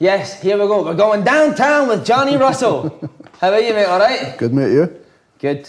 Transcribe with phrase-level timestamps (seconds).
[0.00, 0.82] Yes, here we go.
[0.82, 2.88] We're going downtown with Johnny Russell.
[3.38, 3.84] How are you, mate?
[3.84, 4.34] All right?
[4.38, 4.98] Good, mate, you?
[5.38, 5.68] Good.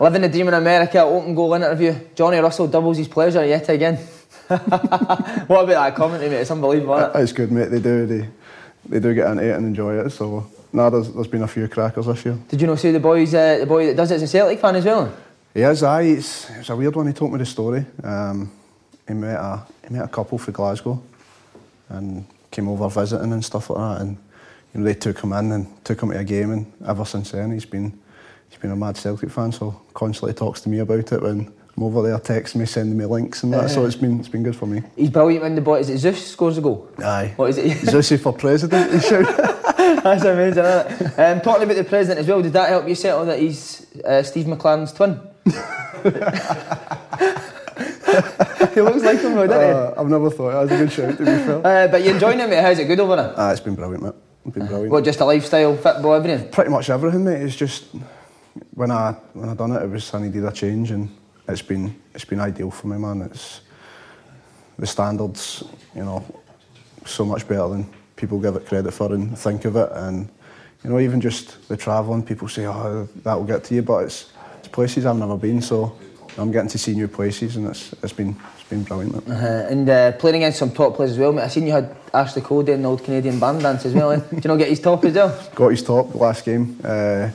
[0.00, 1.94] Living the dream in America, open goal interview.
[2.16, 3.94] Johnny Russell doubles his pleasure yet again.
[4.48, 6.40] what about that commentary, mate?
[6.40, 7.22] It's unbelievable, isn't it?
[7.22, 7.70] It's good, mate.
[7.70, 8.04] They do.
[8.04, 8.28] They,
[8.88, 10.10] they do get into it and enjoy it.
[10.10, 12.36] So, nah, there's, there's been a few crackers this year.
[12.48, 13.32] Did you know see the boys?
[13.32, 15.14] Uh, the boy that does it is a Celtic fan as well.
[15.54, 16.02] He is, aye.
[16.02, 17.06] It's, it's a weird one.
[17.06, 17.86] He told me the story.
[18.02, 18.50] Um,
[19.06, 21.00] he met a he met a couple for Glasgow,
[21.90, 24.02] and came over visiting and stuff like that.
[24.02, 24.16] And
[24.74, 27.30] you know, they took him in and took him to a game, and ever since
[27.30, 27.98] then he's been
[28.48, 29.52] he's been a mad Celtic fan.
[29.52, 33.04] So constantly talks to me about it when I'm over there, texting me, sending me
[33.04, 33.70] links and that.
[33.70, 34.82] So it's been it's been good for me.
[34.96, 36.90] He's brilliant when the boy is it Zeus scores a goal.
[36.98, 37.32] Aye.
[37.36, 37.76] What is it?
[37.78, 38.90] Zusi for president.
[39.78, 40.64] That's amazing.
[40.64, 41.18] Isn't?
[41.18, 44.22] Um, talking about the president as well, did that help you settle that he's uh,
[44.22, 45.20] Steve McClaren's twin?
[48.74, 49.96] he looks like him, though, doesn't he?
[49.96, 51.58] Uh, I've never thought it was a good shout to be fair.
[51.64, 52.62] Uh, but you're enjoying it, mate?
[52.62, 53.34] How's it good over there?
[53.36, 54.14] Ah, it's been brilliant, mate.
[54.46, 54.90] It's been brilliant.
[54.90, 56.50] What, just a lifestyle, football, everything?
[56.50, 57.42] Pretty much everything, mate.
[57.42, 57.86] It's just
[58.74, 61.08] when I when I done it, it was I needed a change, and
[61.48, 63.22] it's been it's been ideal for me, man.
[63.22, 63.60] It's
[64.78, 65.64] the standards,
[65.94, 66.24] you know,
[67.04, 67.86] so much better than
[68.16, 70.28] people give it credit for and think of it, and
[70.84, 74.04] you know, even just the travelling, people say, oh, that will get to you, but
[74.04, 75.96] it's it's places I've never been, so
[76.38, 79.28] I'm getting to see new places, and it's it's been it's been brilliant.
[79.28, 81.42] Uh, and uh, playing against some top players as well, mate.
[81.42, 84.12] I seen you had Ashley Cody in the old Canadian band dance as well.
[84.12, 84.20] Eh?
[84.30, 85.50] Did you not get his top as well?
[85.54, 86.78] got his top last game.
[86.84, 87.28] Uh,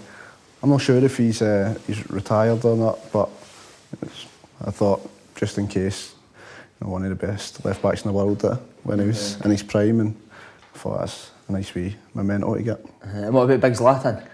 [0.61, 3.29] I'm not sure if he's uh, he's retired or not, but
[4.65, 6.15] I thought just in case,
[6.79, 9.39] you know, one of the best left backs in the world uh, when he was
[9.41, 10.15] in his prime, and
[10.73, 12.79] I thought that's a nice wee memento to get.
[13.05, 14.25] Uh, and what about Big Zlatan?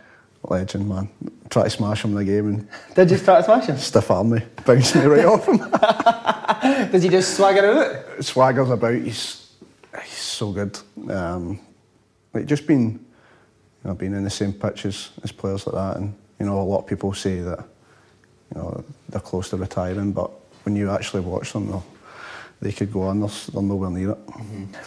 [0.44, 1.09] Legend, man.
[1.50, 3.77] Try to smash him in the game and Did you try to smash him?
[3.77, 5.57] stiff arm me, bounce me right off him.
[6.91, 8.19] Does he just swagger out?
[8.19, 8.94] Swaggers about.
[8.94, 9.51] He's
[10.03, 10.77] he's so good.
[11.09, 11.59] Um,
[12.33, 13.00] like just been, you
[13.85, 16.63] know, being in the same pitch as, as players like that, and you know, a
[16.63, 17.59] lot of people say that,
[18.56, 20.29] you know, they're close to retiring, but
[20.63, 21.85] when you actually watch them, they'll-
[22.61, 23.21] they could go on.
[23.21, 24.17] They're, they're nowhere near it.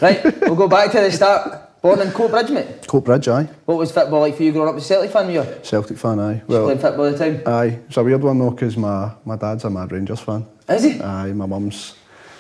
[0.03, 1.71] Right, we'll go back to the start.
[1.83, 2.83] Born in Coatbridge, mate.
[2.87, 3.49] Coatbridge, aye.
[3.65, 4.77] What was football like for you growing up?
[4.77, 5.45] Was Celtic fan, were you?
[5.65, 6.41] Celtic fan, aye.
[6.47, 7.43] Well, Well, playing football at the time?
[7.45, 7.79] aye.
[7.89, 10.47] It's a weird one though, because my, my dad's a mad Rangers fan.
[10.69, 11.01] Is he?
[11.01, 11.97] Aye, my mum's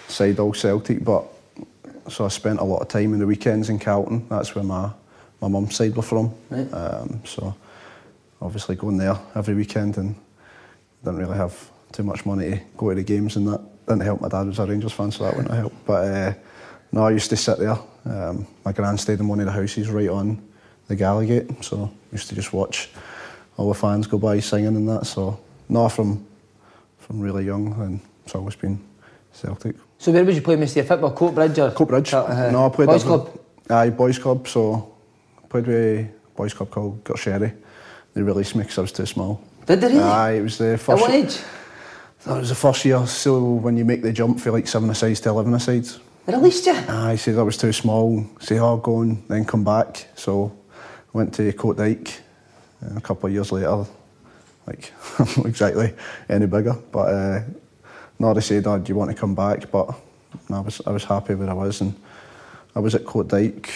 [0.07, 1.25] side all Celtic, but
[2.09, 4.29] so I spent a lot of time in the weekends in Calton.
[4.29, 4.91] That's where my
[5.41, 6.33] my mum's side were from.
[6.49, 6.73] Right.
[6.73, 7.53] Um, so
[8.41, 10.15] obviously going there every weekend and
[11.03, 14.21] didn't really have too much money to go to the games and that didn't help.
[14.21, 15.73] My dad was a Rangers fan, so that wouldn't help.
[15.85, 16.35] But uh,
[16.93, 17.77] no, I used to sit there.
[18.05, 20.43] Um, my gran stayed in one of the houses right on
[20.89, 22.89] the Gallowgate, so I used to just watch
[23.57, 25.07] all the fans go by singing and that.
[25.07, 26.27] So no, from
[26.99, 28.81] from really young, and it's always been
[29.33, 29.77] Celtic.
[29.99, 30.85] So where would you play Mr.
[30.87, 31.15] football?
[31.15, 31.71] Coatbridge or?
[31.71, 32.13] Coatbridge.
[32.13, 33.39] Uh, no, I played Boys Club?
[33.71, 34.49] Aye, boys club.
[34.49, 34.93] So
[35.43, 37.55] I played with a boys club called Gartsherrie.
[38.15, 39.43] They released me because I was too small.
[39.67, 40.01] Did they really?
[40.01, 40.91] Aye, it was the first.
[40.91, 41.39] At what age?
[42.25, 43.07] That was the first year.
[43.07, 45.97] So when you make the jump for like seven asides to eleven asides.
[45.97, 46.01] They
[46.31, 46.73] released you?
[46.73, 48.25] Aye, said I was too small.
[48.41, 50.07] Say, oh, go and then come back.
[50.15, 52.21] So I went to Coatdyke.
[52.97, 53.85] A couple of years later,
[54.67, 55.95] like not exactly
[56.29, 57.41] any bigger, but uh,
[58.19, 59.71] no, they said, oh, do you want to come back?
[59.71, 59.95] But
[60.51, 61.95] I was I was happy where I was, and
[62.75, 63.71] I was at Coatdyke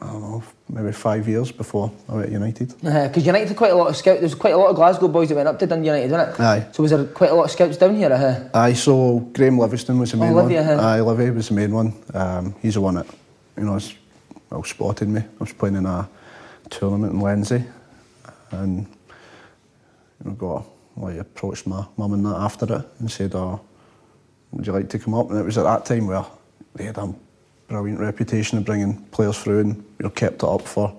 [0.00, 2.68] I don't know, maybe five years before I went to United.
[2.80, 4.20] Because United had quite a lot of scouts.
[4.20, 6.40] There's quite a lot of Glasgow boys that went up to Dundee United, wasn't it?
[6.40, 6.68] Aye.
[6.72, 8.12] So was there quite a lot of scouts down here?
[8.12, 10.64] Uh, Aye, so Graham Livingston was the main Livy, one.
[10.64, 10.86] uh-huh.
[10.86, 11.92] Aye, Livy was the main one.
[12.14, 13.06] Um, he's the one that,
[13.56, 13.94] you know, has,
[14.50, 15.20] well, spotted me.
[15.20, 16.08] I was playing in a
[16.70, 17.64] tournament in Lenzie
[18.50, 18.86] and,
[20.24, 20.66] you know, got,
[20.96, 23.60] like, approached my mum and that after it and said, oh,
[24.52, 25.30] would you like to come up?
[25.30, 26.24] And it was at that time where
[26.74, 27.14] they had a
[27.68, 30.94] brilliant reputation of bringing players through and, you know, kept it up for,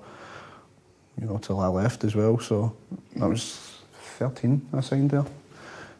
[1.19, 2.39] you know, till I left as well.
[2.39, 2.75] So
[3.15, 3.79] that was
[4.17, 5.25] 13 I signed there.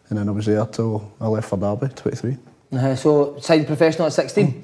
[0.10, 2.38] And then I was there till I left for Derby, 23.
[2.74, 4.64] uh, so signed professional at 16.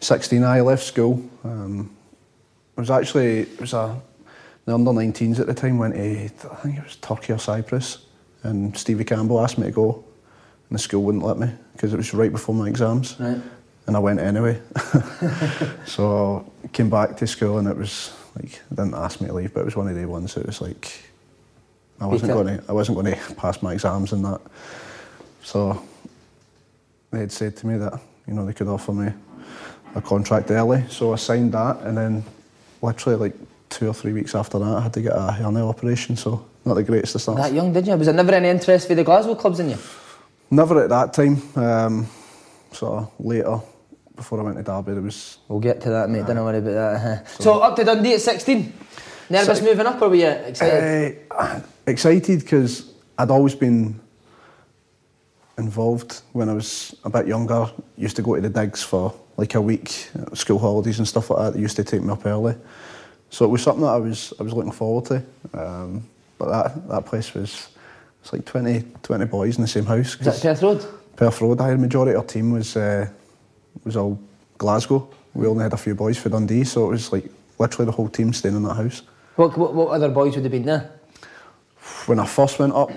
[0.00, 1.22] 16, I left school.
[1.44, 1.90] Um,
[2.76, 4.00] it was actually, it was a,
[4.64, 8.06] the under 19s at the time went to, I think it was Turkey or Cyprus.
[8.42, 10.04] And Stevie Campbell asked me to go,
[10.68, 13.16] and the school wouldn't let me because it was right before my exams.
[13.18, 13.40] Right.
[13.86, 14.60] And I went anyway.
[15.86, 19.52] so came back to school and it was like, they didn't ask me to leave,
[19.52, 21.04] but it was one of the ones that was like,
[22.00, 24.40] I wasn't going to, I wasn't going to pass my exams and that.
[25.42, 25.80] So
[27.10, 29.12] they had said to me that, you know, they could offer me
[29.94, 30.84] a contract early.
[30.88, 32.24] So I signed that and then
[32.82, 33.34] literally like
[33.68, 36.16] two or three weeks after that I had to get a hernia operation.
[36.16, 37.42] So not the greatest of starts.
[37.42, 37.94] That young, did you?
[37.96, 39.78] Was there never any interest for the Glasgow clubs in you?
[40.50, 41.42] Never at that time.
[41.56, 42.06] Um,
[42.72, 43.60] sort of later,
[44.16, 46.26] before I went to Derby, there was We'll get to that, mate.
[46.26, 46.94] Don't worry about that.
[46.96, 47.24] uh-huh.
[47.42, 48.72] So, up to Dundee at 16.
[49.30, 51.18] Nervous Si- moving up, or were you excited?
[51.30, 53.98] Uh, excited because I'd always been
[55.58, 57.70] involved when I was a bit younger.
[57.96, 61.30] Used to go to the digs for like a week, uh, school holidays and stuff
[61.30, 61.54] like that.
[61.54, 62.54] They used to take me up early,
[63.30, 65.22] so it was something that I was I was looking forward to.
[65.58, 66.04] Um,
[66.38, 67.68] but that that place was
[68.20, 70.18] it's like 20, 20 boys in the same house.
[70.18, 70.84] Was that Perth Road?
[71.16, 71.60] Perth Road.
[71.60, 73.08] Had majority of our team was uh,
[73.82, 74.18] was all
[74.58, 75.08] Glasgow.
[75.34, 78.08] We only had a few boys for Dundee, so it was like literally the whole
[78.08, 79.02] team staying in that house.
[79.36, 80.90] What, what, what other boys would have been there?
[82.06, 82.90] when I first went up,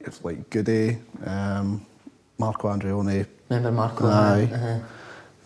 [0.00, 1.84] it's like Goody, um,
[2.38, 4.06] Marco Andreoni, Remember Marco?
[4.06, 4.48] Aye.
[4.52, 4.78] Uh-huh.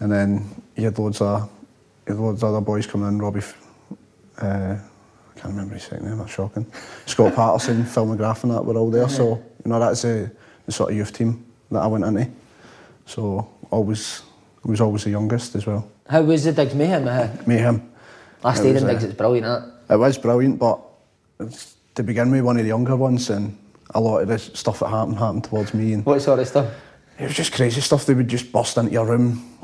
[0.00, 1.50] and then you had loads of
[2.06, 3.18] you had loads of other boys coming in.
[3.18, 3.42] Robbie,
[4.40, 6.18] uh, I can't remember his second name.
[6.18, 6.66] That's shocking.
[7.06, 9.08] Scott Patterson, Phil McGrath, and that were all there.
[9.08, 10.30] So you know that's the,
[10.66, 12.30] the sort of youth team that I went into.
[13.06, 14.22] So always
[14.64, 15.88] was always the youngest as well.
[16.08, 17.06] How was the Digs Mayhem?
[17.06, 17.92] Uh, Mayhem.
[18.54, 19.94] Stayed was, in uh, Digs, it's brilliant, that.
[19.94, 20.80] It was brilliant, but
[21.94, 23.56] to begin with, one of the younger ones, and
[23.94, 26.72] a lot of the stuff that happened happened towards me, and What sort of stuff?
[27.18, 28.06] it was just crazy stuff.
[28.06, 29.56] They would just bust into your room,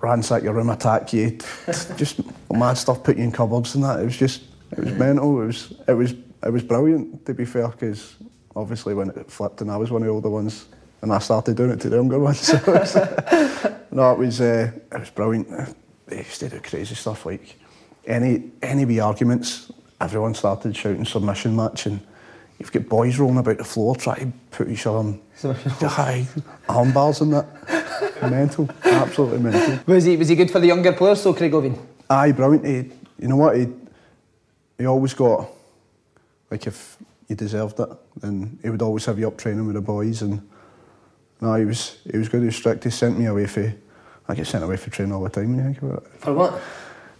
[0.00, 1.38] ransack your room, attack you,
[1.96, 4.00] just mad stuff, put you in cupboards and that.
[4.00, 4.42] It was just,
[4.72, 5.40] it was mental.
[5.42, 6.12] It was, it was,
[6.44, 7.24] it was brilliant.
[7.26, 8.16] To be fair, because
[8.54, 10.66] obviously when it flipped and I was one of the older ones,
[11.02, 12.40] and I started doing it to the younger ones.
[12.40, 12.94] So was,
[13.90, 15.76] no, it was, uh, it was brilliant.
[16.06, 17.56] They used to do crazy stuff like
[18.06, 19.70] any any wee arguments.
[20.00, 22.00] Everyone started shouting submission match, and
[22.58, 25.20] you've got boys rolling about the floor trying to put each other on
[25.80, 26.26] high
[26.68, 27.46] arm bars and that.
[28.30, 29.78] mental, absolutely mental.
[29.86, 31.78] Was he, was he good for the younger players, so Craig Levein?
[32.08, 32.64] Aye, brilliant.
[32.64, 33.56] He, you know what?
[33.56, 33.68] He,
[34.78, 35.48] he always got,
[36.50, 36.96] like, if
[37.28, 40.22] you deserved it, then he would always have you up training with the boys.
[40.22, 40.48] And
[41.42, 42.40] no, he was he was good.
[42.40, 42.84] He was strict.
[42.84, 43.74] He sent me away for,
[44.28, 45.50] I get sent away for training all the time.
[45.50, 46.20] When you think about it.
[46.20, 46.62] For what?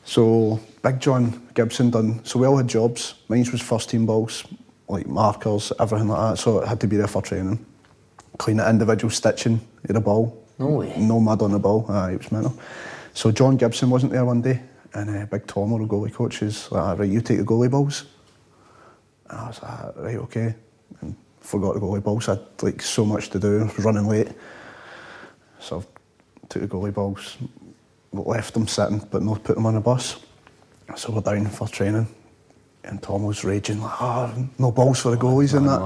[0.05, 2.25] So Big John Gibson done.
[2.25, 3.15] So we all had jobs.
[3.29, 4.45] Mine was first team balls,
[4.89, 6.39] like markers, everything like that.
[6.39, 7.67] So it had to be there for training.
[8.39, 10.41] Clean the individual stitching of the ball.
[10.59, 10.95] No way.
[10.97, 11.85] No mud on the ball.
[11.89, 12.57] Aye, it was mental.
[13.15, 14.63] So John Gibson wasn't there one day,
[14.95, 17.71] and uh, Big Tom, our goalie coach, is like, "Ah, right, you take the goalie
[17.71, 18.05] balls.
[19.29, 20.55] And I was like, right, okay.
[21.43, 22.29] Forgot the goalie balls.
[22.29, 23.61] I had like so much to do.
[23.61, 24.29] I was running late.
[25.61, 25.85] So
[26.43, 27.37] I took the goalie balls,
[28.13, 30.19] left them sitting, but not put them on a bus.
[30.97, 32.07] So we're down for training,
[32.85, 35.81] and Tom was raging like, "Ah, no balls for the goalies and that."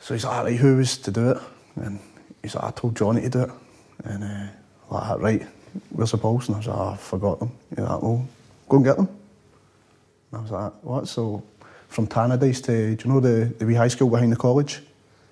[0.00, 1.38] So he's like, right, who was to do it?
[1.76, 1.98] And
[2.42, 3.50] he's like, I told Johnny to do it.
[4.04, 4.46] And uh,
[4.90, 5.46] like, right,
[5.90, 6.48] where's the balls?
[6.48, 7.52] And I was like, oh, I forgot them.
[7.70, 8.28] He's like, well,
[8.68, 9.08] go and get them.
[10.30, 11.08] And I was like, what?
[11.08, 11.42] So
[11.94, 14.80] from Tannadice to, do you know the, the wee high school behind the college?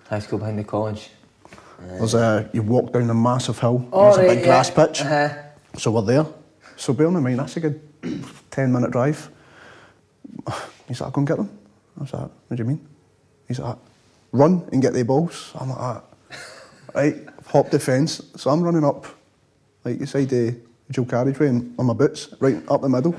[0.09, 1.11] High school behind the college.
[1.81, 5.01] There's a, you walk down a massive hill, Oh, there's a right, big grass pitch.
[5.01, 5.37] Uh-huh.
[5.77, 6.27] So we're there.
[6.77, 7.81] So bearing in mind, that's a good
[8.53, 9.29] 10 minute drive.
[10.87, 11.59] He's like, I'll go and get them.
[11.99, 12.89] I was like, what do you mean?
[13.49, 13.77] He's like,
[14.31, 15.51] run and get the balls.
[15.57, 16.03] I'm like, ah.
[16.95, 17.17] right,
[17.49, 18.23] hop the fence.
[18.37, 19.07] So I'm running up,
[19.85, 20.57] like you say, the
[20.93, 23.17] dual carriageway and on my boots, right up the middle.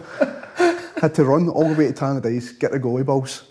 [1.03, 3.43] Had to run all the way to Tannadice, get the goalie balls,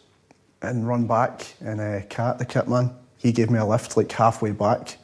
[0.62, 1.44] and run back.
[1.61, 4.97] And uh, Cat, the kit man, he gave me a lift like halfway back.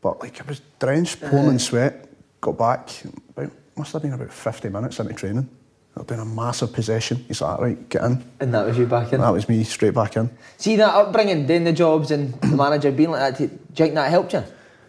[0.00, 2.08] But like I was drenched, pouring in sweat.
[2.40, 2.90] Got back
[3.28, 5.48] about must have been about 50 minutes into training.
[5.94, 7.24] They're doing a massive possession.
[7.28, 8.24] He's like, right, get in.
[8.40, 9.20] And that was you back in.
[9.20, 10.30] That was me straight back in.
[10.56, 13.38] See that upbringing, doing the jobs, and the manager being like that.
[13.38, 14.42] Do you think that helped you?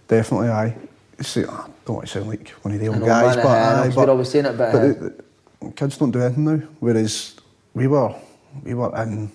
[0.08, 0.76] Definitely, I.
[1.20, 3.94] See, I don't want to sound like one of the old guys, but, aye, we're
[3.94, 5.24] but, always saying it, but, but uh, the, the
[5.76, 6.58] kids don't do anything now.
[6.80, 7.36] Whereas
[7.74, 8.14] we were,
[8.64, 9.32] we were in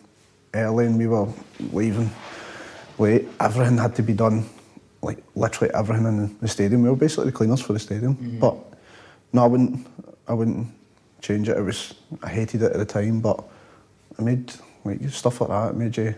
[0.55, 1.29] early and we were
[1.73, 2.11] leaving
[2.99, 3.27] late.
[3.41, 4.49] Everything had to be done,
[5.03, 6.83] like literally everything in the stadium.
[6.83, 8.17] We were basically the cleaners for the stadium.
[8.17, 8.39] Mm-hmm.
[8.41, 8.57] But
[9.33, 9.87] no, I wouldn't,
[10.29, 10.69] I wouldn't
[11.21, 11.57] change it.
[11.57, 13.43] It was, I hated it at the time, but
[14.19, 14.53] it made
[14.85, 15.71] like stuff like that.
[15.71, 16.15] It made you,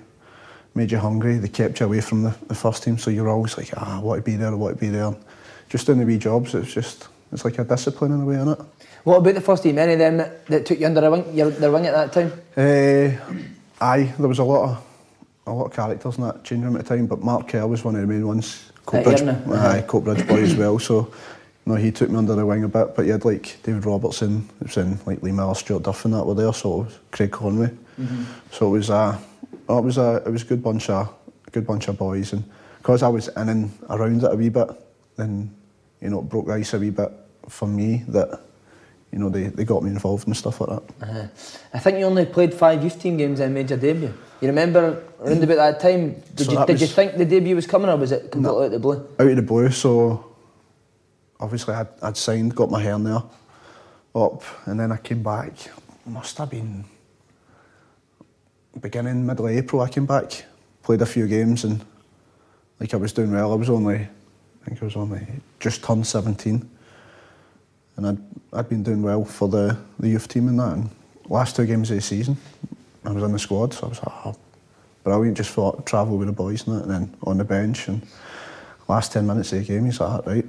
[0.74, 1.38] made you hungry.
[1.38, 4.02] They kept you away from the, the first team, so you're always like, ah, I
[4.02, 5.14] want to be there, I want to be there.
[5.68, 8.64] Just doing the wee jobs, it's just, it's like a discipline in a way, innit?
[9.04, 9.78] What about the first team?
[9.78, 12.12] Any of them that, that took you under their wing, your, their wing at that
[12.12, 12.32] time?
[12.56, 13.44] Uh,
[13.80, 14.84] aye, there was a lot of
[15.46, 17.82] a lot of characters in that changing room at the time, but Mark Kerr was
[17.82, 18.70] one of the main ones.
[18.84, 20.78] Coatbridge, Ayrna, aye, Coatbridge boy as well.
[20.78, 21.12] So,
[21.64, 22.94] no, he took me under the wing a bit.
[22.94, 26.12] But you had like David Robertson, it was in like Lee Miller, Stuart Duff, and
[26.14, 26.52] that were there.
[26.52, 27.70] So it was Craig Conway.
[28.52, 29.18] So it was a,
[29.68, 31.08] it was a, it was a good bunch of,
[31.46, 32.44] a good bunch of boys, and
[32.76, 34.68] because I was in and around it a wee bit,
[35.16, 35.50] then
[36.00, 37.10] you know it broke the ice a wee bit
[37.48, 38.40] for me that.
[39.12, 41.08] You know, they, they got me involved and stuff like that.
[41.08, 41.26] Uh,
[41.72, 44.12] I think you only played five youth team games and made your debut.
[44.40, 46.22] You remember around about that time?
[46.34, 48.66] Did, So you, did you think the debut was coming, or was it completely out
[48.66, 49.08] of the blue?
[49.18, 49.70] out of the blue.
[49.70, 50.34] So
[51.40, 53.22] obviously I'd, I'd signed, got my hair there
[54.14, 55.54] up, and then I came back.
[56.06, 56.84] Must have been
[58.80, 59.82] beginning middle of April.
[59.82, 60.44] I came back,
[60.82, 61.84] played a few games, and
[62.78, 63.52] like I was doing well.
[63.52, 65.26] I was only, I think I was only
[65.60, 66.68] just turned seventeen,
[67.98, 68.18] and I'd
[68.54, 70.72] I'd been doing well for the the youth team and that.
[70.72, 70.90] And
[71.28, 72.36] last two games of the season,
[73.04, 74.36] I was in the squad, so I was like, oh,
[75.04, 75.36] brilliant.
[75.36, 78.00] Just thought travel with the boys and that, and then on the bench and
[78.88, 80.44] last 10 minutes of the game, he's like, right,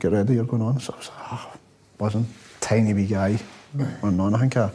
[0.00, 0.80] get ready, you're going on.
[0.80, 1.52] So I was like, oh,
[1.98, 2.26] buzzing.
[2.60, 3.38] Tiny wee guy.
[4.02, 4.34] Went on.
[4.34, 4.70] I think I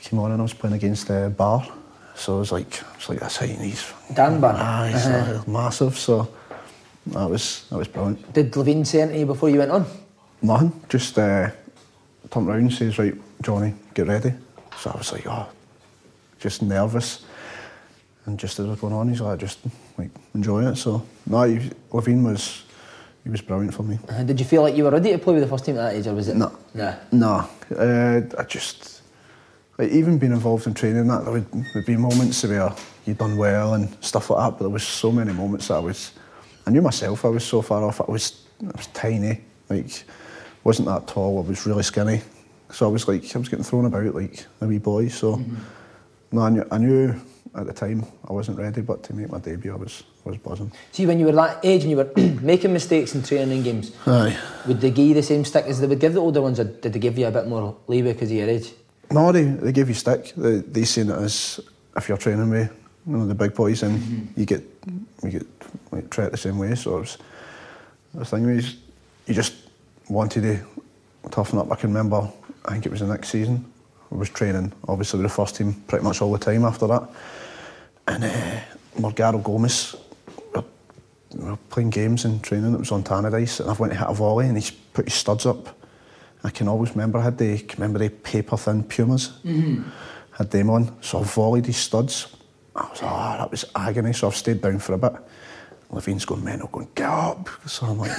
[0.00, 1.68] came on and I was playing against uh, Bar.
[2.16, 4.54] So I was like, I was like, that's height and he's Dan Bar?
[4.54, 5.34] Aye, he's Uh-huh.
[5.38, 5.98] like massive.
[5.98, 6.28] So
[7.08, 8.32] that was that was brilliant.
[8.32, 9.84] Did Levein say anything before you went on?
[10.42, 10.72] Nothing.
[10.88, 11.50] Just uh,
[12.30, 14.32] turned round and says, right, Johnny, get ready.
[14.78, 15.48] So I was like, oh,
[16.38, 17.24] just nervous.
[18.26, 19.58] And just as it was going on, he's like, just
[19.96, 20.76] like enjoy it.
[20.76, 22.64] So no, he, Levein was
[23.24, 23.98] he was brilliant for me.
[24.08, 25.90] Uh, did you feel like you were ready to play with the first team at
[25.90, 26.36] that age, or was it?
[26.36, 26.52] No.
[26.74, 26.94] Nah.
[27.12, 29.02] No, uh, I just
[29.78, 32.72] like even being involved in training that there would, would be moments where
[33.04, 35.80] you'd done well and stuff like that, but there was so many moments that I
[35.80, 36.12] was
[36.66, 38.00] I knew myself I was so far off.
[38.00, 40.04] I was I was tiny, like
[40.66, 41.38] wasn't that tall.
[41.38, 42.20] I was really skinny,
[42.70, 45.08] so I was like I was getting thrown about like a wee boy.
[45.08, 45.56] So mm-hmm.
[46.32, 47.14] no, I knew, I knew
[47.54, 50.38] at the time I wasn't ready, but to make my debut, I was I was
[50.38, 50.72] buzzing.
[50.90, 52.10] See, when you were that age and you were
[52.42, 54.36] making mistakes in training games, Aye.
[54.66, 56.64] would they give you the same stick as they would give the older ones, or
[56.64, 58.72] did they give you a bit more leeway because of your age?
[59.12, 60.32] No, they, they give you stick.
[60.36, 61.60] They, they seen it as
[61.96, 62.72] if you're training with
[63.06, 64.40] you know the big boys and mm-hmm.
[64.40, 64.64] you get
[65.22, 65.46] you get
[65.92, 66.74] like treated the same way.
[66.74, 67.18] So it was,
[68.14, 68.76] the thing was
[69.28, 69.65] you just
[70.08, 71.70] wanted to toughen up.
[71.70, 72.30] I can remember
[72.64, 73.64] I think it was the next season.
[74.10, 77.08] I was training obviously with the first team pretty much all the time after that.
[78.08, 78.60] And uh,
[79.00, 79.96] Morgaro Gomis
[81.34, 82.72] we were playing games and training.
[82.72, 85.14] It was on Tannadice and I went to hit a volley and he's put his
[85.14, 85.78] studs up.
[86.44, 89.38] I can always remember I had the remember the paper thin Pumas.
[90.32, 92.36] Had them on, so I volleyed his studs.
[92.74, 94.12] I was like, oh, that was agony.
[94.12, 95.12] So I've stayed down for a bit.
[95.90, 97.48] Levein's going mental, going get up.
[97.66, 98.12] So I'm like,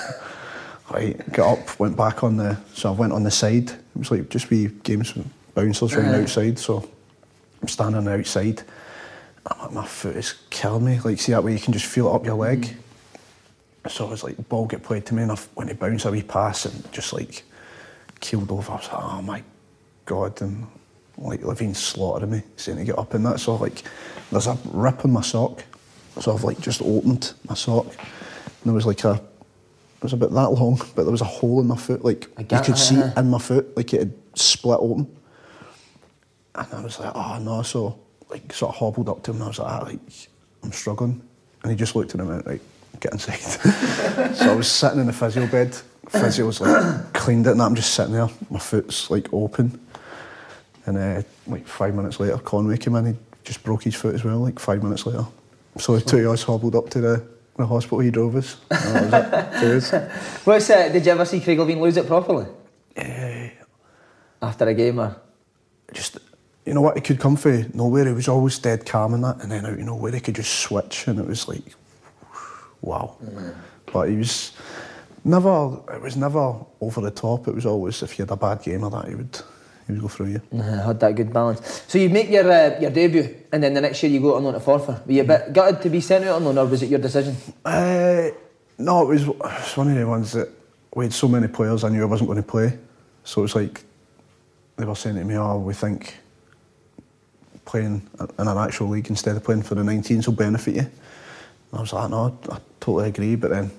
[0.96, 1.80] right, get up.
[1.80, 2.58] Went back on the.
[2.74, 3.70] So I went on the side.
[3.70, 6.58] It was like just wee games with bouncers running outside.
[6.60, 6.88] So
[7.62, 8.64] I'm standing on the outside.
[9.46, 11.00] I'm like, my foot is killing me.
[11.00, 12.62] Like, see that way you can just feel it up your leg.
[12.62, 13.90] Mm-hmm.
[13.90, 16.12] So I was like, ball get played to me, and I went to bounce a
[16.12, 17.44] wee pass and just like
[18.20, 18.74] keeled over.
[18.74, 19.44] I was like, oh my
[20.06, 20.68] god, and
[21.18, 23.40] like Levein slaughtered me, saying to get up in that.
[23.40, 23.84] So like,
[24.30, 25.64] there's a rip in my sock.
[26.20, 29.22] So I've like just opened my sock, and there was like a,
[29.98, 32.06] it was about that long, but there was a hole in my foot.
[32.06, 33.20] Like you could it, see uh-huh.
[33.20, 35.16] in my foot, like it had split open.
[36.54, 38.00] And I was like, oh no, so
[38.30, 40.00] like sort of hobbled up to him and I was like, ah, like
[40.64, 41.22] I'm struggling.
[41.64, 42.62] And he just looked at him and went, right,
[43.00, 43.40] get inside.
[44.36, 45.76] so I was sitting in the physio bed.
[46.10, 49.80] Physio was like cleaned it and I'm just sitting there, my foot's like open.
[50.86, 54.24] And uh, like five minutes later, Conway came in, he just broke his foot as
[54.24, 55.26] well, like five minutes later.
[55.78, 57.28] So the two of us hobbled up to the,
[57.58, 58.58] the hospital, he drove us.
[58.72, 60.12] And that it.
[60.46, 62.46] What's uh, did you ever see Craig Levein lose it properly
[62.96, 63.50] Eh,
[64.42, 65.00] after a game?
[65.00, 65.16] Or
[65.94, 66.20] just
[66.66, 68.06] you know what, he could come from nowhere.
[68.06, 70.36] He was always dead calm and that, and then out you know where he could
[70.36, 71.64] just switch, and it was like,
[72.82, 73.18] wow.
[73.92, 74.52] But he was
[75.24, 75.80] never.
[75.94, 77.48] It was never over the top.
[77.48, 79.40] It was always if you had a bad game or that, he would
[79.88, 80.42] he would go through you.
[80.54, 81.84] Uh, had that good balance.
[81.88, 84.44] So you make your uh, your debut, and then the next year you go on
[84.44, 85.06] loan to Forfar.
[85.06, 87.00] Were you a bit gutted to be sent out on loan, or was it your
[87.00, 87.36] decision?
[87.64, 88.30] Uh,
[88.78, 90.50] no, it was, it was one of the ones that
[90.94, 91.84] we had so many players.
[91.84, 92.78] I knew I wasn't going to play,
[93.24, 93.84] so it was like
[94.76, 96.18] they were saying to me, "Oh, we think
[97.66, 100.92] playing in an actual league instead of playing for the 19s will benefit you." And
[101.74, 103.72] I was like, "No, I totally agree," but then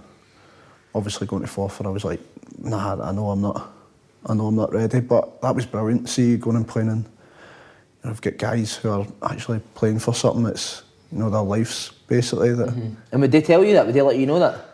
[0.95, 2.21] obviously going to Forfar, I was like,
[2.59, 3.75] "Nah, I know I'm not."
[4.27, 6.09] I know I'm not ready, but that was brilliant.
[6.09, 7.11] See, you going and playing and you
[8.05, 10.83] know, I've got guys who are actually playing for something that's,
[11.13, 12.55] you know, their lives basically.
[12.55, 12.69] That.
[12.69, 12.95] Mm-hmm.
[13.13, 13.87] And would they tell you that?
[13.87, 14.65] Would they let you know that?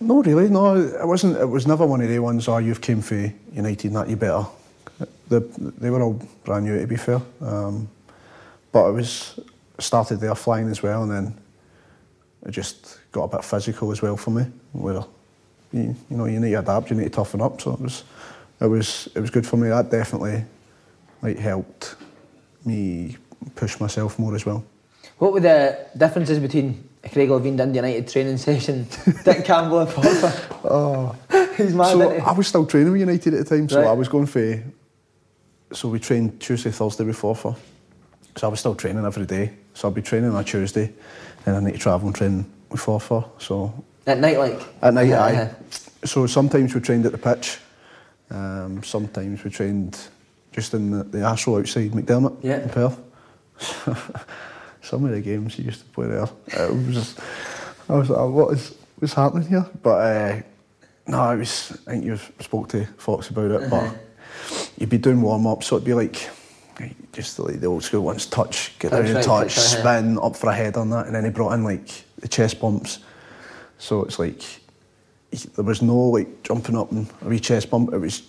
[0.00, 0.76] No, really, no.
[0.76, 1.36] It wasn't.
[1.36, 2.48] It was never one of the ones.
[2.48, 4.44] Oh, you've came for United, and that you better.
[5.28, 5.40] The,
[5.78, 7.20] they were all brand new, to be fair.
[7.40, 7.88] Um,
[8.72, 9.38] but I was
[9.78, 11.38] started there flying as well, and then
[12.46, 14.44] it just got a bit physical as well for me.
[14.72, 15.04] Where
[15.72, 17.60] you, you know you need to adapt, you need to toughen up.
[17.60, 18.02] So it was
[18.62, 19.68] it was it was good for me.
[19.68, 20.44] That definitely
[21.22, 21.96] like helped
[22.64, 23.16] me
[23.56, 24.64] push myself more as well.
[25.18, 28.86] What were the differences between Craig Levein Dundee United training session,
[29.24, 30.56] Dick Campbell and Forfar?
[30.64, 31.14] Oh,
[31.56, 31.92] he's mad.
[31.92, 32.10] so?
[32.10, 33.88] I was still training with United at the time, so Right.
[33.88, 34.62] I was going for.
[35.72, 37.56] So we trained Tuesday, Thursday before for.
[38.36, 39.52] So I was still training every day.
[39.74, 40.92] So I'd be training on a Tuesday,
[41.46, 43.24] and I need to travel and train with Forfar.
[43.38, 43.72] So
[44.06, 45.32] At night, like At night, Yeah, aye.
[45.32, 45.54] yeah.
[46.04, 47.58] So sometimes we trained at the pitch.
[48.32, 49.98] Um, sometimes we trained
[50.52, 52.62] just in the, the outside McDiarmid Yeah.
[52.62, 52.98] in Perth.
[54.82, 57.20] Some of the games you used to play there, it was just,
[57.88, 59.66] I was like, what is what's happening here?
[59.82, 60.42] But uh,
[61.06, 61.78] no, it was.
[61.86, 63.96] I think you spoke to Fox about it, but
[64.78, 66.28] you'd be doing warm up, so it'd be like.
[67.12, 69.80] Just like the old school ones, touch, get down Touch, right, touch, touch, uh-huh.
[69.82, 72.58] spin up for a head on that, and then he brought in like the chest
[72.58, 72.98] bumps.
[73.78, 74.61] So it's like he-
[75.32, 77.92] there was no like jumping up and a wee chest bump.
[77.92, 78.22] It was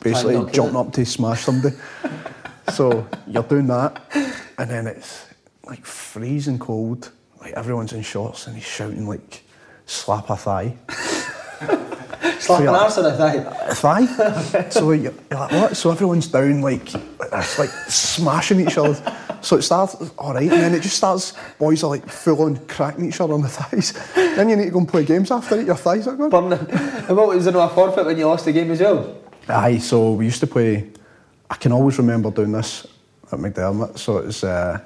[0.00, 1.76] basically jumping up to smash somebody.
[2.72, 4.02] so you're doing that,
[4.58, 5.26] and then it's
[5.64, 7.10] like freezing cold.
[7.40, 9.42] Like everyone's in shorts, and he's shouting like,
[9.86, 10.76] "Slap a thigh."
[12.38, 13.34] slap an you're- arse on a thigh.
[13.68, 14.68] a thigh.
[14.70, 15.76] so you're, you're like, what?
[15.76, 16.92] So everyone's down like,
[17.32, 18.94] like smashing each other.
[19.40, 21.34] So it starts all right, and then it just starts.
[21.58, 23.92] Boys are like full on cracking each other on the thighs.
[24.14, 25.66] then you need to go and play games after it.
[25.66, 26.30] Your thighs are gone.
[26.30, 26.66] Burning.
[26.70, 29.16] and what was there no a forfeit when you lost the game as well?
[29.48, 30.90] Aye, so we used to play.
[31.50, 32.86] I can always remember doing this
[33.32, 33.98] at McDiarmid.
[33.98, 34.44] So it was.
[34.44, 34.80] Uh,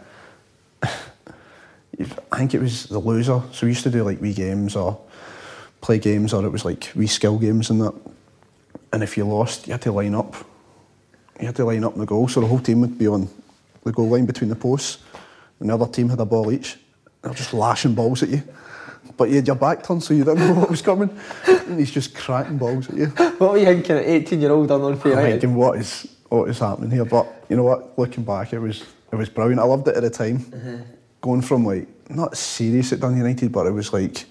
[0.82, 3.42] I think it was the loser.
[3.52, 4.98] So we used to do like wee games or
[5.80, 7.94] play games, or it was like wee skill games and that.
[8.92, 10.34] And if you lost, you had to line up.
[11.40, 13.28] You had to line up in the goal, so the whole team would be on
[13.84, 15.02] the goal line between the posts,
[15.60, 16.78] and the other team had a ball each.
[17.22, 18.42] They're just lashing balls at you.
[19.16, 21.10] But you had your back turned, so you didn't know what was coming.
[21.46, 23.06] And he's just cracking balls at you.
[23.42, 26.48] What were you thinking at 18 year old on loan I'm thinking what is what
[26.48, 27.04] is happening here.
[27.04, 27.98] But you know what?
[27.98, 29.60] Looking back, it was it was brilliant.
[29.60, 30.38] I loved it at the time.
[30.38, 30.82] Mm-hmm.
[31.20, 34.24] Going from like not serious at Dun United, but it was like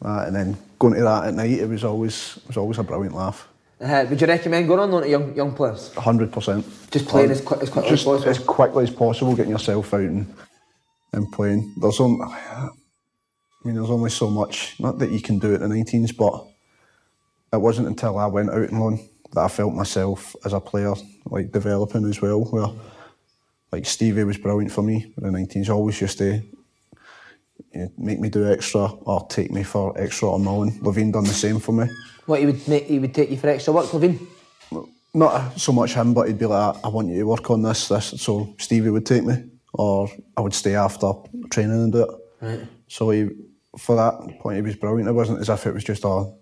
[0.00, 2.82] that, and then going to that at night, it was always it was always a
[2.82, 3.48] brilliant laugh.
[3.82, 5.92] Uh, would you recommend going on loan to young young players?
[5.94, 6.64] hundred percent.
[6.90, 8.30] Just playing as quick- as quickly as possible.
[8.30, 10.32] as quickly as possible, getting yourself out and
[11.12, 11.74] and playing.
[11.80, 12.68] There's only, I
[13.64, 14.76] mean, there's only so much.
[14.80, 16.46] Not that you can do at the 19s, but
[17.52, 18.98] it wasn't until I went out and loan
[19.32, 20.94] that I felt myself as a player
[21.26, 22.44] like developing as well.
[22.44, 22.68] Where
[23.72, 25.68] like Stevie was brilliant for me at the 19s.
[25.68, 26.40] Always used to
[27.74, 30.70] you know, make me do extra or take me for extra on my own.
[30.80, 31.88] Levein done the same for me.
[32.26, 34.26] What he would make, he would take you for extra work, Levein?
[35.14, 37.88] not so much him, but he'd be like, I want you to work on this,
[37.88, 38.14] this.
[38.16, 41.12] So Stevie would take me, or I would stay after
[41.50, 42.10] training and do it.
[42.40, 42.66] Right.
[42.88, 43.28] So he,
[43.76, 45.08] for that point, he was brilliant.
[45.08, 46.32] It wasn't as if it was just a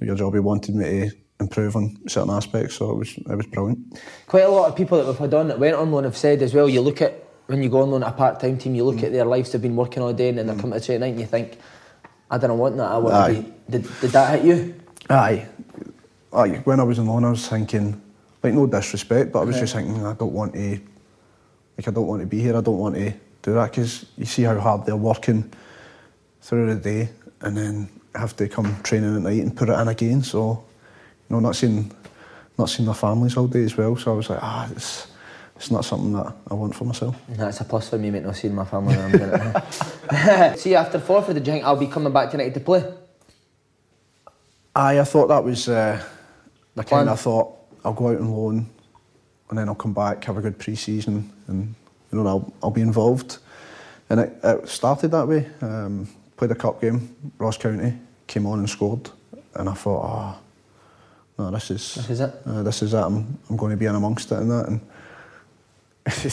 [0.00, 0.34] your job.
[0.34, 4.00] He wanted me to improve on certain aspects, so it was it was brilliant.
[4.26, 6.42] Quite a lot of people that we've had on that went on loan have said
[6.42, 8.74] as well, you look at, when you go on loan at a part time team,
[8.74, 9.04] you look mm.
[9.04, 10.60] at their lives, they've been working all day and then they're mm.
[10.60, 11.58] coming to training night and you think,
[12.30, 13.34] I don't want that, I want Aye.
[13.34, 13.52] to be.
[13.70, 14.74] Did, did that hit you?
[15.10, 15.46] Aye,
[16.32, 16.60] aye.
[16.64, 18.00] When I was in loan, I was thinking,
[18.42, 20.80] like no disrespect, but I was just thinking, I don't want to,
[21.76, 22.56] like I don't want to be here.
[22.56, 25.50] I don't want to do that because you see how hard they're working
[26.42, 27.08] through the day,
[27.40, 30.22] and then have to come training at night and put it in again.
[30.22, 30.64] So,
[31.28, 31.92] you know, not seeing,
[32.58, 33.96] not seeing their families all day as well.
[33.96, 35.06] So I was like, ah, it's,
[35.56, 37.16] it's not something that I want for myself.
[37.28, 40.58] That's a plus for me, mate, not seeing my family I'm doing it.
[40.58, 42.84] See, after four for the think I'll be coming back tonight to play?
[44.78, 45.68] Aye, I thought that was.
[45.68, 46.00] Uh,
[46.76, 47.00] I Plan.
[47.00, 47.52] kind of thought
[47.84, 48.70] I'll go out and loan,
[49.50, 51.74] and then I'll come back, have a good pre-season, and
[52.12, 53.38] you know I'll I'll be involved.
[54.08, 55.48] And it, it started that way.
[55.62, 57.92] Um, played a cup game, Ross County,
[58.28, 59.10] came on and scored,
[59.56, 60.38] and I thought, oh,
[61.38, 62.32] no, this is This is it.
[62.46, 62.98] Uh, this is it.
[62.98, 64.68] I'm, I'm going to be in amongst it and that.
[64.68, 64.80] And
[66.14, 66.28] he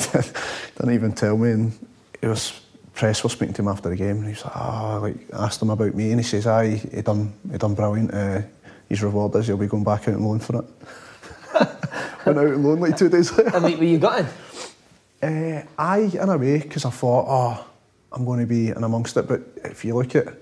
[0.77, 1.49] didn't even tell me.
[1.49, 1.87] And
[2.21, 2.61] it was
[2.95, 5.61] press was speaking to him after the game, and he was like, oh, like asked
[5.61, 8.13] him about me, and he says, aye, he done he done brilliant.
[8.13, 8.41] Uh,
[8.89, 10.65] his reward is he'll be going back out on loan for it.
[12.25, 13.55] Went out on loan like two days later.
[13.55, 14.27] I mean, were you gutted?
[15.21, 17.65] Uh, aye, in a way, because I thought, oh,
[18.11, 19.27] I'm going to be in amongst it.
[19.27, 20.33] But if you look at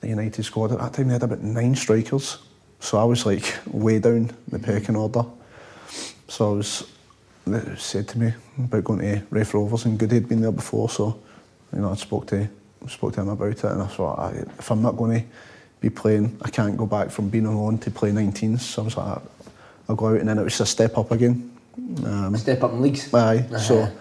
[0.00, 2.38] the United squad at that time, they had about nine strikers.
[2.80, 5.24] So I was like way down the pecking order.
[6.28, 6.90] So I was,
[7.76, 10.88] said to me about going to Raith Rovers, and Goody had been there before.
[10.90, 11.20] So,
[11.76, 12.48] you know, I spoke to
[12.88, 15.26] spoke to him about it, and I thought, aye, if I'm not going to
[15.80, 18.60] be playing, I can't go back from being on loan to play 19s.
[18.60, 19.18] So I was like,
[19.88, 21.52] I'll go out, and then it was a step up again.
[22.04, 23.12] Um, Step up in leagues.
[23.12, 23.58] Aye, Uh-huh.
[23.58, 23.92] so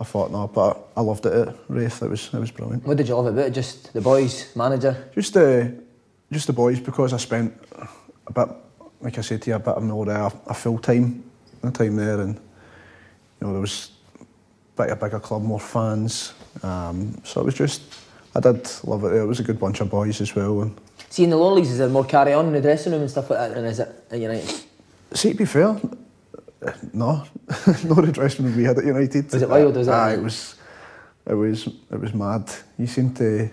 [0.00, 2.02] I thought no, but I loved it at Raith.
[2.02, 2.86] It was it was brilliant.
[2.86, 3.50] What did you love about it?
[3.50, 5.10] Just the boys, manager.
[5.14, 5.74] Just the
[6.32, 7.52] just the boys because I spent
[8.26, 8.48] a bit,
[9.00, 11.22] like I said to you, a bit of more uh, a full time
[11.60, 16.32] the time there, and you know there was a bit a bigger club, more fans.
[16.66, 17.82] Um, so it was just
[18.34, 19.14] I did love it.
[19.14, 20.76] It was a good bunch of boys as well, and
[21.16, 23.10] See, in the lower leagues, is there more carry on in the dressing room and
[23.10, 24.54] stuff like that than is it at United?
[25.12, 25.80] See, to be fair,
[26.92, 27.24] no,
[27.84, 29.32] not the dressing room we had at United.
[29.32, 29.92] Was it wild, was it?
[29.92, 30.56] Aye, it was,
[31.26, 32.50] it was, it was mad.
[32.78, 33.48] You seemed to,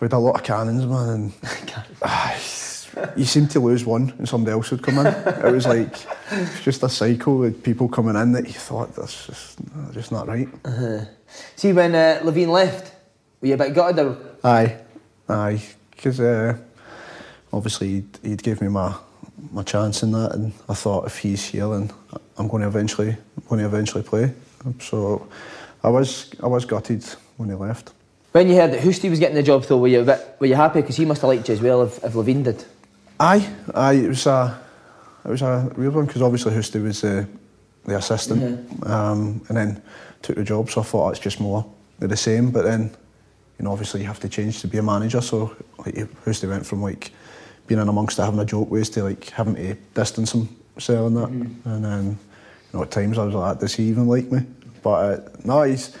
[0.00, 1.32] we had a lot of cannons, man, and
[3.16, 5.06] you seemed to lose one and somebody else would come in.
[5.06, 5.92] it was like
[6.62, 9.58] just a cycle with people coming in that you thought that's just,
[9.92, 10.48] just not right.
[11.56, 12.92] See, when uh, Levein left,
[13.40, 14.76] were you a bit gutted or Aye,
[15.28, 15.60] aye,
[15.90, 16.56] because uh,
[17.52, 18.94] obviously he'd, he'd give me my
[19.52, 21.90] my chance in that, and I thought if he's here, then
[22.36, 23.16] I'm going to eventually
[23.48, 24.32] going to eventually play.
[24.80, 25.28] So
[25.82, 27.04] I was I was gutted
[27.36, 27.92] when he left.
[28.32, 30.54] When you heard that Hoosty was getting the job, though, were you bit, were you
[30.54, 32.64] happy because he must have liked you as well if, if Levein did?
[33.18, 34.60] Aye, aye, it was a
[35.24, 37.26] it was a weird one because obviously Hoosty was the
[37.84, 39.82] the assistant, um, and then
[40.22, 40.70] took the job.
[40.70, 41.64] So I thought it's just more
[42.00, 42.50] of the same.
[42.50, 42.90] But then,
[43.58, 45.20] you know, obviously you have to change to be a manager.
[45.20, 47.10] So like Hoosty went from like
[47.66, 51.16] being in amongst it, having a joke ways to like having to distance himself and
[51.16, 51.28] that.
[51.28, 52.16] And then, you
[52.72, 54.40] know, at times I was like, does he even like me?
[54.82, 55.96] But uh, no, he's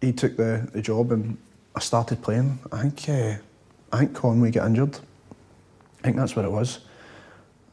[0.00, 1.36] he took the, the job and
[1.74, 2.58] I started playing.
[2.72, 3.36] I think uh,
[3.92, 4.98] I think Conway got injured.
[6.00, 6.80] I think that's what it was.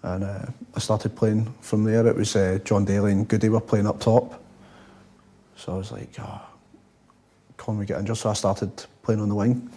[0.03, 2.05] And uh, I started playing from there.
[2.07, 4.40] It was uh, Jon Daly and Goody were playing up top.
[5.61, 6.57] So I was like, ah, oh,
[7.57, 8.17] Conway get injured.
[8.17, 8.71] So I started
[9.03, 9.69] playing on the wing.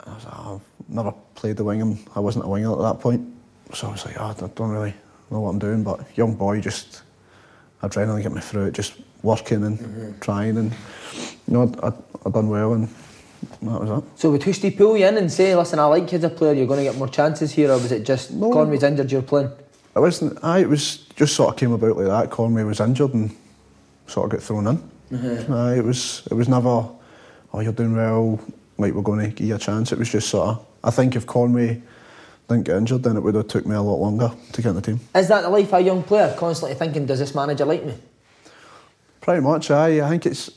[0.00, 1.80] And I was like, oh, I've never played the wing.
[1.80, 3.26] and I wasn't a winger at that point.
[3.72, 4.92] So I was like, oh, I don't really
[5.30, 5.82] know what I'm doing.
[5.82, 7.04] But young boy, just
[7.82, 10.20] adrenaline get me through it, just working and mm-hmm.
[10.20, 10.58] trying.
[10.58, 10.72] And,
[11.48, 11.92] you know, I, I,
[12.26, 12.86] I done well and
[13.62, 14.04] that was it.
[14.18, 16.52] So would Hoosty pull you in and say, listen, I like you as a player,
[16.52, 18.52] you're going to get more chances here, or was it just No.
[18.52, 19.50] Conway's injured, you're playing?
[19.94, 20.44] I wasn't.
[20.44, 22.30] I it was just sort of came about like that.
[22.30, 23.34] Conway was injured and
[24.06, 24.90] sort of get thrown in.
[25.12, 25.54] Uh-huh.
[25.54, 26.26] Aye, it was.
[26.30, 26.88] It was never.
[27.52, 28.40] Oh, you're doing well.
[28.78, 29.92] Like we're going to give you a chance.
[29.92, 30.66] It was just sort of.
[30.84, 31.82] I think if Conway
[32.48, 34.74] didn't get injured, then it would have took me a lot longer to get in
[34.76, 35.00] the team.
[35.14, 37.94] Is that the life of a young player, constantly thinking, does this manager like me?
[39.20, 39.70] Pretty much.
[39.70, 40.50] Aye, I think it's.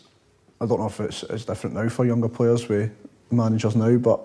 [0.61, 2.91] I don't know if it's, it's different now for younger players with
[3.31, 4.19] managers now, but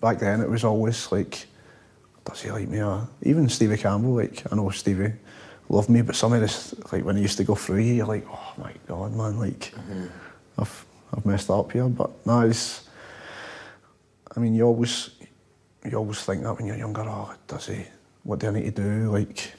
[0.00, 1.46] back then it was always like,
[2.24, 2.82] does he like me?
[2.82, 4.14] Or even Stevie Campbell.
[4.14, 5.12] Like I know Stevie
[5.70, 8.06] loved me, but some of this, like when he used to go through, you, you're
[8.06, 9.72] like, oh my god, man, like
[10.58, 10.84] I've
[11.16, 11.88] I've messed up here.
[11.88, 12.88] But no, it's.
[14.36, 15.10] I mean, you always
[15.84, 17.02] you always think that when you're younger.
[17.02, 17.84] Oh, does he?
[18.24, 19.10] What do I need to do?
[19.10, 19.52] Like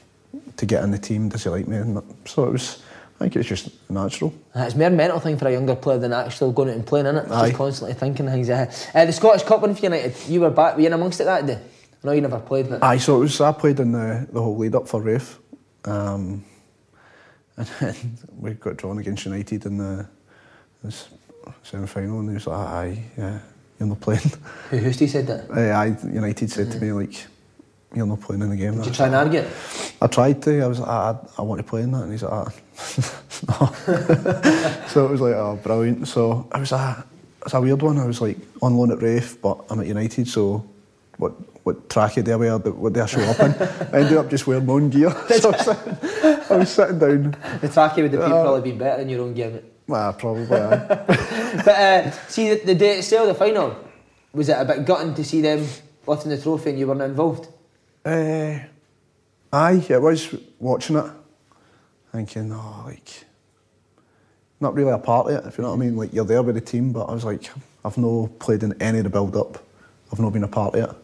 [0.58, 1.30] to get in the team?
[1.30, 1.78] Does he like me?
[1.78, 2.84] And so it was.
[3.20, 4.34] I think it's just natural.
[4.56, 6.88] Uh, It's more a mental thing for a younger player than actually going out and
[6.88, 7.30] playing, innit?
[7.30, 7.50] Aye.
[7.50, 8.74] Just constantly thinking things ahead.
[8.96, 11.26] Uh, the Scottish Cup one for United, you were back, were you in amongst it
[11.26, 11.60] that day?
[12.04, 13.40] I know you never played, but Aye, so it was.
[13.40, 15.38] I played in the, the whole lead up for Raith,
[15.86, 16.44] um,
[17.58, 20.08] and then we got drawn against United in the,
[20.84, 21.06] the
[21.64, 23.40] semi final, and he was like, "Aye, yeah,
[23.80, 24.22] you're not playing."
[24.70, 25.52] who Hoosty said that?
[25.52, 27.26] Aye, aye, United said to me like,
[27.94, 29.48] "You're not playing in the game." Did you try and argue it?
[30.02, 30.62] I tried to.
[30.62, 32.52] I was like, I, I want to play in that, and he's like, ah.
[33.60, 34.86] no.
[34.88, 36.08] so it was like, oh, brilliant.
[36.08, 36.98] So I was like,
[37.46, 37.98] it's a weird one.
[37.98, 40.68] I was like on loan at Raith, but I'm at United, so
[41.18, 42.58] what what tracky do I wear?
[42.58, 43.52] What I show up in?
[43.94, 45.12] I ended up just wearing my own gear.
[45.30, 45.98] so I was, sitting,
[46.50, 47.32] I was sitting down.
[47.62, 49.54] The tracky would have been Uh, probably been better than your own game.
[49.54, 49.64] mate.
[49.88, 50.46] Well, probably.
[51.66, 53.76] But uh, see, the, the day itself, the final,
[54.34, 55.68] was it a bit gutting to see them
[56.08, 57.48] lifting the trophy and you weren't involved?
[58.06, 58.58] Uh,
[59.54, 61.06] aye, it was watching it,
[62.14, 63.26] thinking, oh, like,
[64.62, 65.96] not really a part of it, if you know what I mean.
[65.98, 67.50] Like, you're there with the team, but I was like,
[67.84, 69.58] I've no played in any of the build up,
[70.12, 70.96] I've not been a part of it.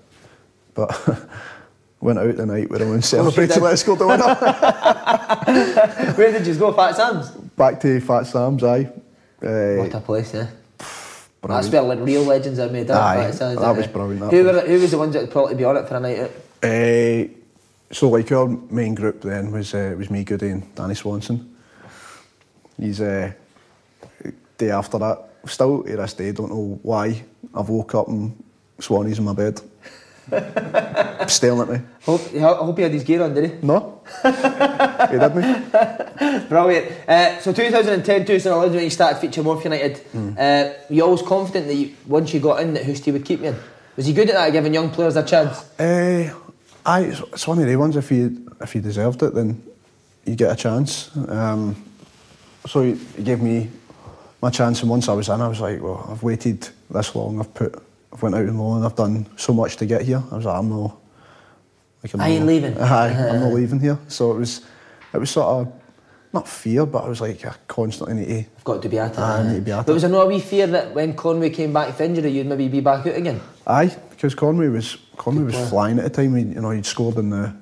[0.78, 1.28] But
[2.00, 3.56] went out the night with him and celebrated.
[3.56, 3.64] did.
[3.64, 4.36] Let's go the winner.
[6.16, 7.30] Where did you go, Fat Sam's?
[7.32, 8.90] Back to Fat Sam's, aye.
[9.42, 10.48] Uh, What a place, yeah.
[11.42, 11.64] brilliant.
[11.64, 12.90] That's where like real legends are made.
[12.92, 13.94] Aye, Fat Sam's, that was it?
[13.94, 14.56] brilliant, that Who, was.
[14.56, 16.32] were, who was the ones that would probably be on it for a night out?
[16.64, 17.28] Uh,
[17.92, 21.56] so like our main group then was uh, was me, Goody, and Danny Swanson.
[22.80, 23.32] He's uh,
[24.58, 25.24] day after that.
[25.46, 27.24] Still to this day, don't know why
[27.56, 28.44] I've woke up and
[28.80, 29.62] Swanee's in my bed,
[31.28, 31.80] staring at me.
[32.04, 33.66] Hope, I hope he had his gear on, did he?
[33.66, 36.50] No, he didn't.
[36.50, 36.92] Brilliant.
[37.08, 40.30] Uh, so 2010, 2011, when you started featuring for United, Hmm.
[40.38, 40.42] uh,
[40.90, 43.48] were you always confident that you, once you got in, that Hoosty would keep you
[43.48, 43.56] in?
[43.96, 45.58] Was he good at that, giving young players a chance?
[45.80, 46.34] Uh,
[46.86, 47.96] aye, it's, it's one of the ones.
[47.96, 49.62] If you if you deserved it, then
[50.26, 51.10] you get a chance.
[51.30, 51.76] Um,
[52.68, 53.70] so he, he gave me
[54.42, 57.40] my chance, and once I was in, I was like, well, I've waited this long.
[57.40, 57.82] I've put,
[58.18, 58.84] I've went out on loan.
[58.84, 60.24] I've done so much to get here.
[60.32, 60.98] I was like, I'm not.
[62.04, 62.78] Like, I'm I ain't not- leaving.
[62.80, 64.00] Aye, I'm not leaving here.
[64.08, 64.62] So it was,
[65.14, 65.74] it was sort of
[66.34, 68.40] not fear, but I was like, I constantly need to.
[68.58, 69.20] I've got to be at it.
[69.20, 69.94] I need to be at but it.
[69.94, 72.80] was there no wee fear that when Conway came back for injury, you'd maybe be
[72.80, 73.40] back out again?
[73.68, 75.68] Aye, because Conway was Conway was player.
[75.68, 76.36] flying at the time.
[76.36, 77.54] He, you know, he'd scored in the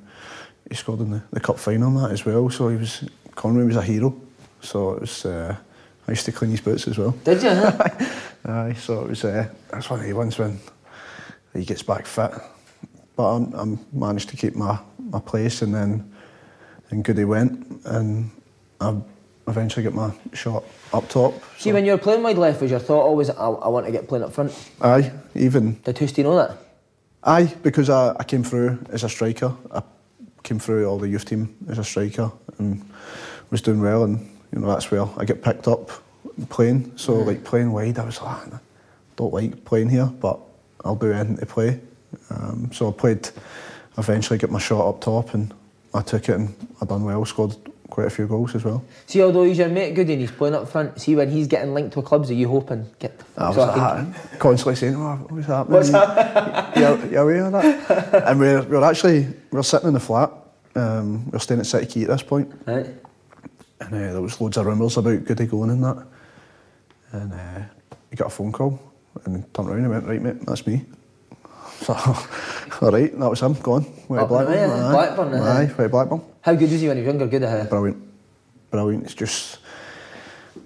[0.70, 2.50] he scored in the, the cup final and that as well.
[2.50, 3.04] So he was
[3.36, 4.16] Conway was a hero.
[4.62, 5.26] So it was.
[5.26, 5.54] Uh,
[6.08, 7.12] I used to clean his boots as well.
[7.24, 7.50] Did you?
[7.50, 7.90] Huh?
[8.46, 9.24] Aye, so it was.
[9.24, 10.60] Uh, that's one of the ones when
[11.54, 12.32] he gets back fit.
[13.16, 16.14] But I, I managed to keep my, my place, and then
[16.92, 18.30] and good he went, and
[18.80, 18.96] I
[19.48, 21.34] eventually got my shot up top.
[21.58, 23.92] See, when you were playing wide left, was your thought always, I, I want to
[23.92, 24.54] get playing up front?
[24.82, 26.58] Aye, even Did Hoosty know that?
[27.24, 29.56] Aye, because I, I came through as a striker.
[29.72, 29.82] I
[30.44, 32.88] came through all the youth team as a striker and
[33.50, 34.20] was doing well, and
[34.54, 35.90] you know that's where I get picked up
[36.50, 36.98] playing.
[36.98, 38.60] So like playing wide, I was like, "I
[39.16, 40.40] don't like playing here, but
[40.84, 41.80] I'll do anything to play.
[42.30, 43.30] Um, so I played.
[43.98, 45.54] Eventually, got my shot up top, and
[45.94, 47.24] I took it, and I done well.
[47.26, 47.56] Scored
[47.90, 48.84] quite a few goals as well.
[49.06, 51.74] See, although he's your mate good and he's playing up front, see when he's getting
[51.74, 54.96] linked to clubs, are you hoping, get the I was so I can- constantly saying,
[54.96, 55.74] oh, what's happening?
[55.74, 56.84] What's happening?
[57.06, 58.28] you, you aware of that?
[58.28, 60.32] and we're, we're actually, we're sitting in the flat.
[60.76, 62.52] Um, we're staying at City Quay at this point.
[62.66, 62.88] Right.
[63.80, 66.06] And uh, there was loads of rumours about Goody going in that.
[67.12, 67.62] And uh,
[68.10, 68.80] he got a phone call
[69.26, 70.86] and turned around and went, right mate, that's me.
[71.82, 73.86] So, all right, that was him, gone.
[74.08, 74.54] Went to Blackburn.
[74.56, 74.92] yeah, aye.
[74.92, 75.50] Blackburn, uh-huh.
[75.52, 76.22] Aye, went to Blackburn.
[76.42, 77.28] How good was he when he was younger?
[77.28, 78.02] Good, uh, Brilliant.
[78.72, 79.04] Brilliant.
[79.04, 79.60] It's just,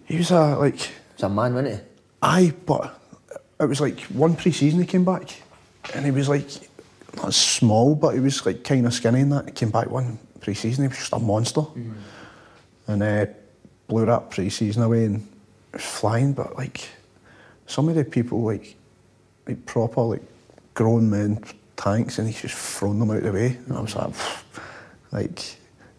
[0.05, 1.81] he was a, like, he's a man, wasn't he?
[2.21, 3.01] Aye, but
[3.59, 5.41] it was like one pre-season he came back,
[5.95, 6.47] and he was like
[7.17, 9.45] not small, but he was like kind of skinny and that.
[9.45, 11.63] He came back one pre-season, he was just a monster,
[12.87, 13.25] and uh,
[13.87, 15.23] blew that pre-season away and was
[15.77, 16.33] flying.
[16.33, 16.89] But like
[17.67, 18.75] some of the people, like
[19.47, 20.23] like proper like
[20.73, 21.43] grown men
[21.75, 23.57] tanks, and he's just thrown them out of the way.
[23.67, 24.13] And I was like,
[25.11, 25.39] like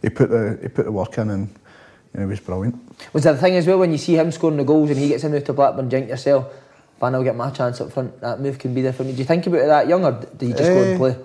[0.02, 2.76] he put the he put the work in, and you know, he was brilliant.
[3.12, 5.08] Was that the thing as well when you see him scoring the goals and he
[5.08, 6.52] gets in with to Blackburn, do you think yourself,
[7.00, 9.12] man, I'll get my chance up front, that move can be there for me.
[9.12, 11.16] Do you think about it that young or do you just go and Eh, play?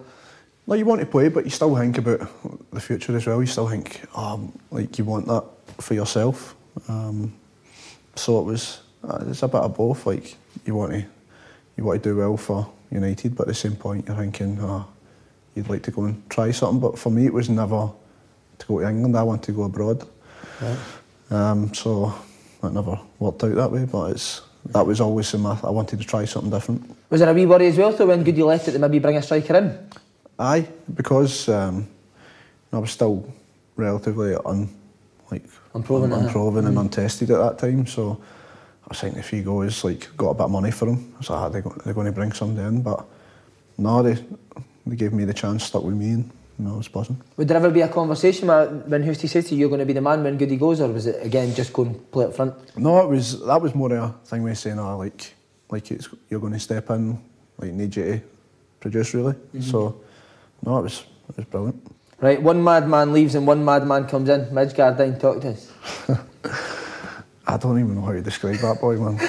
[0.68, 2.28] No, you want to play, but you still think about
[2.72, 3.40] the future as well.
[3.42, 5.44] You still think, um, like you want that
[5.80, 6.56] for yourself.
[6.88, 7.34] Um,
[8.16, 10.06] so it was, uh, it's a bit of both.
[10.06, 11.06] Like you want to,
[11.78, 14.88] you want to do well for United, but at the same point you're thinking, oh,
[15.56, 16.80] you'd like to go and try something.
[16.80, 17.92] But for me, it was never
[18.60, 19.18] to go to England.
[19.18, 20.08] I want to go abroad.
[21.32, 22.14] Um, so
[22.62, 23.86] that never worked out that way.
[23.86, 25.58] But it's that was always in my.
[25.64, 26.96] I wanted to try something different.
[27.10, 29.18] Was there a wee worry as well though when Goody left it to maybe bring
[29.18, 29.90] a striker in?
[30.38, 31.88] Aye, because um,
[32.74, 33.32] I was still
[33.76, 34.70] relatively un,
[35.32, 37.86] like Unproven, un- unproven and untested at that time.
[37.86, 38.20] So
[38.90, 41.14] I thinking if he goes, like, got a bit of money for him.
[41.16, 43.06] I was like, ah, they go, they're going to bring somebody in, but
[43.78, 44.18] no, they
[44.88, 47.20] they gave me the chance, stuck with me, and you know, I was buzzing.
[47.38, 49.94] Would there ever be a conversation when Hoosty says to you, you're going to be
[49.94, 52.54] the man when Goody goes, or was it again just go and play up front?
[52.78, 55.34] No, it was that was more a thing we saying, oh, like,
[55.70, 57.20] like it's you're going to step in,
[57.58, 58.22] like need you to
[58.80, 59.34] produce really.
[59.34, 59.62] Mm-hmm.
[59.62, 60.02] So
[60.66, 61.95] no, it was it was brilliant.
[62.20, 64.54] Right, one madman leaves and one madman comes in.
[64.54, 65.72] Midge Gardyne, talk to us.
[67.48, 69.20] I don't even know how to describe that boy, man.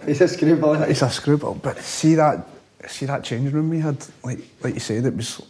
[0.06, 0.74] He's a screwball.
[0.74, 2.46] He's a screwball, but see that
[2.88, 5.40] see that changing room we had, like like you said, it was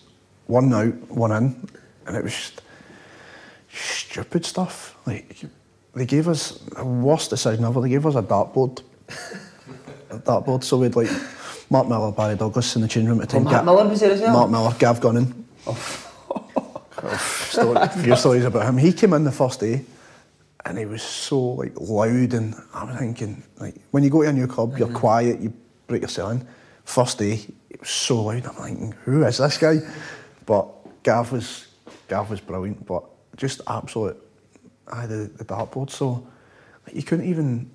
[0.46, 1.68] one out, one in,
[2.06, 2.62] and it was just
[3.72, 4.96] stupid stuff.
[5.06, 5.36] Like
[5.94, 7.80] they gave us the worst decision ever.
[7.80, 8.82] They gave us a dartboard,
[10.10, 10.62] a dartboard.
[10.62, 11.10] So we'd like
[11.70, 13.48] Mark Miller, Barry Douglas in the change room at the oh, time.
[13.48, 14.32] Oh, Mark Miller was there as well?
[14.32, 15.44] Mark Miller, Gav Gunning.
[17.18, 18.78] Story, few stories about him.
[18.78, 19.84] He came in the first day
[20.64, 24.28] and he was so like loud and I was thinking like when you go to
[24.28, 24.96] a new club you're mm-hmm.
[24.96, 25.52] quiet you
[25.86, 26.46] break your ceiling
[26.84, 27.36] first day
[27.74, 28.46] he was so loud.
[28.46, 29.78] I'm like, who is this guy?
[30.46, 30.68] But
[31.02, 31.66] Gav was
[32.08, 33.04] Gav was brilliant, but
[33.36, 34.16] just absolute.
[34.92, 35.90] I the, the dartboard.
[35.90, 36.26] So
[36.86, 37.70] like, you couldn't even.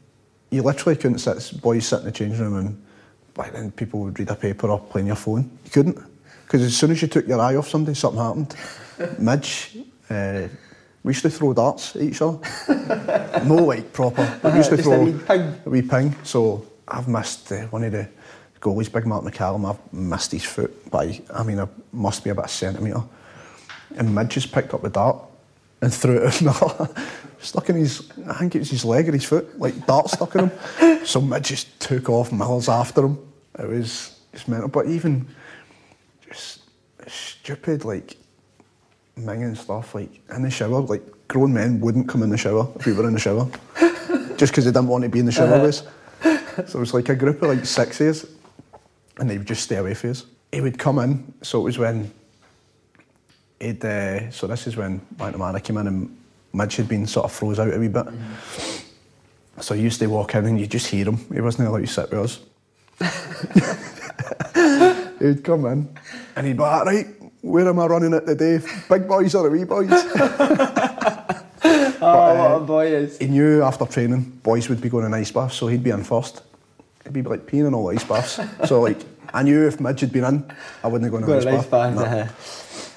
[0.52, 1.62] You literally couldn't sit.
[1.62, 5.02] Boys sit in the changing room and then people would read a paper or play
[5.02, 5.50] on your phone.
[5.66, 6.00] You couldn't
[6.46, 8.56] because as soon as you took your eye off somebody, something happened.
[9.18, 9.78] Midge.
[10.10, 10.48] Uh,
[11.04, 12.40] we used to throw darts at each other.
[13.46, 14.40] no like proper.
[14.44, 15.56] We used to Just a throw wee ping.
[15.66, 16.16] a wee ping.
[16.24, 18.08] So I've missed uh, one of the
[18.60, 19.70] goalies, Big Mark McCallum.
[19.70, 23.04] I've missed his foot by, I mean, it must be about a centimetre.
[23.96, 25.18] And Midge just picked up the dart
[25.82, 26.50] and threw it in
[27.40, 30.36] stuck in his, I think it was his leg or his foot, like dart stuck
[30.36, 31.06] in him.
[31.06, 33.18] So Midge just took off Millers after him.
[33.58, 34.68] It was just mental.
[34.68, 35.28] But even
[36.28, 36.62] just
[37.08, 38.18] stupid, like
[39.20, 42.86] minging stuff, like in the shower, like grown men wouldn't come in the shower if
[42.86, 43.50] we were in the shower,
[44.38, 45.84] just because they didn't want to be in the shower with us.
[46.70, 48.26] So it was like a group of like six years,
[49.18, 50.26] and they would just stay away from us.
[50.52, 52.12] He would come in, so it was when
[53.60, 56.18] he'd, uh, so this is when McNamara came in and
[56.54, 58.08] Midge had been sort of froze out a wee bit.
[59.62, 61.18] So he used to walk in and you just hear him.
[61.34, 62.40] He wasn't allowed to sit with us.
[65.20, 65.98] he'd come in
[66.36, 68.60] and he'd be like, right, where am I running it today?
[68.90, 69.90] Big boys or the wee boys?
[72.02, 73.18] Oh, what a boy is.
[73.18, 76.06] he knew after training boys would be going in ice baths, so he'd be in
[76.06, 76.42] first.
[77.04, 78.40] He'd be like peeing in all the ice baths.
[78.70, 79.00] so like
[79.34, 81.96] I knew if Midge had been in, I wouldn't have gone in ice nice bath.
[81.96, 82.02] No.
[82.04, 82.28] uh-huh.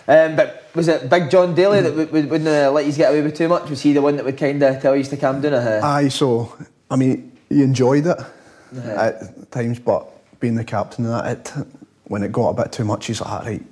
[0.06, 3.10] Um, but was it Big Jon Daly that would, would, wouldn't uh, let you get
[3.10, 3.68] away with too much?
[3.70, 5.54] Was he the one that would kind of tell you to calm down?
[5.54, 5.80] Uh-huh.
[5.82, 6.56] Aye, so
[6.88, 8.18] I mean, he enjoyed it
[8.84, 11.66] at times, but being the captain of that, it,
[12.04, 13.62] when it got a bit too much, he's like, "Ah, right,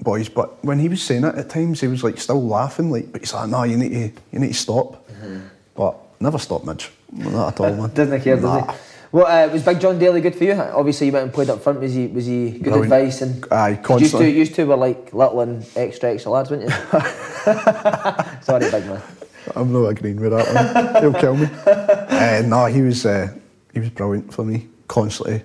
[0.00, 0.28] boys.
[0.28, 3.20] But when he was saying it at times, he was like still laughing, like, but
[3.20, 5.04] he's like, no, you need to, you need to stop.
[5.74, 7.90] But never stop, Midge, not at all, man.
[7.94, 8.70] Doesn't care, does he?
[9.10, 10.52] Well, uh, was Big Jon Daly good for you?
[10.52, 11.80] Obviously, you went and played up front.
[11.80, 12.08] Was he?
[12.08, 12.84] Was he good Brilliant.
[12.92, 13.22] advice?
[13.22, 14.38] And Aye, You two, constantly.
[14.38, 16.68] you two were like little and extra extra lads, weren't you?
[18.42, 19.00] Sorry, big man.
[19.56, 21.02] I'm not agreeing with that one.
[21.02, 21.48] He'll kill me.
[22.18, 23.32] Uh, no, he was uh,
[23.72, 24.66] he was brilliant for me.
[24.88, 25.42] Constantly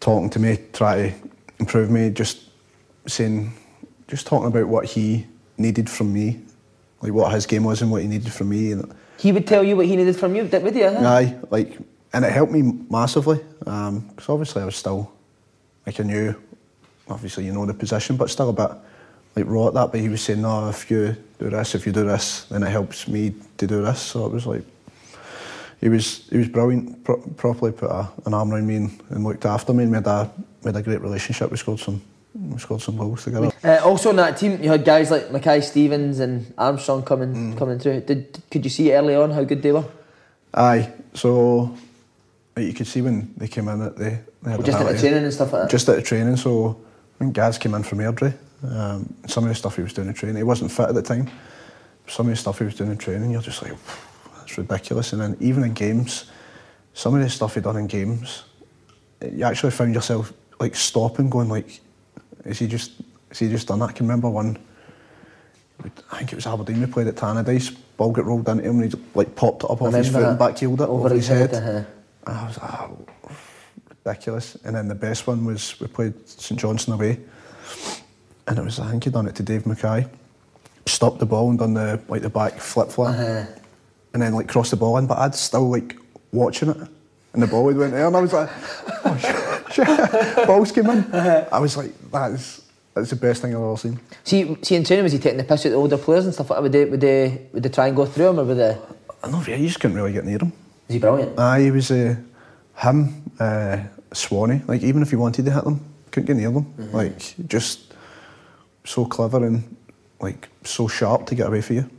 [0.00, 1.28] talking to me, trying to
[1.60, 2.10] improve me.
[2.10, 2.40] Just
[3.06, 3.52] saying,
[4.10, 6.40] just talking about what he needed from me,
[7.00, 8.72] like what his game was and what he needed from me.
[8.72, 10.82] And He would tell you what he needed from you, did- would he?
[10.82, 10.98] huh?
[11.04, 11.78] aye, like,
[12.12, 13.40] and it helped me massively.
[13.66, 15.10] Um, because obviously I was still,
[15.86, 16.34] like I knew,
[17.08, 18.70] obviously you know the position, but still a bit
[19.36, 19.92] like raw at that.
[19.92, 22.70] But he was saying, no, if you do this, if you do this, then it
[22.70, 24.00] helps me to do this.
[24.00, 24.64] So it was like,
[25.80, 27.04] he was he was brilliant.
[27.04, 29.84] Pro- properly put a, an arm around me and, and looked after me.
[29.84, 30.30] And we had a
[30.62, 31.50] we had a great relationship.
[31.50, 32.02] We scored some
[32.34, 33.50] we scored some goals together.
[33.64, 37.06] Uh, also, in that team, you had guys like Mackay Stevens and Armstrong Mm.
[37.06, 38.00] coming coming through.
[38.00, 39.84] Did could you see early on how good they were?
[40.54, 41.74] Aye, so
[42.56, 45.24] you could see when they came in that they, they Well, just at the training
[45.24, 45.70] and stuff like that.
[45.70, 46.80] Just at the training, so
[47.20, 48.34] think Gaz came in from Airdrie.
[48.64, 51.02] Um, some of the stuff he was doing in training, he wasn't fit at the
[51.02, 51.30] time.
[52.06, 53.72] Some of the stuff he was doing in training, you're just like,
[54.36, 55.12] that's ridiculous.
[55.12, 56.30] And then even in games,
[56.94, 58.44] some of the stuff he done in games,
[59.22, 61.80] you actually found yourself like stopping, going like,
[62.44, 62.92] is he just,
[63.30, 63.90] is he just done that?
[63.90, 64.58] I can remember one.
[66.12, 66.80] I think it was Aberdeen.
[66.80, 67.74] We played at Tannadice.
[67.96, 70.38] Ball got rolled into him, and he like popped it up off his foot and
[70.38, 70.54] that?
[70.56, 71.50] backheeled it Over over, his head.
[71.50, 71.84] head, uh-huh.
[72.26, 73.06] And I was like, oh,
[74.04, 74.56] ridiculous.
[74.64, 77.18] And then the best one was we played St Johnstone away,
[78.46, 80.06] and it was I think he done it to Dave Mackay,
[80.86, 83.44] stopped the ball and done the like the back flip flop, Uh-huh.
[84.12, 85.06] and then like crossed the ball in.
[85.06, 85.96] But I'd still like
[86.32, 86.76] watching it,
[87.32, 88.50] and the ball had went there, and I was like,
[89.06, 89.59] oh.
[90.46, 91.04] balls came in.
[91.14, 92.62] I was like, that is
[92.94, 94.00] that's the best thing I've ever seen.
[94.24, 96.50] See, see in training, was he taking the piss at the older players and stuff
[96.50, 96.62] like that?
[96.62, 98.76] Would they, would they, would they try and go through him or would they,
[99.22, 100.52] I know, really, you just couldn't really get near him.
[100.88, 101.38] he brilliant?
[101.38, 102.16] Aye, he was uh,
[102.76, 103.78] him, uh,
[104.12, 104.62] Swanee.
[104.66, 106.92] Like even if he wanted to hit them, couldn't get near them.
[106.92, 107.94] Like just
[108.84, 109.76] so clever and
[110.20, 111.90] like so sharp to get away from you.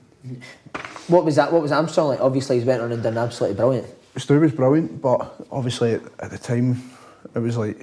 [1.07, 1.51] What was that?
[1.53, 2.19] What was Armstrong like?
[2.19, 3.87] Obviously, he's went on and done absolutely brilliant.
[4.17, 6.90] Stu was brilliant, but obviously at, at the time
[7.35, 7.79] it was like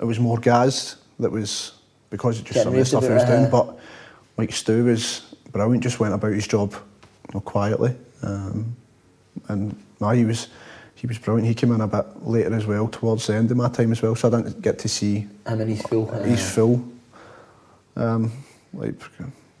[0.00, 1.72] it was more Gaz that was
[2.10, 3.44] because of just Getting some of the stuff he was doing.
[3.46, 3.78] uh, But
[4.36, 5.20] like Stu was
[5.52, 8.76] brilliant, just went about his job you know, quietly, um,
[9.48, 10.48] and no, he was
[10.94, 11.48] he was brilliant.
[11.48, 14.00] He came in a bit later as well, towards the end of my time as
[14.02, 16.10] well, so I didn't get to see Him and his full.
[16.10, 16.84] uh, his full.
[17.96, 18.32] Um,
[18.72, 18.94] like,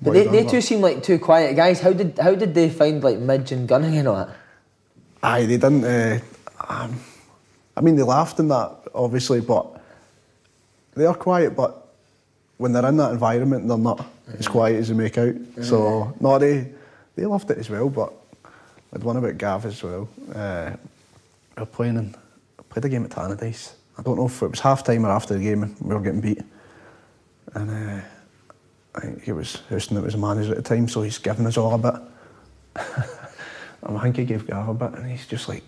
[0.02, 1.80] But they, he they two seem like two quiet guys.
[1.80, 4.30] How did how did they find like Midge and Gunning and all that?
[5.22, 5.84] Aye, they didn't.
[5.84, 6.20] Uh,
[6.68, 6.98] um,
[7.76, 9.82] I mean, they laughed in that, obviously, but
[10.94, 11.56] they are quiet.
[11.56, 11.88] But
[12.58, 14.06] when they're in that environment, they're not
[14.38, 15.34] as quiet as they make out.
[15.62, 16.72] So, no, they
[17.16, 17.88] they loved it as well.
[17.88, 18.12] But
[18.92, 20.08] I'd one about Gav as well.
[20.34, 20.72] Uh,
[21.56, 22.14] we were playing in,
[22.58, 25.10] I played a game at Tannadice, I don't know if it was half time or
[25.10, 26.42] after the game, and we were getting beat.
[27.54, 28.00] And uh,
[28.94, 31.46] I think it was Houston that was the manager at the time, so he's giving
[31.46, 31.94] us all a bit.
[33.82, 35.64] and I think he gave Gav a bit, and he's just like,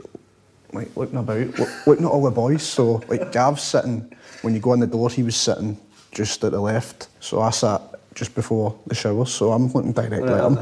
[0.73, 2.63] like looking about, look, looking at all the boys.
[2.63, 4.13] So like Gav's sitting
[4.43, 5.79] when you go in the door, he was sitting
[6.13, 7.09] just at the left.
[7.21, 7.81] So I sat
[8.15, 10.59] just before the shower, so I'm looking directly at him.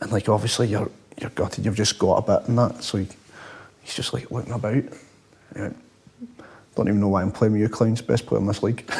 [0.00, 0.90] And like obviously you're
[1.20, 2.82] you're gutted, you've just got a bit in that.
[2.82, 3.08] So he,
[3.82, 4.82] he's just like looking about.
[5.54, 5.76] Went,
[6.74, 8.84] don't even know why I'm playing with you clowns, best player in this league.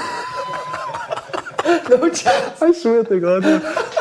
[1.89, 2.63] no chance.
[2.63, 3.43] I swear to God,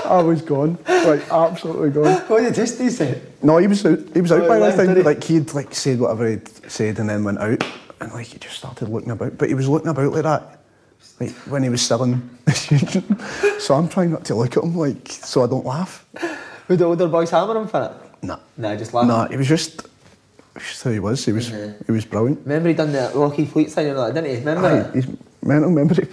[0.06, 2.22] I was gone, like absolutely gone.
[2.28, 3.22] What did Dusty say?
[3.42, 5.02] No, he was out, he was out Oh, by that time.
[5.04, 7.64] Like he'd like said whatever he'd said and then went out,
[8.00, 9.38] and like he just started looking about.
[9.38, 10.60] But he was looking about like that,
[11.20, 12.30] like when he was still in.
[13.60, 16.06] So I'm trying not to look at him, like so I don't laugh.
[16.68, 18.26] Would the older boys hammer him for it?
[18.26, 19.08] Nah, Nah, just laugh.
[19.08, 19.28] nah.
[19.30, 19.88] He was just,
[20.58, 21.24] just who he was.
[21.26, 21.48] He was,
[21.86, 22.42] he was brilliant.
[22.46, 24.38] Remember he done the Rocky Fleet sign and all that, didn't he?
[24.40, 25.08] Remember Aye, he's
[25.42, 25.70] mental.
[25.70, 26.08] Oh, remember, he,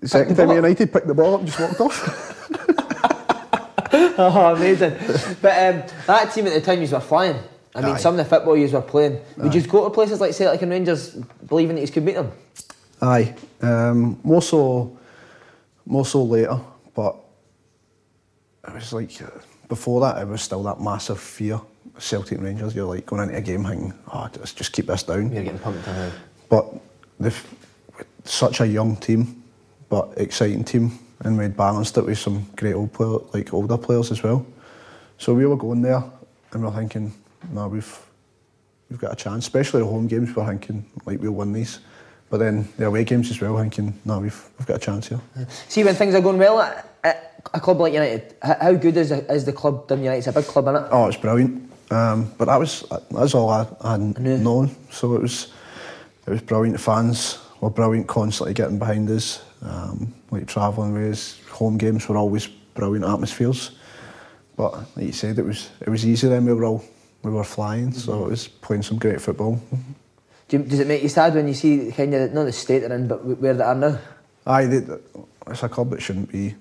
[0.00, 0.64] the second time ball at up.
[0.64, 2.34] United picked the ball up and just walked off.
[4.20, 4.94] Oh, amazing.
[5.40, 7.36] but um, that team at the time, you were flying.
[7.72, 7.98] I mean, Aye.
[7.98, 9.20] some of the football you were playing.
[9.36, 11.10] Would you go to places like Celtic and Rangers
[11.46, 12.32] believing that you could beat them?
[13.00, 14.98] Aye, um, more so,
[15.86, 16.58] more so later.
[16.96, 17.14] But
[18.66, 19.26] it was like uh,
[19.68, 21.60] before that, it was still that massive fear.
[21.98, 25.04] Celtic and Rangers, you're like going into a game thinking, oh, let's just keep this
[25.04, 25.30] down.
[25.32, 26.12] You're getting pumped ahead.
[26.48, 26.74] But
[27.20, 27.32] the
[28.24, 29.44] such a young team,
[29.88, 34.10] but exciting team, and we'd balanced it with some great old player, like older players
[34.10, 34.46] as well.
[35.18, 36.02] So we were going there,
[36.52, 37.12] and we are thinking,
[37.52, 37.98] no, we've
[38.90, 39.44] we've got a chance.
[39.44, 41.80] Especially the home games, we're thinking like we'll win these.
[42.30, 45.20] But then the away games as well, thinking, no, we've we've got a chance here.
[45.68, 49.08] See, when things are going well at, at a club like United, how good is,
[49.08, 50.18] the- is the club Dun United?
[50.18, 50.88] It's a big club, isn't it?
[50.92, 51.72] Oh, it's brilliant.
[51.90, 54.76] Um, but that was that's all I had known.
[54.90, 55.52] So it was
[56.26, 56.76] it was brilliant.
[56.76, 59.42] The fans were brilliant, constantly getting behind us.
[59.62, 63.72] Um, like travelling us, home games were always brilliant atmospheres.
[64.56, 66.44] But like you said, it was it was easy then.
[66.44, 66.84] We were all
[67.22, 69.60] we were flying, so it was playing some great football.
[70.48, 72.80] Do you, does it make you sad when you see kind of not the state
[72.80, 73.98] they're in, but where they are now?
[74.46, 74.96] Aye, they,
[75.46, 76.54] it's a club that shouldn't be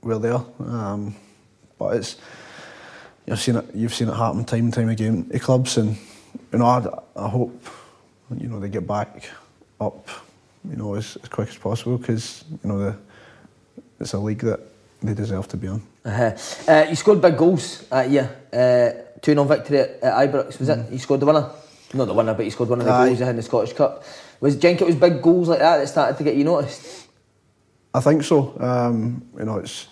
[0.00, 0.46] where they are.
[0.58, 1.14] Um,
[1.78, 2.16] but it's
[3.26, 3.66] you've seen it.
[3.74, 5.96] You've seen it happen time and time again to clubs, and
[6.52, 7.64] you know I, I hope
[8.36, 9.28] you know they get back
[9.80, 10.08] up,
[10.70, 12.96] you know as, as quick as possible because you know the,
[14.00, 14.60] it's a league that
[15.02, 15.82] they deserve to be on.
[16.04, 16.36] Uh-huh.
[16.70, 18.30] Uh, you scored big goals that year.
[18.52, 20.92] Uh, 2 0 victory at, at Ibrox, was it?
[20.92, 21.50] You scored the winner?
[21.94, 23.06] Not the winner, but you scored one of the Aye.
[23.08, 24.04] goals in the Scottish Cup.
[24.40, 27.08] Was think it was big goals like that that started to get you noticed?
[27.94, 28.54] I think so.
[28.60, 29.88] Um, you know, it's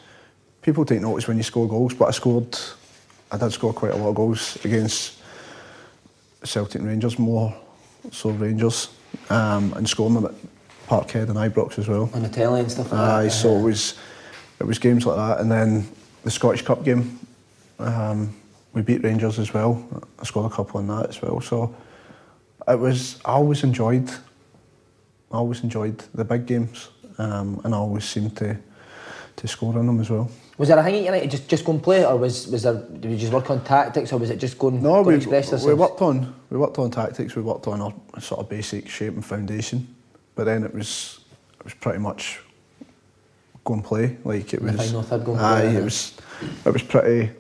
[0.61, 2.57] people take notice when you score goals, but I scored.
[3.33, 5.19] I did score quite a lot of goals against
[6.45, 7.57] Celtic and Rangers, more
[8.11, 8.91] so Rangers,
[9.31, 10.35] um, and scoring them at
[10.87, 12.11] Parkhead and Ibrox as well.
[12.15, 13.31] On the telly and stuff like Aye, that.
[13.31, 13.95] so it was
[14.61, 15.89] it was games like that, and then
[16.23, 17.19] the Scottish Cup game,
[17.79, 18.35] um,
[18.73, 19.87] we beat Rangers as well.
[20.19, 21.41] I scored a couple in that as well.
[21.41, 21.75] So
[22.69, 23.21] it was.
[23.25, 24.11] I always enjoyed.
[25.33, 28.57] I always enjoyed the big games, um, and I always seemed to
[29.37, 30.31] to score in them as well.
[30.57, 32.75] Was there a thing at United just just go and play, or was was there
[32.75, 35.15] did you just work on tactics, or was it just going, No, go and we,
[35.17, 37.35] express we worked on we worked on tactics.
[37.35, 39.94] We worked on our sort of basic shape and foundation,
[40.35, 41.21] but then it was
[41.59, 42.41] it was pretty much
[43.65, 44.17] go and play.
[44.25, 46.15] Like it was go aye, play, it was
[46.65, 47.31] it was pretty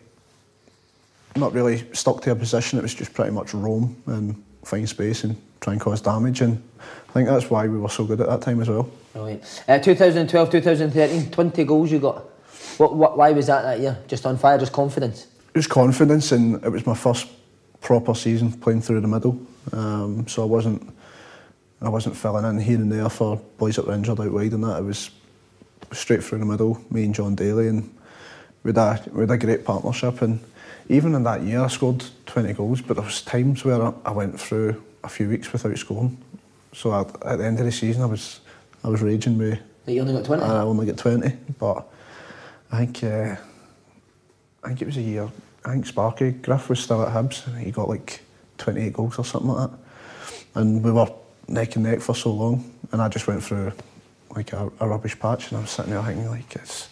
[1.37, 2.79] not really stuck to a position.
[2.79, 6.41] It was just pretty much roam and find space and try and cause damage.
[6.41, 6.63] And
[7.09, 8.89] I think that's why we were so good at that time as well.
[9.13, 9.63] Brilliant.
[9.67, 12.25] Uh, 2012, 2013, 20 goals you got.
[12.79, 13.99] What, what, why was that that year?
[14.09, 15.27] Just on fire, just confidence?
[15.49, 17.29] It was confidence, and it was my first
[17.81, 19.39] proper season playing through the middle.
[19.73, 20.93] Um, so I wasn't,
[21.85, 24.65] I wasn't filling in here and there for boys that were injured out wide and
[24.65, 24.79] that.
[24.79, 25.11] It was
[25.93, 26.83] straight through the middle.
[26.91, 27.95] Me and Jon Daly, and
[28.63, 30.23] we had a, we had a great partnership.
[30.23, 30.41] And
[30.89, 34.11] even in that year, I scored 20 goals, but there was times where I, I
[34.13, 36.17] went through a few weeks without scoring.
[36.73, 38.41] So I, at the end of the season, I was,
[38.83, 39.59] I was raging with.
[39.85, 40.43] That you only got 20?
[40.43, 41.87] I only got 20, but
[42.73, 43.37] I think uh,
[44.63, 45.29] I think it was a year.
[45.65, 47.47] I think Sparky Griff was still at Hibs.
[47.47, 48.23] and He got like
[48.59, 49.79] 28 goals or something like that,
[50.55, 51.07] and we were
[51.49, 52.73] neck and neck for so long.
[52.93, 53.73] And I just went through
[54.35, 56.89] like a, a rubbish patch, and I was sitting there thinking like it's.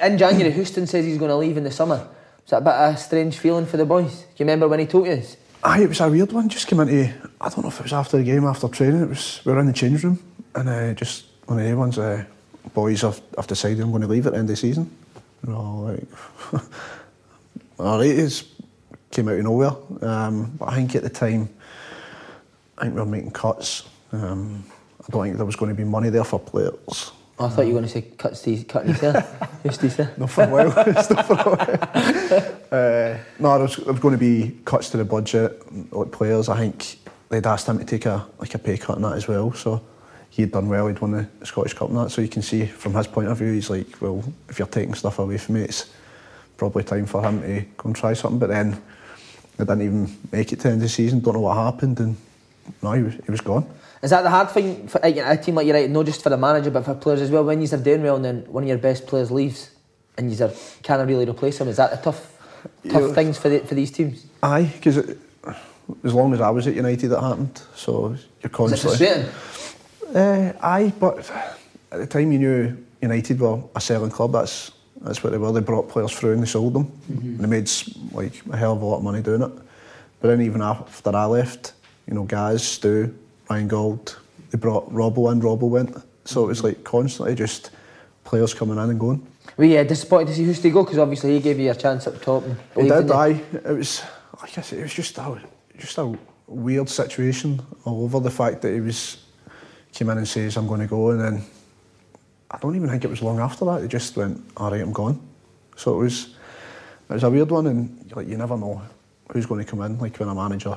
[0.00, 1.96] In January, Houston says he's going to leave in the summer.
[1.96, 4.12] Was that a bit of a strange feeling for the boys?
[4.20, 5.36] Do you remember when he told you this?
[5.62, 6.48] Aye, it was a weird one.
[6.48, 7.12] Just came into.
[7.40, 9.02] I don't know if it was after the game, after training.
[9.02, 10.22] It was we were in the change room,
[10.54, 11.98] and uh, just one of the ones.
[11.98, 12.24] Uh,
[12.72, 14.90] boys have, have decided I'm going to leave at the end of the season.
[15.42, 16.06] And all like,
[17.78, 18.44] all right, it
[19.10, 19.72] came out of nowhere.
[20.00, 21.48] Um, but I think at the time,
[22.78, 23.84] I think we were making cuts.
[24.14, 24.64] Um,
[25.06, 27.12] I don't think there was going to be money there for players.
[27.38, 28.70] Oh, I thought you were going to say cut Steve.
[28.70, 30.18] Who's Steve?
[30.18, 30.68] Not for a while.
[30.86, 32.50] Not for a while.
[32.74, 35.62] Uh, no, there was, there was going to be cuts to the budget.
[35.92, 36.96] Like players, I think
[37.28, 39.52] they'd asked him to take a like a pay cut and that as well.
[39.52, 39.80] So
[40.30, 40.88] he'd done well.
[40.88, 42.10] He'd won the Scottish Cup and that.
[42.10, 44.94] So you can see from his point of view, he's like, well, if you're taking
[44.94, 45.88] stuff away from me, it's
[46.56, 48.40] probably time for him to go and try something.
[48.40, 48.82] But then
[49.56, 51.20] they didn't even make it to the end of the season.
[51.20, 52.16] Don't know what happened, and
[52.82, 53.66] no, he was, he was gone.
[54.04, 56.70] Is that the hard thing for a team like United, not just for the manager
[56.70, 57.42] but for players as well?
[57.42, 59.70] When you're doing well and then one of your best players leaves
[60.18, 60.50] and you
[60.82, 62.20] can't really replace him, is that a tough,
[62.90, 63.12] tough Yeah.
[63.14, 64.26] things for the, for these teams?
[64.42, 67.62] Aye, because as long as I was at United, it happened.
[67.74, 68.96] So you're Is constantly.
[68.98, 69.32] frustrating?
[70.14, 71.30] Uh, aye, but
[71.90, 74.32] at the time you knew United were a selling club.
[74.32, 75.50] That's that's what they were.
[75.52, 76.92] They brought players through and they sold them.
[77.08, 77.70] And they made
[78.12, 79.52] like a hell of a lot of money doing it.
[80.20, 81.72] But then even after I left,
[82.06, 83.14] you know, guys, Stu,
[83.50, 84.12] Ryan Gauld,
[84.50, 85.96] they brought Robbo in, Robbo went.
[86.24, 87.70] So it was like constantly just
[88.24, 89.26] players coming in and going.
[89.56, 90.82] Were you uh, disappointed to see Houston go?
[90.82, 92.44] Because obviously he gave you a chance up top.
[92.44, 93.42] And He did, aye.
[93.52, 94.02] It was,
[94.40, 95.40] like I said, it was just a,
[95.78, 99.18] just a weird situation all over the fact that he was
[99.92, 101.44] came in and says I'm going to go, and then
[102.50, 103.82] I don't even think it was long after that.
[103.82, 105.20] He just went, all right, I'm gone.
[105.76, 106.34] So it was,
[107.08, 108.82] it was a weird one, and like you never know
[109.30, 109.98] who's going to come in.
[109.98, 110.76] Like when a manager,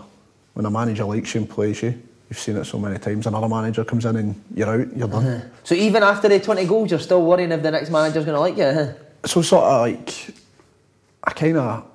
[0.54, 2.00] when a manager likes you and plays you,
[2.30, 3.28] you've seen it so many times.
[3.28, 5.52] Another manager comes in and you're out, you're done.
[5.64, 8.40] So even after the 20 goals, you're still worrying if the next manager's going to
[8.40, 8.94] like you, huh?
[9.26, 10.36] so sort of like
[11.24, 11.86] I kind of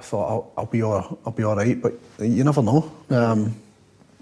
[0.00, 2.92] thought I'll, I'll be all I'll be all right, but you never know.
[3.10, 3.54] Um,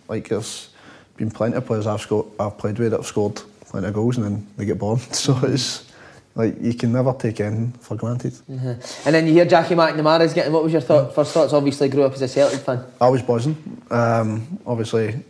[0.08, 0.68] like there's
[1.16, 4.16] been plenty of players I've scored, I've played with that have scored plenty of goals
[4.18, 5.00] and then they get bombed.
[5.12, 5.90] So it's
[6.34, 8.34] like you can never take anything for granted.
[8.48, 8.80] And
[9.14, 10.52] then you hear Jackie McNamara's getting.
[10.52, 11.52] What was your thought, first thoughts?
[11.52, 12.84] Obviously, grew up as a Celtic fan.
[13.00, 13.56] I was buzzing.
[13.90, 15.22] Um, obviously,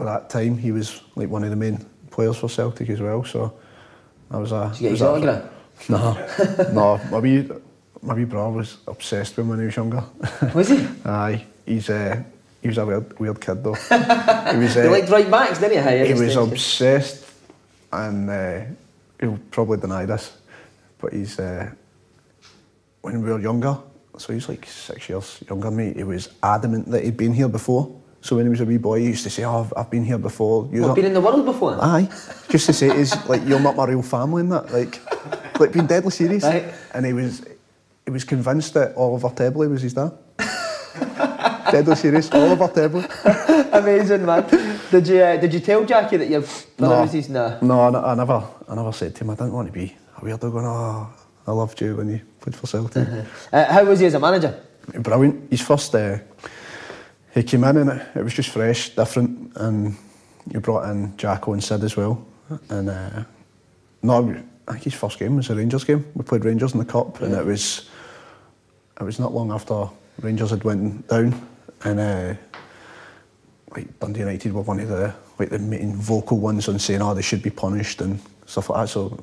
[0.00, 3.24] at that time he was like one of the main players for Celtic as well.
[3.24, 3.52] So
[4.30, 4.70] I was a.
[4.72, 5.44] Did you get his autograph?
[5.88, 6.12] No,
[6.72, 7.00] no.
[7.10, 7.48] My wee,
[8.02, 10.04] my wee brother was obsessed with him when he was younger.
[10.54, 10.86] Was he?
[11.04, 12.22] Aye, he's uh,
[12.60, 13.74] he was a weird, weird kid though.
[14.52, 16.12] he was, He uh, liked right backs, didn't he?
[16.12, 17.26] He was obsessed,
[17.92, 18.60] and uh,
[19.18, 20.36] he'll probably deny this,
[20.98, 21.70] but he's uh,
[23.00, 23.78] when we were younger.
[24.18, 25.94] So he's like six years younger than me.
[25.94, 27.99] He was adamant that he'd been here before.
[28.22, 30.04] So when he was a wee boy, he used to say, "Oh, I've, I've been
[30.04, 31.78] here before." You I've been in the world before.
[31.80, 32.08] Aye,
[32.48, 35.00] just to say, is like you're not my real family and that, like,
[35.58, 36.44] like being deadly serious.
[36.44, 36.64] Right.
[36.92, 37.42] And he was,
[38.04, 40.12] he was convinced that Olivier Tebily was his dad.
[41.70, 43.72] deadly serious, Olivier Tebily.
[43.72, 44.44] Amazing, man.
[44.90, 46.42] Did you uh, did you tell Jackie that your
[46.76, 47.28] brother was his?
[47.30, 47.58] Nah.
[47.62, 49.30] no, I, I never, I never said to him.
[49.30, 51.08] I didn't want to be a weirdo going, "Oh,
[51.46, 53.08] I loved you when you played for Celtic."
[53.52, 54.60] Uh, how was he as a manager?
[54.92, 55.50] Brilliant.
[55.50, 56.18] His first, uh,
[57.34, 59.96] he came in and it, it was just fresh, different, and
[60.50, 62.24] you brought in Jacko and Sid as well.
[62.68, 63.24] And uh,
[64.02, 66.04] no, I think his first game was a Rangers game.
[66.14, 67.88] We played Rangers in the cup, and it was
[69.00, 69.88] it was not long after
[70.20, 71.48] Rangers had went down,
[71.84, 72.34] and uh,
[73.74, 77.14] like Dundee United were one of the like the main vocal ones on saying, "Oh,
[77.14, 78.88] they should be punished" and stuff like that.
[78.88, 79.22] So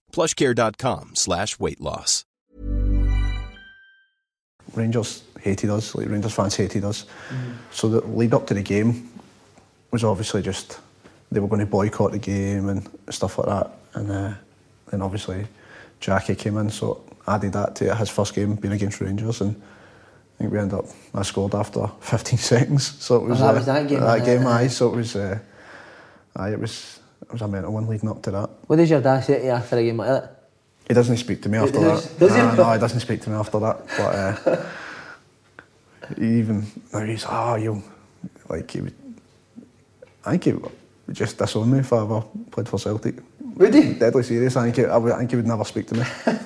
[0.11, 2.25] plushcare.com slash weight loss.
[4.73, 7.05] Rangers hated us, like Rangers fans hated us.
[7.71, 9.09] So the lead up to the game
[9.91, 10.79] was obviously just
[11.31, 13.71] they were going to boycott the game and stuff like that.
[13.93, 14.33] And uh,
[14.89, 15.47] then obviously
[15.99, 20.37] Jackie came in, so added that to his first game being against Rangers, and I
[20.37, 22.85] think we ended up I scored after 15 seconds.
[23.03, 24.67] So it was, Oh, that uh, was that game, That uh, game, aye.
[24.67, 25.39] So it was, uh,
[26.35, 26.99] aye, it was
[27.31, 28.49] it was a mental one leading up to that.
[28.67, 30.37] What does your dad say to you after a game like that?
[30.87, 32.19] He doesn't speak to me after does- that.
[32.19, 32.57] does he?
[32.57, 33.87] No, he doesn't speak to me after that.
[33.97, 34.15] But
[34.49, 34.65] uh,
[36.17, 37.81] even now he's ah you
[38.49, 38.93] like he would.
[40.25, 40.71] I think he would
[41.13, 42.21] just disown me if I ever
[42.51, 43.15] played for Celtic.
[43.55, 43.93] Would he?
[43.93, 44.55] Deadly serious.
[44.57, 46.03] I think he, I, would, I think he would never speak to me.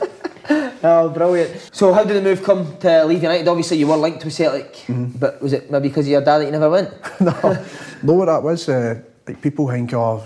[0.88, 1.72] Oh, brilliant.
[1.74, 3.48] So how did the move come to leave United?
[3.48, 5.18] Obviously you were linked with Celtic, Mm-hmm.
[5.18, 6.92] but was it maybe because of your dad that you never went?
[7.20, 7.32] no,
[8.04, 8.70] no, what that was.
[8.70, 10.24] Uh, like people think, oh,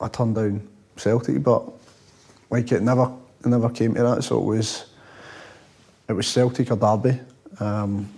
[0.00, 1.64] I turned down Celtic, but
[2.50, 3.12] like it never,
[3.44, 4.24] it never came to that.
[4.24, 4.86] So it was,
[6.08, 7.18] it was Celtic or Derby.
[7.60, 8.08] Um,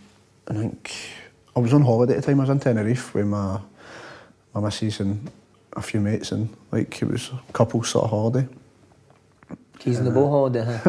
[0.48, 0.92] I think
[1.56, 2.40] I was on holiday at the time.
[2.40, 3.60] I was in Tenerife with my
[4.54, 5.30] my missus and
[5.74, 8.46] a few mates, and like it was a couple sort of holiday.
[9.78, 10.80] Keys in the bow holiday, huh?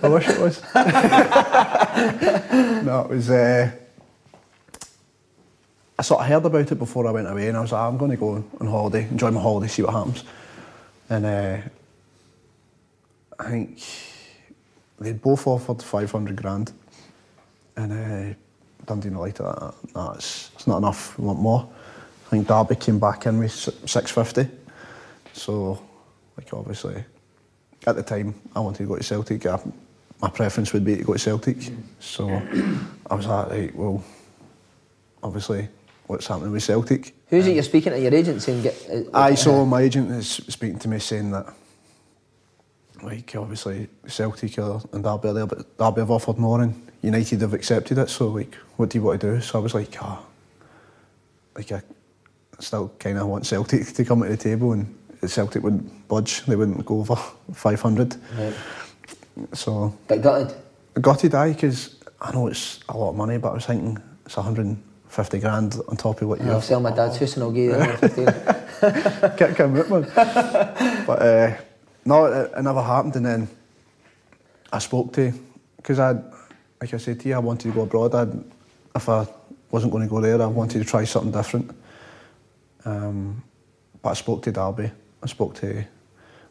[0.02, 0.62] I wish it was.
[2.84, 3.30] no, it was.
[3.30, 3.70] Uh,
[6.00, 7.98] I sort of heard about it before I went away, and I was like, I'm
[7.98, 10.24] going to go on holiday, enjoy my holiday, see what happens.
[11.10, 11.58] And uh,
[13.38, 13.82] I think
[14.98, 16.72] they both offered 500 grand,
[17.76, 18.34] and uh,
[18.86, 19.42] Dundee United,
[19.94, 21.18] nah, it's, it's not enough.
[21.18, 21.68] We want more.
[22.28, 24.48] I think Derby came back in with 650.
[25.34, 25.82] So,
[26.38, 27.04] like obviously,
[27.86, 29.44] at the time, I wanted to go to Celtic.
[29.44, 29.60] I,
[30.22, 31.58] my preference would be to go to Celtic.
[31.98, 32.26] So,
[33.10, 34.02] I was like, right, well,
[35.22, 35.68] obviously,
[36.10, 37.14] what's happening with Celtic?
[37.28, 38.74] Who's it you're speaking to your agent saying get?
[38.90, 41.46] Uh, I saw my agent is speaking to me saying that,
[43.02, 47.40] like, obviously Celtic are, and Derby are there, but Derby have offered more and United
[47.40, 48.10] have accepted it.
[48.10, 49.40] So, like, what do you want to do?
[49.40, 50.22] So I was like, ah,
[51.54, 51.80] like I
[52.58, 54.92] still kind of want Celtic to come to the table, and
[55.26, 56.44] Celtic wouldn't budge.
[56.44, 57.14] They wouldn't go over
[57.54, 58.16] 500.
[58.36, 58.54] Right.
[59.54, 60.56] So Bit gutted.
[60.96, 63.64] I got it, aye, because I know it's a lot of money, but I was
[63.64, 63.96] thinking
[64.26, 64.36] it's
[65.10, 66.54] 150 grand on top of what you have.
[66.54, 69.36] I'll sell my dad's house and I'll give you the other 15.
[69.36, 70.02] Kick him out, man.
[71.04, 71.56] but uh,
[72.04, 73.16] no, it, it never happened.
[73.16, 73.48] And then
[74.72, 75.32] I spoke to,
[75.78, 76.12] because I,
[76.80, 78.14] like I said to you, I wanted to go abroad.
[78.14, 78.32] I'd,
[78.94, 79.26] if I
[79.72, 81.74] wasn't going to go there, I wanted to try something different.
[82.84, 83.42] Um,
[84.02, 84.92] but I spoke to Derby.
[85.24, 85.84] I spoke to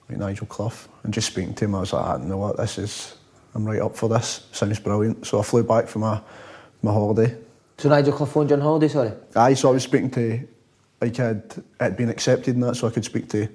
[0.10, 2.58] like, Nigel Clough, and just speaking to him, I was like, "Ah, you know what,
[2.58, 3.16] this is,
[3.56, 4.48] I'm right up for this.
[4.52, 5.26] Sounds brilliant.
[5.26, 6.20] So I flew back for my
[6.82, 7.36] my holiday.
[7.80, 9.14] So Nigel Clough phoned you on holiday, sorry?
[9.38, 10.46] Aye, so I was speaking to,
[11.00, 13.48] like I'd, it had been accepted and that, so I could speak to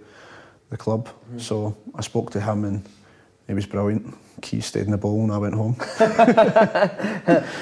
[0.70, 1.11] the club.
[1.37, 2.89] So I spoke to him and
[3.47, 4.14] he was brilliant.
[4.41, 5.77] Key stayed in the ball and I went home.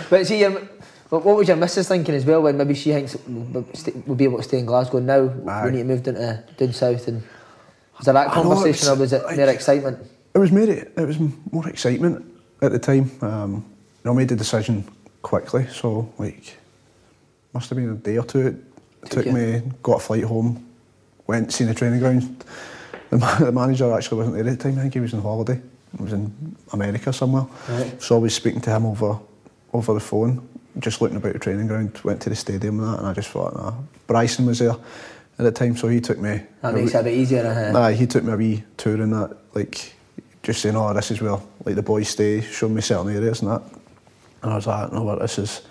[0.09, 0.53] But see, your,
[1.11, 4.45] what was your missus thinking as well when maybe she thinks we'll be able to
[4.45, 5.65] stay in Glasgow now Aye.
[5.65, 7.23] when you moved into down south and
[7.99, 9.99] was there that I know, conversation or was it like- mere excitement?
[10.35, 11.19] It was more, it was
[11.51, 12.25] more excitement
[12.63, 13.11] at the time.
[13.21, 13.65] Um, you
[14.05, 14.85] know, I made the decision
[15.23, 16.57] quickly, so like,
[17.55, 18.47] must have been a day or two.
[18.49, 18.57] It
[19.11, 20.65] Took took me, got a flight home,
[21.27, 22.45] went seen the training ground.
[23.11, 24.79] The, ma- the manager actually wasn't there at the time.
[24.79, 25.61] I think he was on holiday.
[25.97, 27.47] He was in America somewhere.
[27.69, 28.01] Right.
[28.03, 29.19] So I was speaking to him over
[29.73, 30.47] over the phone,
[30.79, 31.99] just looking about the training ground.
[32.05, 33.75] Went to the stadium and that, and I just thought, nah.
[34.07, 34.79] Bryson was there at
[35.39, 36.43] the time, so he took me.
[36.61, 37.73] That makes wee- it a bit easier.
[37.75, 39.95] Uh, Aye, he took me a wee tour in that, like,
[40.43, 43.51] just saying, oh, this is where, like, the boys stay, showing me certain areas and
[43.51, 43.63] that.
[44.43, 45.63] And I was like, no, what, this is,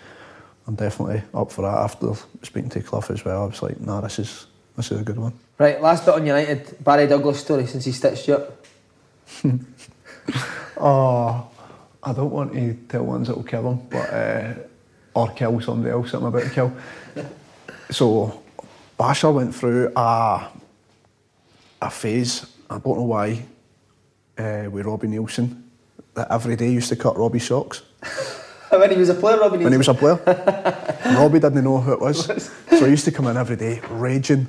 [0.67, 1.77] I'm definitely up for that.
[1.77, 2.13] After
[2.43, 4.47] speaking to Clough as well, I was like, nah, this is,
[4.77, 5.33] this is a good one.
[5.57, 6.83] right, last bit on United.
[6.83, 8.65] Barry Douglas story since he stitched you up.
[10.83, 11.47] Oh,
[12.01, 14.53] I don't want to tell ones that will kill him, but, uh,
[15.13, 16.73] or kill somebody else that I'm about to kill.
[17.91, 18.41] So,
[18.95, 20.47] Basha went through a,
[21.81, 23.43] a phase, I don't know why,
[24.37, 25.61] uh, with Robbie Neilson,
[26.13, 27.81] that every day used to cut Robbie's socks.
[28.79, 29.63] when he was a player, Robbie.
[29.63, 30.19] when he was a player.
[31.17, 32.25] Robbie didn't know who it was.
[32.69, 34.47] So he used to come in every day raging.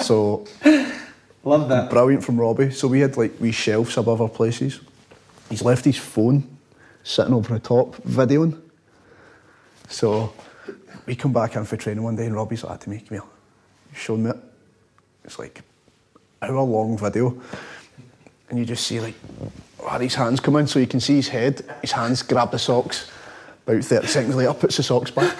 [0.00, 0.46] So
[1.44, 1.88] Love that.
[1.90, 2.70] brilliant from Robbie.
[2.70, 4.80] So we had like wee shelves above our places.
[5.48, 6.44] He's left his phone
[7.02, 8.60] sitting over the top videoing.
[9.88, 10.32] So
[11.06, 13.26] we come back in for training one day and Robbie's like to make me, come
[13.26, 13.28] here,
[13.94, 14.36] show me it.
[15.24, 15.62] It's like
[16.42, 17.40] hour long video.
[18.50, 19.14] And you just see like
[19.90, 22.58] oh, these hands come in so you can see his head, his hands grab the
[22.58, 23.10] socks.
[23.66, 25.36] About 30 seconds later, puts the socks back.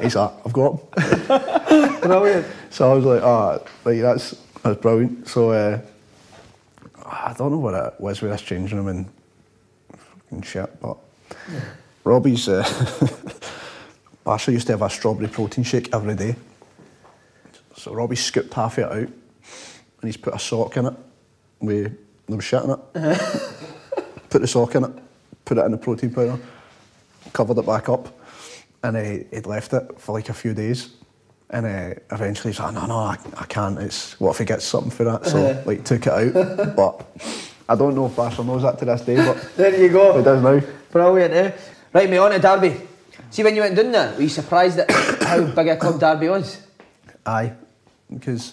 [0.00, 2.00] He's like, I've got them.
[2.00, 2.46] Brilliant.
[2.70, 5.28] So I was like, ah, like that's that's brilliant.
[5.28, 5.80] So uh,
[7.04, 9.06] I don't know what it was with this changing room, and
[9.96, 10.80] fucking shit.
[10.80, 10.96] But
[12.04, 12.64] Robbie's uh,
[14.24, 16.36] Basher used to have a strawberry protein shake every day.
[17.76, 19.12] So Robbie scooped half of it out, and
[20.02, 20.94] he's put a sock in it
[21.60, 22.80] with there was shit in it.
[24.36, 24.90] put the sock in it,
[25.46, 26.38] put it in the protein powder,
[27.32, 28.14] covered it back up,
[28.82, 30.90] and uh, he'd left it for like a few days.
[31.48, 33.78] And uh, eventually he's like, no, no, I, I can't.
[33.78, 35.24] It's what if he gets something for that?
[35.24, 37.06] So like took it out, but
[37.66, 40.18] I don't know if Basher knows that to this day, but There you go.
[40.18, 40.60] he does now.
[40.92, 41.52] Brilliant, eh?
[41.94, 42.78] Right, mate, on to Derby.
[43.30, 44.90] See, when you went down there, were you surprised at
[45.22, 46.60] how big a club Derby was?
[47.24, 47.54] Aye,
[48.12, 48.52] because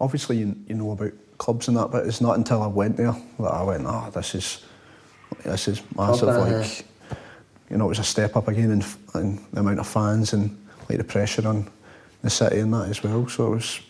[0.00, 3.16] obviously you, you know about clubs and that, but it's not until I went there
[3.40, 4.64] that I went, oh, this is
[5.44, 6.28] this is massive.
[6.28, 6.84] Like,
[7.70, 10.56] you know, it was a step up again in, the amount of fans and
[10.88, 11.68] like the pressure on
[12.22, 13.28] the city and that as well.
[13.28, 13.80] So it was,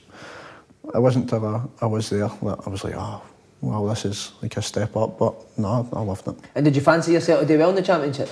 [0.95, 3.23] it wasn't till I, I was there I was like, oh,
[3.61, 5.19] wow, this is like a step up.
[5.19, 6.37] But no, I loved it.
[6.55, 8.29] And did you fancy yourself to do well in the championship?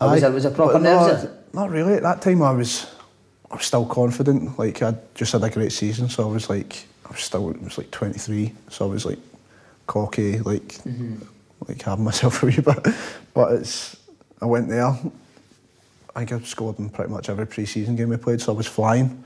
[0.00, 1.30] Or was Aye, it was a proper no.
[1.52, 1.94] Not really.
[1.94, 2.86] At that time, I was,
[3.50, 4.58] I was still confident.
[4.58, 7.64] Like I just had a great season, so I was like, I was still, I
[7.64, 9.18] was like 23, so I was like
[9.86, 11.16] cocky, like, Mm-hmm.
[11.68, 12.86] Like having myself a wee bit.
[13.34, 13.96] But it's,
[14.40, 14.88] I went there.
[16.14, 18.66] I think I scored in pretty much every pre-season game we played, so I was
[18.66, 19.22] flying.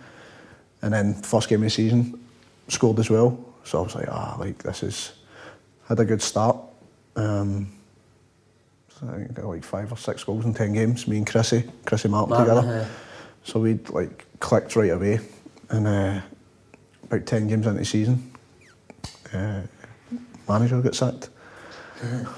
[0.83, 2.23] And then first game of the season,
[2.69, 3.39] scored as well.
[3.65, 5.13] So I was like, ah, like this is,
[5.89, 6.57] had a good start.
[7.17, 7.73] Um,
[8.89, 11.09] so I think I got like five or six goals in ten games.
[11.09, 12.89] Me and Chrissy, Chrissy Martin Martin, together.
[13.45, 15.21] So we'd like clicked right away,
[15.71, 16.21] and uh,
[17.05, 18.33] about ten games into the season,
[19.33, 19.63] uh,
[20.49, 21.31] manager got sacked.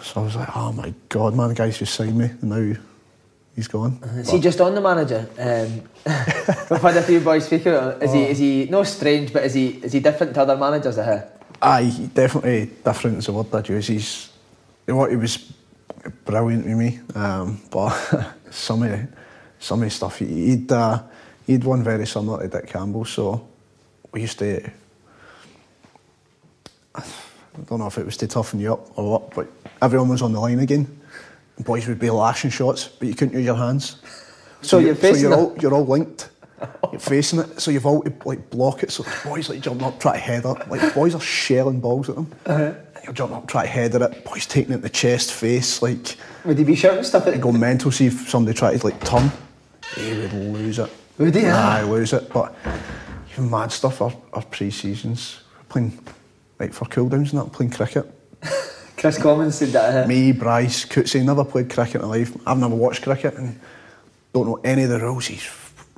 [0.03, 2.81] So I was like, oh my god, man, the guy's just signed me, and now
[3.57, 4.25] he's gone.
[4.25, 5.83] See, just on the manager, um,
[6.71, 8.03] we've had a few boys speak about him.
[8.03, 10.97] Is he, is he, no strange, but is he, is he different to other managers?
[10.99, 11.29] Uh,
[11.61, 13.89] Aye, definitely different is the word I'd use.
[13.89, 14.31] He's,
[14.87, 15.53] you know what, he was
[16.25, 17.91] brilliant with me, um, but
[18.51, 19.01] some of
[19.59, 21.03] some of the stuff he- he'd uh,
[21.49, 23.05] he'd one very similar to Dick Campbell.
[23.05, 23.45] So
[24.13, 24.71] we used to.
[27.61, 29.47] I don't know if it was to toughen you up or what, but
[29.83, 30.87] everyone was on the line again.
[31.57, 33.97] And boys would be lashing shots, but you couldn't use your hands.
[34.63, 36.31] So you- you're facing you're all you're all linked.
[36.91, 38.91] You're facing it, so you've all to like block it.
[38.91, 40.69] So the boys like jumping up, try to head it.
[40.69, 44.25] Like boys are shelling balls at them, and you're jumping up, trying to header it.
[44.25, 47.41] Boys taking it in the chest, face, like would he be shouting stuff at it
[47.41, 47.93] go mental.
[47.93, 49.31] See if somebody tried to like turn,
[49.95, 50.91] he would lose it.
[51.19, 51.47] Would he?
[51.47, 52.29] Aye, lose it.
[52.33, 52.55] But
[53.33, 54.03] even mad stuff.
[54.03, 55.99] Our, our pre-seasons, we're playing
[56.59, 58.07] like for cool downs and that, playing cricket.
[58.97, 60.05] Kris Commons said that.
[60.05, 62.37] Uh, Me, Bryce, Cootsy, never played cricket in my life.
[62.47, 63.59] I've never watched cricket and
[64.33, 65.27] don't know any of the rules.
[65.27, 65.49] He's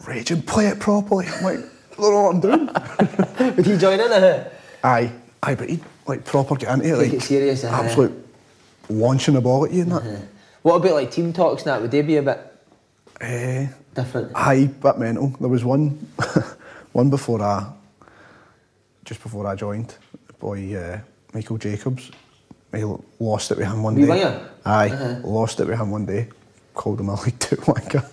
[0.07, 1.27] raging, play it properly.
[1.27, 2.41] I'm like, I don't know what I'm
[3.39, 3.55] doing.
[3.57, 4.13] would he join in?
[4.13, 4.51] Uh,
[4.85, 6.91] aye, aye, but he'd like proper get into it.
[7.05, 7.85] Take like, it serious, aye.
[7.87, 8.27] Absolute
[8.91, 10.23] launching the ball at you and that.
[10.63, 11.81] what about like team talks and that?
[11.81, 12.39] Would they be a bit
[13.23, 14.33] Eh, different?
[14.35, 15.29] aye, bit mental.
[15.41, 15.91] There was one,
[16.93, 17.71] one before I,
[19.05, 19.95] just before I joined,
[20.41, 20.99] boy uh,
[21.35, 22.11] Michael Jacobs.
[22.75, 22.85] He
[23.19, 24.09] lost it with him one Wee day.
[24.09, 24.49] winger?
[24.65, 25.21] Aye, Uh-huh.
[25.25, 26.29] lost it with him one day.
[26.75, 28.05] Called him a League Two wanker.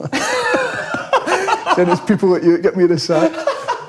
[1.75, 3.31] then there's people that you get me the sack.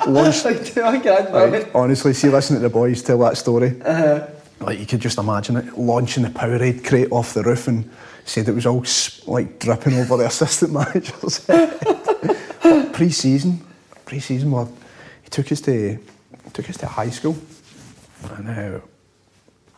[0.07, 1.71] Launched, Like, two grand, Aye, right?
[1.75, 3.81] honestly, see, listen to the boys tell that story.
[3.85, 4.27] Uh-huh.
[4.61, 7.89] Like you could just imagine it launching the Powerade crate off the roof and
[8.25, 8.85] said it was all
[9.27, 12.93] like dripping over the assistant manager's head.
[12.93, 13.61] Pre-season,
[14.05, 14.71] pre-season, well,
[15.23, 15.93] he took us to
[16.45, 17.37] he took us to high school,
[18.37, 18.81] and uh,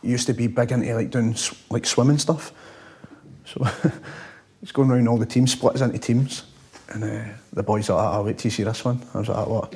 [0.01, 1.35] used to be big into like doing
[1.69, 2.51] like swimming stuff.
[3.45, 3.63] So
[4.59, 6.43] he's going around all the teams, split us into teams,
[6.89, 9.29] and uh, the boys are like, "I'll wait till you see this one." I was
[9.29, 9.75] like, "What?"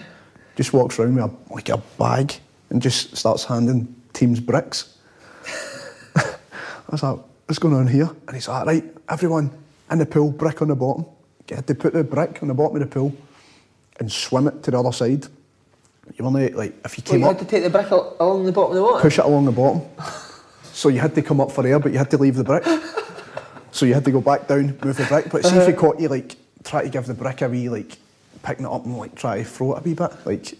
[0.55, 2.33] Just walks around with a, like a bag
[2.69, 4.97] and just starts handing teams bricks.
[6.15, 6.35] I
[6.89, 8.09] was like, what's going on here?
[8.27, 9.51] And he's like, right, everyone
[9.91, 11.05] in the pool, brick on the bottom.
[11.47, 13.15] Get to put the brick on the bottom of the pool
[13.99, 15.27] and swim it to the other side.
[16.13, 18.45] You only, like, if you Well, came you up, had to take the brick along
[18.45, 19.01] the bottom of the water.
[19.01, 19.81] push it along the bottom.
[20.71, 22.63] so you had to come up for air, but you had to leave the brick.
[23.71, 25.29] so you had to go back down, move the brick.
[25.31, 27.97] But see if he caught you, like, try to give the brick a wee, like,
[28.43, 30.53] picking it up and, like, try to throw it a wee bit, like,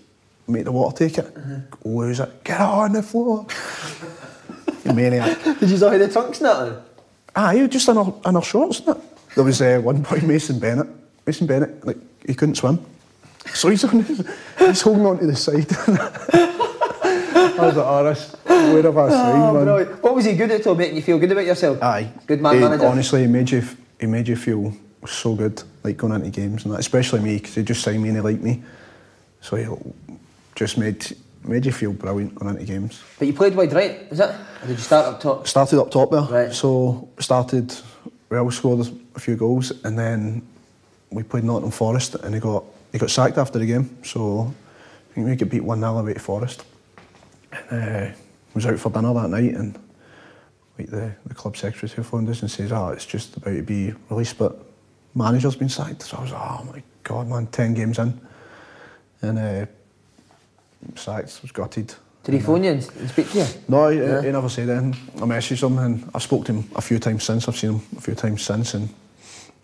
[0.48, 1.38] make the water take it,
[1.86, 3.46] lose it, get it on the floor.
[4.84, 5.42] you maniac.
[5.60, 6.84] Did you have the trunks on?
[7.36, 9.04] Ah, you just in our, in our shorts, isn't it?
[9.36, 10.88] There was uh, one boy, Mason Bennett.
[11.26, 12.84] Mason Bennett, like, he couldn't swim.
[13.54, 14.28] So he's, on his,
[14.60, 15.66] he's holding on to the side.
[17.58, 19.64] I was like, oh, this, where have I signed, Oh, man?
[19.64, 20.04] brilliant.
[20.04, 21.82] What was he good at though, making you feel good about yourself?
[21.82, 22.12] Aye.
[22.28, 22.86] Good man He- manager.
[22.88, 23.64] Honestly, he made you,
[24.00, 24.74] he made you feel
[25.08, 28.10] so good, like going into games and that, especially me, because he just signed me
[28.10, 28.62] and he liked me.
[29.42, 29.66] So he
[30.56, 33.02] just made, made you feel brilliant going into games.
[33.20, 34.30] But you played wide right, is it?
[34.30, 35.48] Or did you start up top?
[35.48, 36.22] Started up top there.
[36.22, 36.52] Right.
[36.54, 37.74] So started
[38.30, 40.42] we all scored a few goals, and then
[41.12, 42.64] we played Nottingham Forest, and he got
[42.96, 43.98] he got sacked after the game.
[44.04, 44.54] So
[45.12, 46.64] I think we got beat one 0 away to Forest.
[47.70, 48.16] And, uh,
[48.54, 49.78] was out for dinner that night, and
[50.80, 53.64] like the, the club secretary who phoned us and says, "Oh, it's just about to
[53.64, 54.58] be released, but
[55.14, 57.48] manager's been sacked." So I was like, "Oh my god, man!
[57.48, 58.18] Ten games in,
[59.22, 59.66] and uh,
[60.96, 61.42] sacked.
[61.42, 61.94] Was gutted."
[62.24, 63.46] Did he phone you and speak to you?
[63.68, 64.22] No, he, Yeah.
[64.22, 64.96] he never said anything.
[65.18, 67.50] I messaged him and I spoke to him a few times since.
[67.50, 68.88] I've seen him a few times since, and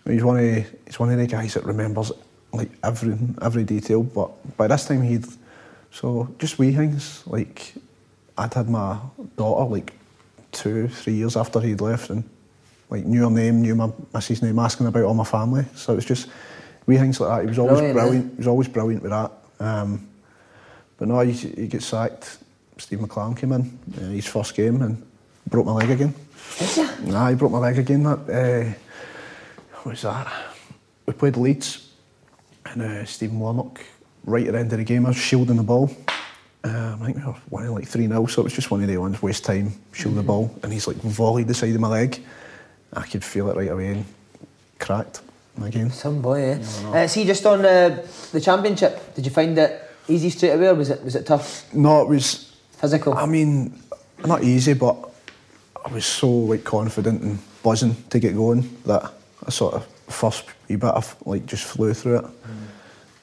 [0.06, 2.12] he's one of he's one of the guys that remembers
[2.54, 4.04] like every every detail.
[4.04, 5.26] But by this time he'd
[5.91, 7.74] so just wee things like
[8.38, 8.97] I'd had my
[9.38, 9.93] daughter like
[10.52, 12.24] two three years after he'd left, and
[12.89, 15.66] like knew her name, knew my missus' name, asking about all my family.
[15.76, 16.28] So it was just
[16.86, 17.41] wee things like that.
[17.43, 18.26] He was always Brilliant, brilliant.
[18.26, 18.30] eh?
[18.32, 19.32] He was always brilliant with that.
[19.60, 20.08] Um,
[20.97, 22.38] but no, he, he gets sacked.
[22.78, 25.02] Steve McClaren came in, uh, his first game, and
[25.49, 26.14] broke my leg again.
[26.58, 27.12] Did you?
[27.12, 28.04] Nah, he broke my leg again.
[28.04, 28.74] That uh,
[29.84, 30.28] what was that?
[31.06, 31.91] We played Leeds,
[32.74, 33.82] and uh, Stephen Warnock,
[34.26, 35.92] right at the end of the game, I was shielding the ball.
[36.64, 38.88] Um, I think we were winning like 3 0, so it was just one of
[38.88, 41.88] the ones, waste time, shield the ball, and he's like volleyed the side of my
[41.88, 42.24] leg.
[42.94, 44.06] I could feel it right away and
[44.80, 45.22] cracked
[45.64, 45.90] again.
[45.92, 46.60] Some boy, eh?
[46.86, 50.76] Uh, see, just on uh, the championship, did you find it easy straight away, or
[50.76, 53.14] was it was it tough, No, it was physical?
[53.16, 53.82] I mean,
[54.26, 55.10] not easy, but
[55.84, 59.12] I was so like confident and buzzing to get going that
[59.46, 62.26] I sort of first wee bit of like just flew through it.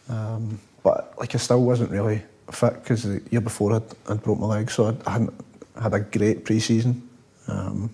[0.09, 4.39] Um, but like I still wasn't really fit because the year before I'd, I'd broke
[4.39, 5.35] my leg, so I hadn't
[5.81, 7.09] had a great pre-season.
[7.47, 7.91] Um,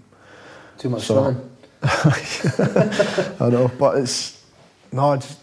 [0.79, 1.51] Too much so- swimming.
[3.41, 4.43] I know, but it's
[4.91, 5.39] no, I just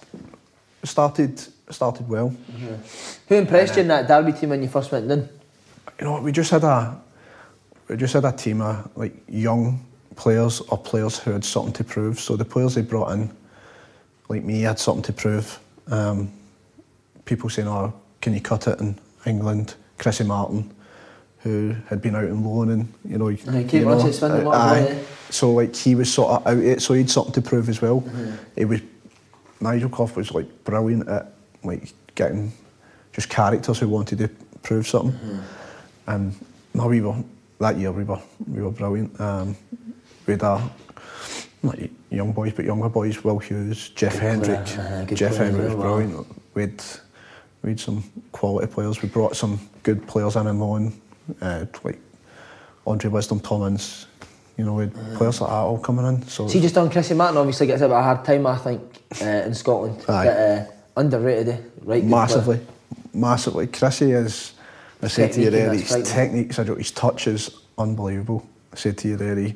[0.84, 2.34] started started well.
[3.28, 5.30] Who impressed you in that Derby team when you first went in?
[6.00, 7.00] you know, we just had a
[7.88, 11.84] we just had a team of like young players or players who had something to
[11.84, 12.20] prove.
[12.20, 13.30] So the players they brought in,
[14.30, 15.60] like me, had something to prove.
[15.88, 16.32] Um,
[17.26, 20.72] people saying, "Oh, can you cut it in England?" Chrissy Martin,
[21.40, 24.56] who had been out on loan, and you know, Uh, Kate Blanchett spending a lot
[24.56, 24.82] of aye.
[24.82, 25.04] money, eh?
[25.30, 27.82] So like he was sort of out it, so he had something to prove as
[27.82, 28.02] well.
[28.02, 28.32] Mm-hmm.
[28.56, 28.82] He was
[29.62, 32.52] Nigel Clough was like brilliant at like getting
[33.14, 34.30] just characters who wanted to
[34.64, 35.14] prove something.
[35.14, 35.40] Mm-hmm.
[36.08, 36.36] And
[36.74, 37.16] no, we were
[37.60, 39.20] that year we were we were brilliant.
[39.22, 39.56] Um,
[40.26, 40.62] we had our
[41.64, 41.78] not
[42.10, 44.66] young boys but younger boys, Will Hughes, Jeff Hendrick.
[44.66, 46.28] player, uh, Jeff player as Hendrick was well, brilliant.
[46.56, 46.84] We'd
[47.64, 49.02] we had some quality players.
[49.02, 50.94] We brought some good players in and loan,
[51.42, 52.00] uh, like
[52.88, 54.08] Andre Wisdom Tommins.
[54.58, 56.22] You know, we had players like that all coming in.
[56.28, 58.58] So See, just on Chrissy Martin, obviously gets a bit of a hard time, I
[58.58, 58.82] think,
[59.22, 59.98] uh, in Scotland.
[60.08, 60.26] Aye.
[60.26, 60.66] But, uh,
[60.98, 61.58] underrated, eh?
[61.84, 62.04] right?
[62.04, 62.60] massively,
[63.14, 63.68] massively.
[63.68, 64.54] Chrissy is.
[65.04, 68.46] I said to you there, his techniques, I don't- his touch is unbelievable.
[68.72, 69.56] I said to you there, he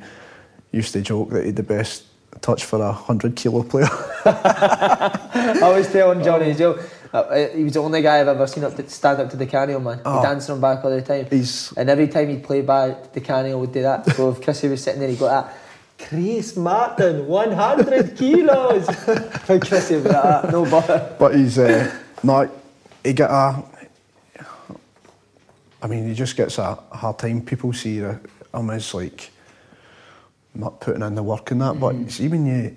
[0.72, 2.04] used to joke that he had the best
[2.42, 3.88] touch for a hundred kilo player.
[4.26, 6.80] I always tell on Johnny as well.
[7.16, 9.38] Uh, uh, he was the only guy I've ever seen up to stand up to
[9.38, 10.02] Di Canio man.
[10.04, 10.18] Oh.
[10.18, 11.26] He danced on back all the time.
[11.30, 14.06] He's- and every time he'd play back, Di Canio would do that.
[14.18, 15.56] So if Chrissy was sitting there, he'd go that.
[15.98, 18.90] Chris Martin, 100 kilos.
[19.48, 21.16] and Chrissy would be like that, no bother.
[21.18, 21.90] But he's uh,
[22.22, 22.52] no,
[23.02, 23.64] he get a.
[25.82, 27.44] I mean, he just gets a hard time.
[27.44, 28.20] People see him
[28.72, 29.32] as like
[30.54, 31.80] not putting in the work and that.
[31.80, 32.76] But see when you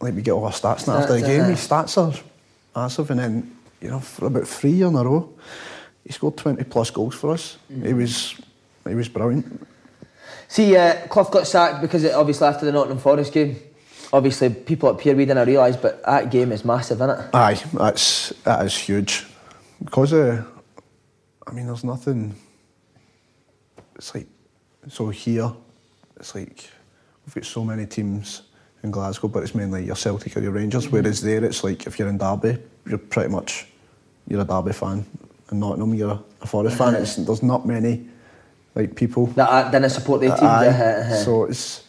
[0.00, 1.50] like we get all our stats now after the game, uh-huh.
[1.50, 2.18] his stats are
[2.74, 3.10] massive.
[3.10, 5.32] And then you know for about three years in a row,
[6.04, 7.58] he scored twenty plus goals for us.
[7.68, 8.34] He was
[8.86, 9.66] he was brilliant.
[10.48, 13.56] See, uh, Clough got sacked because it, obviously after the Nottingham Forest game,
[14.12, 17.34] obviously people up here we didn't realise, but that game is massive, isn't it?
[17.34, 19.26] Aye, that's that is huge.
[19.84, 20.42] Because uh,
[21.46, 22.34] I mean, there's nothing.
[23.96, 24.26] It's like
[24.88, 25.52] so here.
[26.16, 26.68] It's like
[27.24, 28.42] we've got so many teams
[28.82, 30.88] in Glasgow, but it's mainly your Celtic or your Rangers.
[30.88, 33.66] Whereas there, it's like if you're in Derby, you're pretty much
[34.26, 35.04] you're a Derby fan.
[35.50, 36.94] In Nottingham, you're a, Forest fan.
[36.94, 38.06] It's, there's not many
[38.74, 39.26] like people.
[39.26, 40.46] That uh, didn't support their team.
[40.46, 41.84] Aye, uh, uh, so it's.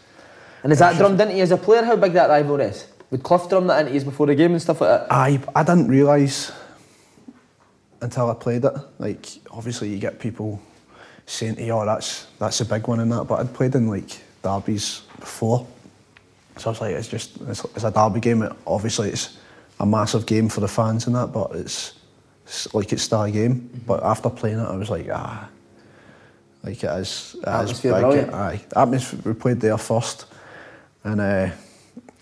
[0.63, 1.83] and is that drummed into you as a player?
[1.83, 2.87] How big that rivalry is?
[3.11, 5.11] Would Clough drum that into you before the game and stuff like that?
[5.11, 6.51] I I didn't realise
[8.01, 8.73] until I played it.
[8.97, 10.61] Like obviously you get people
[11.25, 13.87] saying to you, oh that's that's a big one and that, but I'd played in
[13.87, 15.67] like derbies before.
[16.59, 18.41] So I was like, it's just it's, it's a derby game.
[18.41, 19.37] It, obviously it's
[19.79, 21.93] a massive game for the fans and that, but it's,
[22.45, 23.69] it's like it's a game.
[23.85, 25.49] But after playing it I was like, ah
[26.63, 28.01] like it is, it is Atmosphere big.
[28.01, 28.33] brilliant.
[28.33, 28.61] Aye.
[28.75, 30.25] Atmosphere we played there first
[31.03, 31.49] and uh,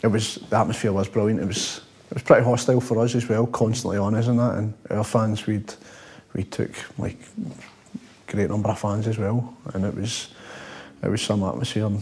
[0.03, 1.41] it was the atmosphere was brilliant.
[1.41, 4.55] It was it was pretty hostile for us as well, constantly on us and that.
[4.55, 5.73] And our fans, we'd
[6.33, 7.17] we took like
[8.27, 10.29] great number of fans as well, and it was
[11.03, 11.85] it was some atmosphere.
[11.87, 12.01] And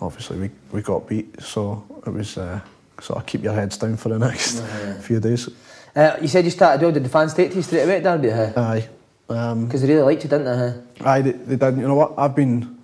[0.00, 2.60] obviously we, we got beat, so it was uh,
[3.00, 4.60] sort of keep your heads down for the next
[5.02, 5.48] few days.
[5.94, 6.92] Uh, you said you started well.
[6.92, 8.30] Did the fans take to you straight away at Derby?
[8.30, 8.52] Huh?
[8.56, 8.88] Aye.
[9.28, 10.56] Um, Because they really liked you, didn't they?
[10.56, 11.08] Huh?
[11.08, 11.76] Aye, they, they did.
[11.78, 12.14] You know what?
[12.18, 12.78] I've been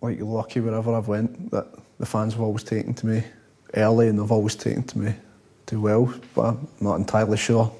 [0.00, 1.66] like lucky wherever I've went that
[1.98, 3.24] the fans have always taken to me
[3.74, 5.14] early and they've always taken to me
[5.66, 6.14] too well.
[6.34, 7.70] But I'm not entirely sure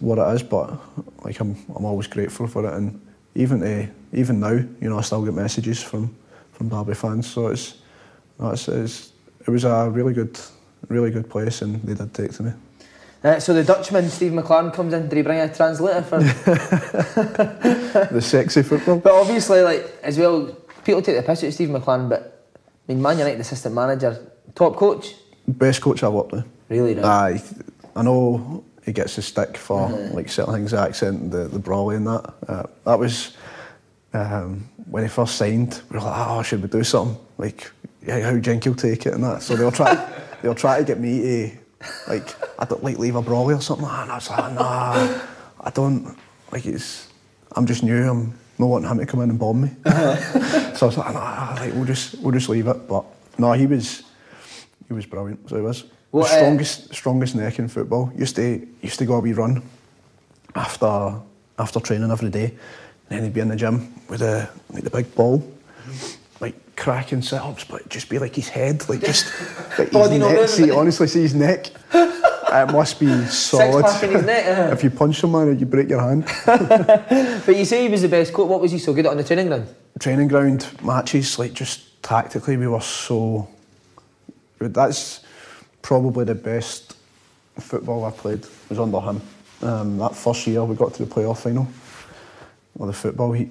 [0.00, 0.42] what it is.
[0.42, 0.78] But
[1.24, 2.74] like I'm, I'm always grateful for it.
[2.74, 3.00] And
[3.36, 6.14] even to, even now, you know, I still get messages from
[6.60, 7.26] from Derby fans.
[7.26, 7.76] So it's,
[8.38, 9.12] it's, it's
[9.46, 10.38] it was a really good,
[10.88, 12.52] really good place, and they did take to me.
[13.24, 15.08] Uh, so the Dutchman, Steve McClaren, comes in.
[15.08, 16.18] Did he bring a translator for?
[18.12, 18.98] The sexy football.
[18.98, 20.54] but obviously, like as well,
[20.84, 22.10] people take the piss out of Steve McClaren.
[22.10, 24.18] But I mean, Man United assistant manager,
[24.54, 25.14] top coach,
[25.48, 26.44] Best coach I've worked with.
[26.68, 26.94] really.
[26.94, 27.04] Right?
[27.04, 27.42] Aye,
[27.96, 32.06] I know he gets his stick for like certain things, accent, the the brawly and
[32.06, 32.34] that.
[32.46, 33.34] Uh, that was
[34.12, 35.82] um, when he first signed.
[35.90, 37.70] We were like, oh, should we do something like
[38.06, 38.40] yeah, how will
[38.74, 39.42] take it and that.
[39.42, 39.94] So they'll try,
[40.42, 41.50] they'll try to get me to
[42.08, 43.86] like I don't like leave a brawly or something.
[43.86, 45.20] And I was like, nah,
[45.60, 46.16] I don't
[46.52, 47.08] like it's.
[47.56, 48.08] I'm just new.
[48.08, 49.70] I'm not wanting him to come in and bomb me.
[49.84, 52.88] so I was like, nah, like we'll just we'll just leave it.
[52.88, 53.04] But
[53.38, 54.02] no, he was
[54.88, 55.48] he was brilliant.
[55.48, 55.84] So he was.
[56.10, 58.12] What, the uh, strongest strongest neck in football.
[58.16, 59.62] Used to used to go a wee run
[60.54, 61.20] after
[61.58, 62.54] after training every day.
[63.10, 65.42] And then he'd be in the gym with a like the big ball,
[66.40, 69.26] like cracking sit ups, but just be like his head, like just
[69.78, 70.48] like his Body not neck.
[70.48, 71.70] See, honestly, see his neck.
[71.92, 73.84] It must be solid.
[73.84, 74.72] pack in his neck, uh.
[74.72, 76.24] if you punch someone, you break your hand.
[76.46, 78.48] But you say he was the best coach.
[78.48, 79.66] What was he so good at on the training ground?
[79.98, 83.48] training ground matches, like just tactically, we were so.
[84.60, 85.24] That's
[85.82, 86.96] probably the best
[87.58, 89.20] football I played was under him.
[89.62, 91.66] Um, that first year we got to the playoff final.
[92.74, 93.50] Well, the football he,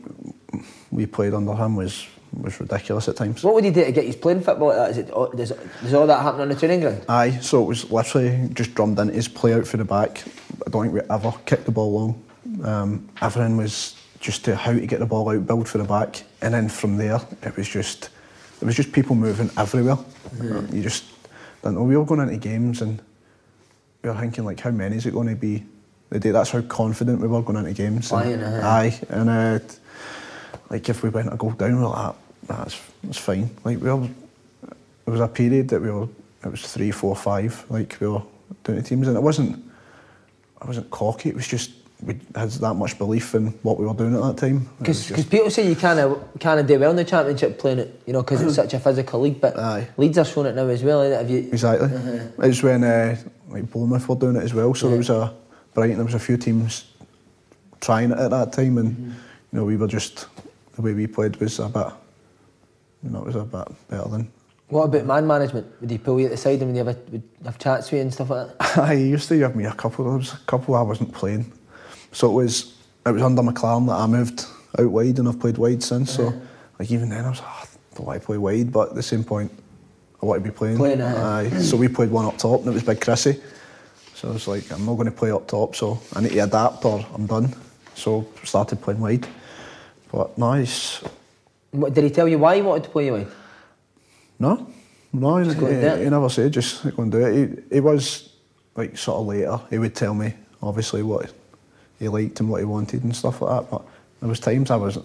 [0.91, 3.43] we played under him was was ridiculous at times.
[3.43, 4.89] What would he do to get his playing football like that?
[4.91, 5.51] Is it, oh, does,
[5.82, 7.03] does all that happen on the training ground?
[7.09, 10.24] Aye, so it was literally just drummed into his play out for the back.
[10.65, 12.24] I don't think we ever kicked the ball long.
[12.63, 16.24] Um, everything was just to how to get the ball out, build for the back,
[16.41, 18.09] and then from there it was just
[18.61, 19.97] it was just people moving everywhere.
[20.72, 21.05] You just
[21.61, 21.84] didn't know.
[21.84, 23.01] We were going into games and
[24.03, 25.65] we were thinking like, how many is it going to be?
[26.10, 28.12] The day that's how confident we were going into games.
[28.12, 29.60] Aye, And- uh, aye, and uh,
[30.70, 32.16] like if we went a goal down, we were like,
[32.47, 33.49] that's that's fine.
[33.64, 34.07] Like we were
[35.05, 36.07] there was a period that we were
[36.43, 38.22] it was three, four, five, like we were
[38.64, 39.64] doing the teams and it wasn't
[40.62, 43.93] I wasn't cocky, it was just we had that much belief in what we were
[43.93, 44.57] doing at that time.
[44.57, 47.80] It Because people say you kind of kind of do well in the championship playing
[47.80, 49.41] it, you know, because it's such a physical league.
[49.41, 49.89] But Aye.
[49.97, 51.01] Leeds are showing it now as well.
[51.01, 51.16] It?
[51.16, 51.39] Have you?
[51.51, 51.89] Exactly.
[52.39, 53.18] It's when uh,
[53.49, 54.74] like Bournemouth were doing it as well.
[54.74, 55.34] So there was a
[55.74, 56.86] Brighton, there was a few teams
[57.82, 59.09] trying it at that time, and mm-hmm.
[59.09, 60.28] you know we were just
[60.76, 61.88] the way we played was a bit,
[63.03, 64.32] you know, it was a bit better than.
[64.70, 65.67] What about man management?
[65.82, 67.88] Would he pull you at the side and would he have, a, would have chats
[67.88, 68.97] with you and stuff like that?
[68.97, 70.05] he used to have me a couple.
[70.05, 71.51] There was a couple I wasn't playing,
[72.11, 74.45] so it was it was under McClaren that I moved
[74.78, 76.11] out wide, and I've played wide since.
[76.11, 76.38] So uh-huh.
[76.78, 77.65] like even then I was, oh, I
[77.95, 79.51] don't want to play wide, but at the same point,
[80.22, 80.78] I want to be playing.
[80.78, 81.28] Playing, uh-huh.
[81.28, 81.49] Aye.
[81.61, 83.41] So we played one up top, and it was Big Chrissy.
[84.20, 86.39] So I was like, I'm not going to play up top, so I need to
[86.39, 87.55] adapt or I'm done.
[87.95, 89.26] So started playing wide.
[90.11, 91.01] But nice.
[91.72, 93.28] What, did he tell you why he wanted to play you wide?
[94.38, 94.67] No,
[95.13, 96.03] no, he, go and do it.
[96.03, 97.34] he never said just go and do it.
[97.70, 98.34] He, he was
[98.76, 99.57] like sort of later.
[99.70, 101.32] He would tell me obviously what
[101.97, 103.72] he liked and what he wanted and stuff like that.
[103.72, 103.86] But
[104.20, 104.97] there was times I was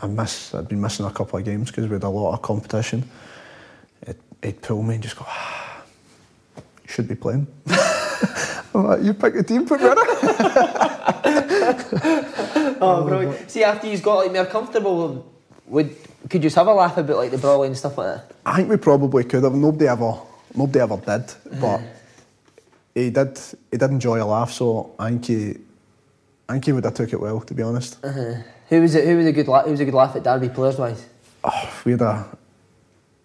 [0.00, 2.42] I miss I'd been missing a couple of games because we had a lot of
[2.42, 3.08] competition.
[4.04, 5.84] It, he'd pull me and just go, ah,
[6.86, 7.46] should be playing.
[8.74, 9.98] I'm like, you pick a team, put me in it.
[12.80, 13.50] Oh, brilliant.
[13.50, 15.26] See, after he's got like more comfortable,
[15.66, 15.94] would
[16.28, 18.32] could you just have a laugh about like the brawling and stuff like that?
[18.44, 19.54] I think we probably could have.
[19.54, 20.14] Nobody ever,
[20.54, 21.80] nobody ever did, but
[22.94, 23.38] he did.
[23.70, 25.56] He did enjoy a laugh, so I think he,
[26.48, 27.98] I think he would have took it well, to be honest.
[28.04, 29.04] Who was it?
[29.06, 29.64] Who was a good laugh?
[29.64, 31.06] Who was a good laugh at Derby players wise?
[31.44, 32.24] Oh, we had a,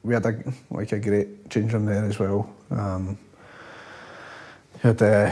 [0.04, 2.50] we had a like a great change room there as well.
[2.72, 3.18] Um,
[4.84, 5.32] you had uh,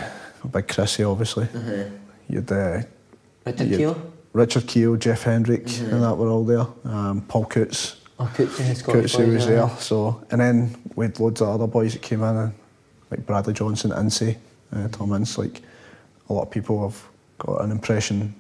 [0.51, 1.47] Big Chrissy, obviously.
[2.29, 2.81] You had uh,
[3.45, 4.11] Richard Keogh?
[4.33, 6.65] Richard Keogh, Jeff Hendrick, and that were all there.
[6.83, 8.01] Um, Paul Coutts.
[8.19, 9.69] Oh, Coutts and his Scottish Courtesy boys, was there.
[9.79, 12.53] So, and then we had loads of other boys that came in, and
[13.11, 15.37] like Bradley Johnson, Ince, uh, Tom Ince.
[15.37, 15.61] Like
[16.29, 17.01] a lot of people have
[17.37, 18.33] got an impression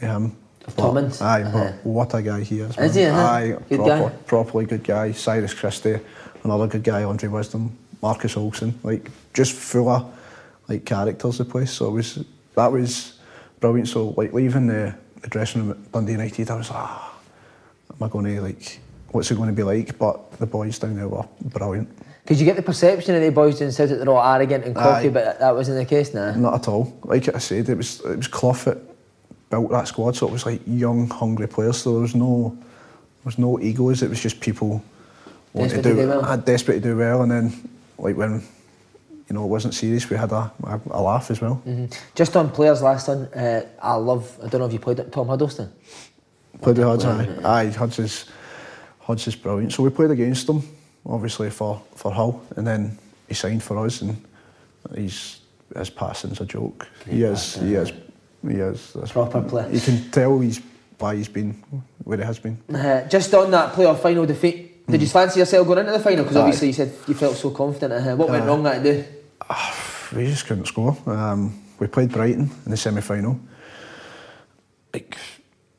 [0.00, 0.36] of him.
[0.66, 1.20] Of Tom Ince?
[1.22, 1.72] Aye, Uh-huh.
[1.82, 2.70] but what a guy he is.
[2.70, 2.90] Is man.
[2.92, 3.20] he, uh-huh?
[3.20, 4.16] Aye, Good proper, guy?
[4.26, 5.12] properly good guy.
[5.12, 5.98] Cyrus Christie,
[6.44, 7.02] another good guy.
[7.04, 8.74] Andre Wisdom, Marcus Olsson.
[8.82, 10.12] Like just full of
[10.70, 11.38] like characters.
[11.38, 11.72] The place.
[11.72, 13.18] So it was that was
[13.60, 13.88] brilliant.
[13.88, 16.78] So like leaving the, the dressing room at Dundee United, I was like.
[16.80, 17.18] Ah,
[17.90, 18.80] am I going to like
[19.12, 19.98] what's it going to be like.
[19.98, 21.88] But the boys down there were brilliant.
[22.26, 24.74] Did you get the perception of the boys down south that they're all arrogant and
[24.76, 25.10] cocky, Aye.
[25.10, 26.32] but that wasn't the case now?
[26.34, 26.96] Not at all.
[27.02, 28.78] Like I said, it was it was Clough that
[29.50, 31.78] built that squad, so it was like young, hungry players.
[31.78, 34.02] So there was no there was no egos.
[34.02, 34.82] It was just people
[35.52, 36.24] wanting Desperate to do well.
[36.24, 37.68] uh, desperate to do well, and then
[37.98, 38.42] like when
[39.30, 41.62] you know it wasn't serious, we had a, a, a laugh as well.
[42.16, 45.12] Just on players last one, uh, I love, I don't know if you played it,
[45.12, 45.72] Tom Huddlestone.
[46.60, 47.62] Played with Well, aye.
[47.66, 49.72] Aye, Hudds is brilliant.
[49.72, 50.62] So we played against him,
[51.06, 54.20] obviously, for, for Hull, and then he signed for us, and
[54.96, 55.40] he's,
[55.76, 56.88] his passing's a joke.
[57.08, 57.92] he is, he is,
[58.42, 58.92] he is.
[58.94, 59.72] That's- Proper play.
[59.72, 60.60] You can tell he's
[60.98, 61.52] why he's been
[62.02, 62.58] where he has been.
[62.74, 66.24] Uh, just on that playoff final defeat, did you fancy yourself going into the final?
[66.24, 67.92] Because obviously you said you felt so confident.
[68.06, 69.06] Uh, what went wrong that day?
[70.12, 70.96] We just couldn't score.
[71.06, 73.38] Um, we played Brighton in the semi-final.
[74.92, 75.16] Like,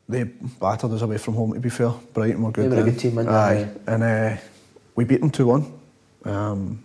[0.07, 1.91] they battered us away from home, to be fair.
[2.13, 3.35] Brighton were good They were a good team, weren't they?
[3.35, 3.69] Aye.
[3.87, 4.37] And uh,
[4.95, 5.69] we beat them 2-1.
[6.23, 6.81] Um,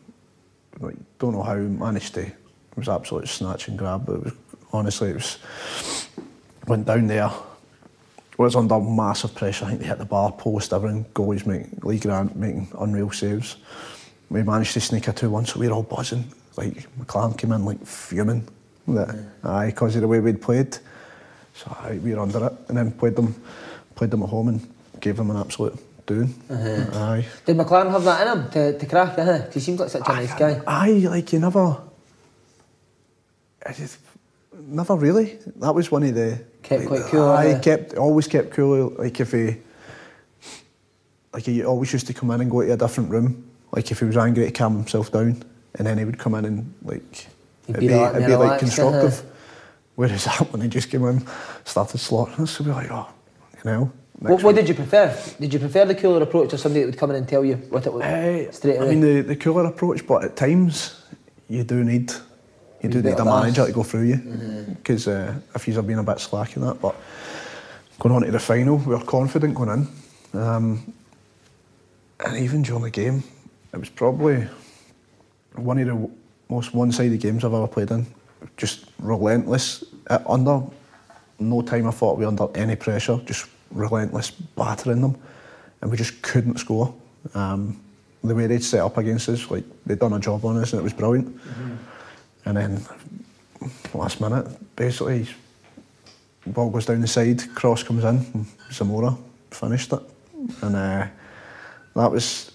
[0.80, 2.22] like, don't know how we managed to...
[2.22, 2.34] It
[2.76, 4.32] was absolute snatch and grab, but it was,
[4.72, 5.38] honestly, it was...
[6.66, 7.30] Went down there,
[8.38, 9.64] was under massive pressure.
[9.64, 11.04] I think they hit the bar post, everything.
[11.14, 13.56] Goalies making, Lee Grant making unreal saves.
[14.30, 16.24] We managed to sneak a 2-1, so we were all buzzing.
[16.56, 18.48] Like, McClaren came in like fuming.
[18.88, 20.78] That, Aye, because of the way we'd played.
[21.54, 22.52] So aye, we were under it.
[22.68, 23.34] And then played them,
[23.94, 25.76] played them at home and gave them an absolute
[26.06, 26.34] doing.
[26.50, 27.26] Aye.
[27.44, 29.18] Did McClaren have that in him to, to crack?
[29.18, 29.50] Uh-huh.
[29.52, 30.60] he seems like such a nice guy.
[30.66, 31.78] Aye, like you never...
[33.64, 33.98] I just,
[34.68, 35.38] never really.
[35.56, 36.38] That was one of the...
[36.62, 37.60] Kept like, quite cool, Aye, uh-huh.
[37.60, 38.94] kept, always kept cool.
[38.96, 39.56] Like if he...
[41.32, 43.50] Like he always used to come in and go to a different room.
[43.72, 45.42] Like if he was angry to calm himself down.
[45.76, 47.28] And then he would come in and like...
[47.66, 49.22] He'd it'd be be, rela- it'd be like constructive.
[49.94, 51.26] Whereas that when he just came in,
[51.64, 53.08] started slaughtering us, so we were like, oh,
[53.56, 53.92] you know...
[54.18, 55.14] What, what did you prefer?
[55.38, 57.56] Did you prefer the cooler approach or somebody that would come in and tell you
[57.68, 58.86] what it was Eh, straight away?
[58.86, 61.04] I mean, the, the cooler approach, but at times
[61.50, 62.12] you do need
[62.82, 64.16] you do Need a manager to go through you
[64.76, 66.80] because uh, if you've been a bit slack in that.
[66.80, 66.94] But
[67.98, 69.88] going on to the final, we were confident going
[70.32, 70.92] in, um,
[72.24, 73.22] and even during the game,
[73.74, 74.46] it was probably
[75.58, 76.10] one of the
[76.48, 78.06] most one-sided games I've ever played in.
[78.56, 79.84] Just relentless.
[80.08, 80.62] Uh, under
[81.38, 83.18] no time I thought we were under any pressure.
[83.24, 85.16] Just relentless battering them,
[85.80, 86.94] and we just couldn't score.
[87.34, 87.80] Um,
[88.22, 90.80] the way they'd set up against us, like they'd done a job on us, and
[90.80, 91.40] it was brilliant.
[92.44, 92.80] And then
[93.94, 94.46] last minute,
[94.76, 95.26] basically,
[96.46, 99.16] ball goes down the side, cross comes in, and Zamora
[99.50, 100.00] finished it,
[100.62, 101.06] and uh,
[101.94, 102.52] that was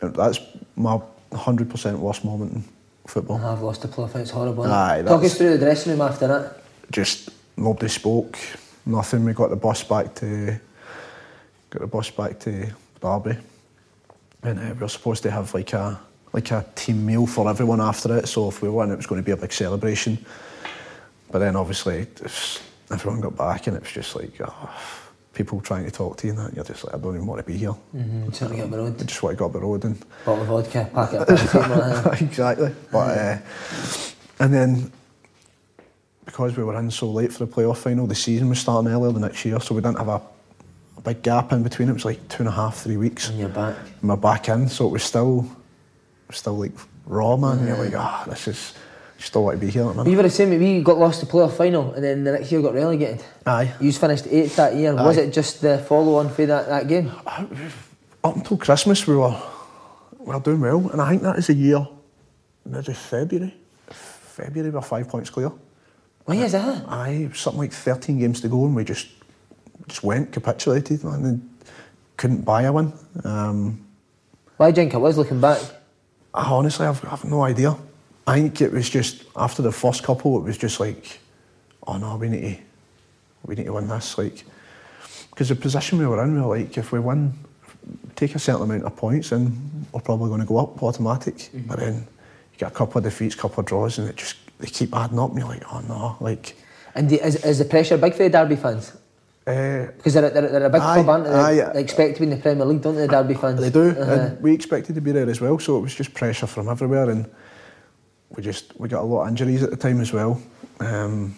[0.00, 0.40] that's
[0.76, 1.00] my
[1.34, 2.64] hundred percent worst moment in
[3.06, 3.44] football.
[3.44, 4.14] I've lost the playoff.
[4.16, 4.64] It's horrible.
[4.64, 6.62] Aye, Talk us through the dressing room after that.
[6.90, 8.38] just nobody spoke,
[8.86, 9.24] nothing.
[9.24, 10.58] We got the bus back to
[11.70, 12.68] got the bus back to
[13.00, 13.36] Derby,
[14.42, 15.98] and uh, we were supposed to have like a
[16.32, 18.26] like a team meal for everyone after it.
[18.28, 20.24] So if we won, it was going to be a big celebration.
[21.30, 22.06] But then obviously
[22.90, 24.70] everyone got back, and it was just like oh,
[25.34, 27.44] people trying to talk to you, and that you're just like I don't even want
[27.44, 27.74] to be here.
[27.94, 28.30] Mm-hmm.
[28.32, 28.98] Something up the I road.
[29.06, 32.74] just want to go up the road and Bottle of vodka, packet of exactly.
[32.90, 33.38] But uh,
[34.40, 34.92] and then
[36.24, 39.12] because we were in so late for the playoff final, the season was starting earlier
[39.12, 40.20] the next year, so we didn't have a,
[40.96, 41.88] a big gap in between.
[41.88, 43.28] It was like two and a half, three weeks.
[43.28, 43.76] And you're back.
[44.00, 45.46] And we're back in, so it was still,
[46.30, 46.72] still like
[47.06, 47.58] raw, man.
[47.58, 48.74] And you're like, ah, this is.
[49.24, 49.88] Still want to be here.
[49.88, 50.50] at the We were the same.
[50.50, 53.24] We got lost to the playoff final, and then the next year got relegated.
[53.46, 53.72] Aye.
[53.80, 54.94] You finished eighth that year.
[54.94, 57.10] Was it just the follow-on for that, that game?
[57.26, 59.34] Up until Christmas, we were
[60.18, 61.86] we were doing well, and I think that is a year.
[62.66, 63.54] Maybe February.
[63.90, 65.50] February, we were five points clear.
[66.26, 66.84] Why is that?
[66.88, 69.08] Aye, something like 13 games to go and we just
[69.88, 71.50] just went, capitulated, man, and
[72.16, 72.92] couldn't buy a win.
[73.24, 73.86] Um,
[74.56, 75.60] Why do you think it was looking back?
[76.32, 77.76] I honestly, I've, I've no idea.
[78.26, 81.18] I think it was just, after the first couple, it was just like,
[81.86, 82.62] oh no, we need to,
[83.44, 84.16] we need to win this.
[84.16, 84.44] Like,
[85.30, 87.32] because the position we were in, we were like, if we win,
[88.16, 91.50] take a certain amount of points, then we're probably going to go up automatic.
[91.66, 91.94] But then
[92.52, 95.18] you get a couple of defeats, couple of draws, and it just, they keep adding
[95.18, 96.56] up, and you're like, oh no, like,
[96.94, 98.92] And the, is, is the pressure big for the Derby fans?
[99.46, 101.30] uh, Because they're, they're, they're a big Aye, club, aren't they?
[101.62, 101.72] aye.
[101.74, 103.60] They expect to be in the Premier League, don't they, the Derby fans?
[103.60, 104.12] They do, Uh-huh.
[104.12, 105.58] and we expected to be there as well.
[105.58, 107.28] So it was just pressure from everywhere, and
[108.36, 110.40] we just we got a lot of injuries at the time as well.
[110.80, 111.34] Um,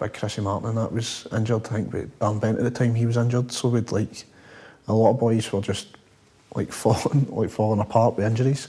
[0.00, 1.66] like Chrissy Martin and that was injured.
[1.66, 3.52] I think but Dan Bent at the time he was injured.
[3.52, 4.24] So we'd like
[4.86, 5.96] a lot of boys were just
[6.54, 8.68] like falling like falling apart with injuries,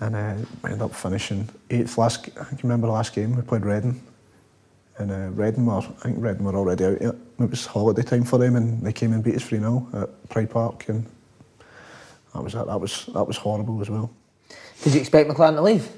[0.00, 2.28] and uh, we ended up finishing eighth last.
[2.38, 4.02] I can remember the last game we played Reading.
[4.98, 7.14] And uh, Reading were, I think Reading were already out yet.
[7.38, 10.28] It was holiday time for them and they came and beat us 3 0 at
[10.28, 11.06] Pride Park and
[12.34, 12.66] that was it.
[12.66, 14.10] That was that was horrible as well.
[14.82, 15.88] Did you expect McClaren to leave?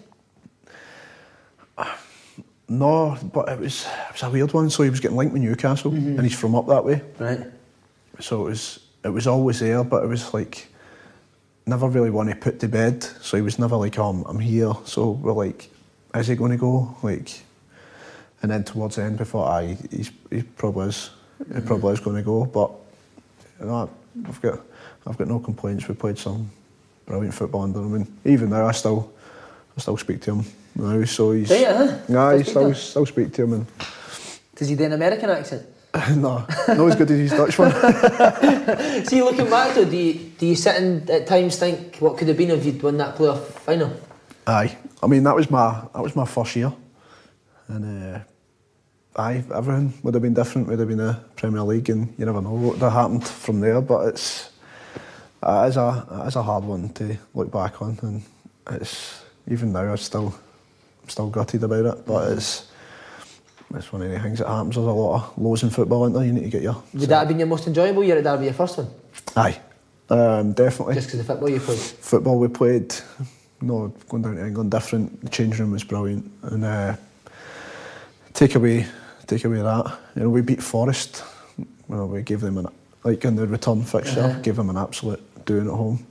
[2.72, 4.70] No, but it was it was a weird one.
[4.70, 6.16] So he was getting linked with Newcastle, mm-hmm.
[6.16, 7.02] and he's from up that way.
[7.18, 7.40] Right.
[8.18, 10.68] So it was it was always there, but it was like
[11.66, 13.02] never really one to put to bed.
[13.02, 14.72] So he was never like, oh, I'm, I'm here.
[14.86, 15.70] So we're like,
[16.14, 16.96] is he going to go?
[17.02, 17.42] Like,
[18.40, 21.66] and then towards the end, we thought, aye, he's he probably is, he mm-hmm.
[21.66, 22.46] probably is going to go.
[22.46, 22.70] But
[23.60, 23.90] you know,
[24.26, 24.60] I've got
[25.06, 25.88] I've got no complaints.
[25.88, 26.50] We played some
[27.04, 29.12] brilliant football under him, and even now I still
[29.76, 30.44] I still speak to him
[30.74, 31.04] now.
[31.04, 31.98] So he's you, huh?
[32.08, 33.66] Nah, Still speak to still speak to him, and
[34.56, 35.66] Does he do an American accent?
[36.16, 37.70] no, not as good as his Dutch one.
[39.04, 42.28] See, looking back though, do you, do you sit and at times think what could
[42.28, 43.92] have been if you'd won that playoff final?
[44.46, 46.72] Aye, I mean that was my that was my first year,
[47.68, 48.20] and uh,
[49.16, 50.68] aye, everything would have been different.
[50.68, 53.60] Would have been the Premier League, and you never know what would have happened from
[53.60, 53.82] there.
[53.82, 54.50] But it's
[55.42, 58.22] it is a it is a hard one to look back on, and
[58.70, 60.34] it's even now I still
[61.12, 62.06] still gutted about it.
[62.06, 62.66] But it's
[63.74, 64.74] it's one of the things that happens.
[64.74, 66.24] There's a lot of lows in football, isn't there?
[66.24, 68.44] You need to get your Would that have been your most enjoyable year at Derby,
[68.46, 68.88] your first one?
[69.36, 69.58] aye,
[70.10, 70.94] um, definitely.
[70.94, 71.78] Just because of football you played?
[71.78, 72.94] football we played,
[73.60, 75.22] no, going down to England, different.
[75.22, 76.96] The change room was brilliant, and uh,
[78.34, 78.86] take away,
[79.26, 79.98] take away that.
[80.16, 81.24] You know, we beat Forest.
[81.88, 82.66] Well, we gave them an
[83.04, 84.40] like in the return fixture, Uh-huh.
[84.40, 86.04] gave them an absolute doing at home.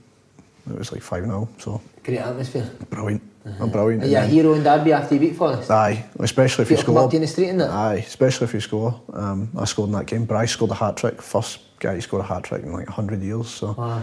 [0.68, 2.68] It was like five 0 so Great atmosphere.
[2.90, 4.04] brilliant, and brilliant.
[4.04, 5.70] Are you a And hero in Derby after you beat Forest?
[5.70, 7.06] Aye, especially if you People come score.
[7.06, 7.70] up you in the street and that?
[7.70, 9.00] Aye, especially if you score.
[9.12, 10.24] Um, I scored in that game.
[10.24, 11.20] Bryce scored a hat trick.
[11.20, 13.48] First guy to score a hat trick in like hundred years.
[13.48, 14.02] So Wow.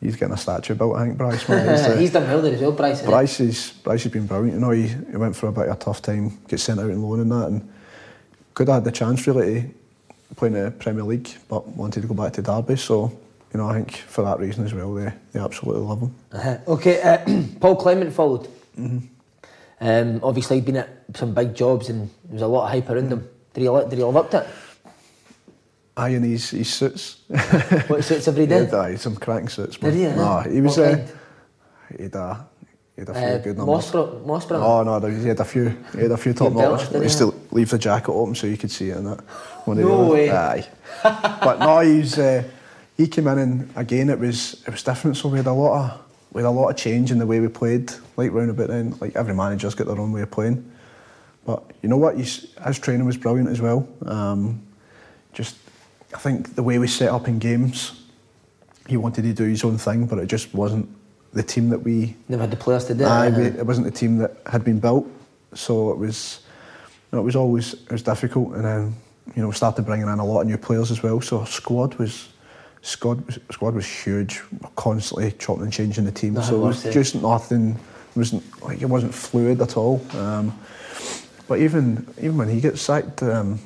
[0.00, 0.96] he's getting a statue built.
[0.96, 1.48] I think Bryce.
[1.48, 1.68] man.
[1.68, 3.02] He's, uh, He's done well there as well, Bryce.
[3.02, 3.06] innit?
[3.06, 4.54] Bryce is Bryce has been brilliant.
[4.54, 6.90] You know, he, he went for a bit of a tough time, get sent out
[6.90, 7.68] on loan and that, and
[8.54, 9.62] could have had the chance really
[10.28, 12.76] to play in the Premier League, but wanted to go back to Derby.
[12.76, 13.10] So,
[13.52, 16.14] you know, I think for that reason as well, they, they absolutely love him.
[16.32, 16.58] Uh-huh.
[16.68, 17.18] Okay, uh,
[17.60, 18.48] Paul Clement followed.
[18.80, 19.06] Mm-hmm.
[19.82, 22.90] Um, obviously, he'd been at some big jobs and there was a lot of hype
[22.90, 23.28] around him.
[23.54, 24.46] Did he, did he live up to it?
[25.96, 27.20] Aye, and his, his suits.
[27.88, 29.80] What suits every He had, aye, some cracking suits.
[29.82, 29.92] Man.
[29.92, 30.06] Did he?
[30.06, 30.16] uh?
[30.16, 30.78] Nah, he was.
[30.78, 31.12] Uh, kind?
[31.96, 32.46] he had a,
[32.94, 33.84] he had a few Uh, good numbers.
[33.90, 34.62] Mossbro- Mossbro?
[34.62, 35.76] Oh no, he had a few.
[35.92, 36.82] He had a few top notch.
[36.86, 37.24] didn't We used he?
[37.30, 39.20] to leave the jacket open so you could see it in it.
[39.64, 40.30] When No way.
[40.30, 40.66] Aye.
[41.02, 42.44] but no, he's uh,
[42.96, 45.16] he came in and again it was it was different.
[45.16, 46.00] So we had a lot of
[46.32, 47.92] we had a lot of change in the way we played.
[48.16, 50.70] Like round about then, like every manager's got their own way of playing.
[51.44, 52.16] But you know what?
[52.16, 53.88] His training was brilliant as well.
[54.06, 54.62] Um,
[55.32, 55.56] just
[56.14, 58.02] I think the way we set up in games,
[58.88, 60.88] he wanted to do his own thing, but it just wasn't
[61.32, 63.06] the team that we Never had the players to do it.
[63.06, 63.32] Uh-huh.
[63.36, 65.06] we, it wasn't the team that had been built,
[65.54, 66.40] so it was.
[67.10, 68.94] You know, it was always it was difficult, and then
[69.34, 71.20] you know we started bringing in a lot of new players as well.
[71.20, 72.28] So our squad was
[72.82, 74.42] squad was, squad was huge,
[74.76, 76.34] constantly chopping and changing the team.
[76.34, 76.92] That so it was it.
[76.92, 77.70] just nothing.
[78.10, 80.00] It wasn't like it wasn't fluid at all.
[80.16, 80.58] Um,
[81.48, 83.58] but even even when he gets sacked, um,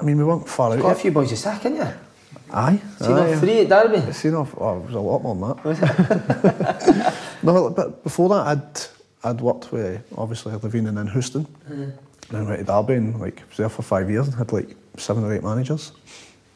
[0.00, 0.80] I mean we weren't far out.
[0.82, 1.88] Got a few boys to sack, haven't you?
[2.52, 4.12] Aye, Seen aye, off three at Derby.
[4.12, 4.54] Seen off.
[4.58, 7.14] Oh, it was a lot more than that.
[7.42, 11.90] no, but before that, I'd I'd worked with obviously Levein and in Houston, Mm-hmm.
[12.36, 15.24] then went to Derby and like was there for five years and had like seven
[15.24, 15.92] or eight managers.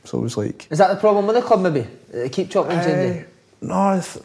[0.09, 0.67] So it was like.
[0.71, 1.87] Is that the problem with the club, maybe?
[2.11, 3.25] They keep chopping and Eh, changing.
[3.61, 4.19] no, it's,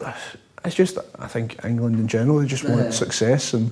[0.64, 3.70] it's just I think England in general they just want success and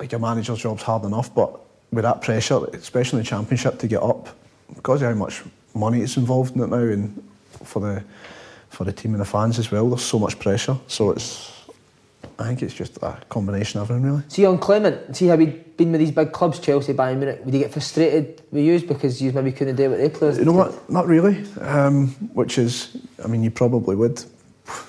[0.00, 1.60] like a manager's job's hard enough, but
[1.92, 4.28] with that pressure, especially in the championship, to get up
[4.74, 5.42] because of how much
[5.74, 7.22] money is involved in it now, and
[7.64, 8.02] for the
[8.70, 10.76] for the team and the fans as well, there's so much pressure.
[10.86, 11.52] So it's
[12.38, 14.22] I think it's just a combination of everything really.
[14.28, 17.54] See on Clement, see how he'd been with these big clubs, Chelsea, Bayern Munich, would
[17.54, 20.52] he get frustrated with you because you maybe couldn't do what they players You know
[20.52, 20.58] did?
[20.58, 20.90] what?
[20.90, 21.44] Not really.
[21.60, 24.22] Um, which is, I mean, you probably would.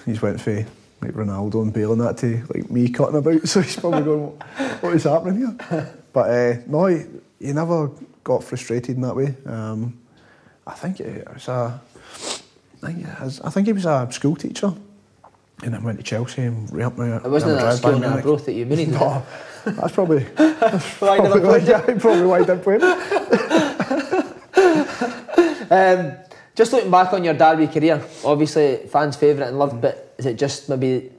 [0.05, 0.65] He's went for
[1.01, 4.21] like Ronaldo and Bale and that to like me cutting about, so he's probably going,
[4.23, 5.37] "What- "What is happening
[5.69, 7.03] here?" But uh, no, he,
[7.39, 7.91] he never
[8.23, 9.35] got frustrated in that way.
[9.45, 9.99] Um,
[10.65, 11.79] I think it was a,
[12.83, 14.73] I think, it I think he was a school teacher,
[15.63, 17.07] and then went to Chelsea and helped me.
[17.07, 19.23] It wasn't that skill in growth that you married, No,
[19.65, 20.19] that's probably.
[20.37, 21.59] That's Why probably why,
[21.99, 22.77] probably why I didn't play.
[25.69, 26.13] Um,
[26.55, 30.37] just looking back on your Derby career, obviously fans' favourite and loved, but is it
[30.37, 31.11] just maybe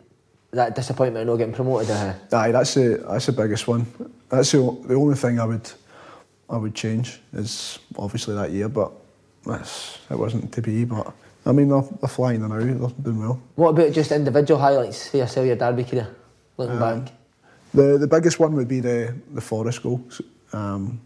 [0.52, 1.90] that disappointment of not getting promoted?
[1.90, 3.86] Uh, Aye, that's the that's the biggest one.
[4.30, 5.70] That's the, the only thing I would
[6.48, 8.90] I would change is obviously that year, but
[9.44, 10.84] that's it wasn't to be.
[10.84, 11.12] But
[11.48, 12.48] I mean, they're, they're flying now.
[12.48, 12.62] They're
[13.02, 13.40] doing well.
[13.56, 16.14] what about just individual highlights for yourself, your Derby career?
[16.58, 17.12] Looking Um, back,
[17.74, 20.00] The the biggest one would be the the Forest goal.
[20.52, 21.00] Um,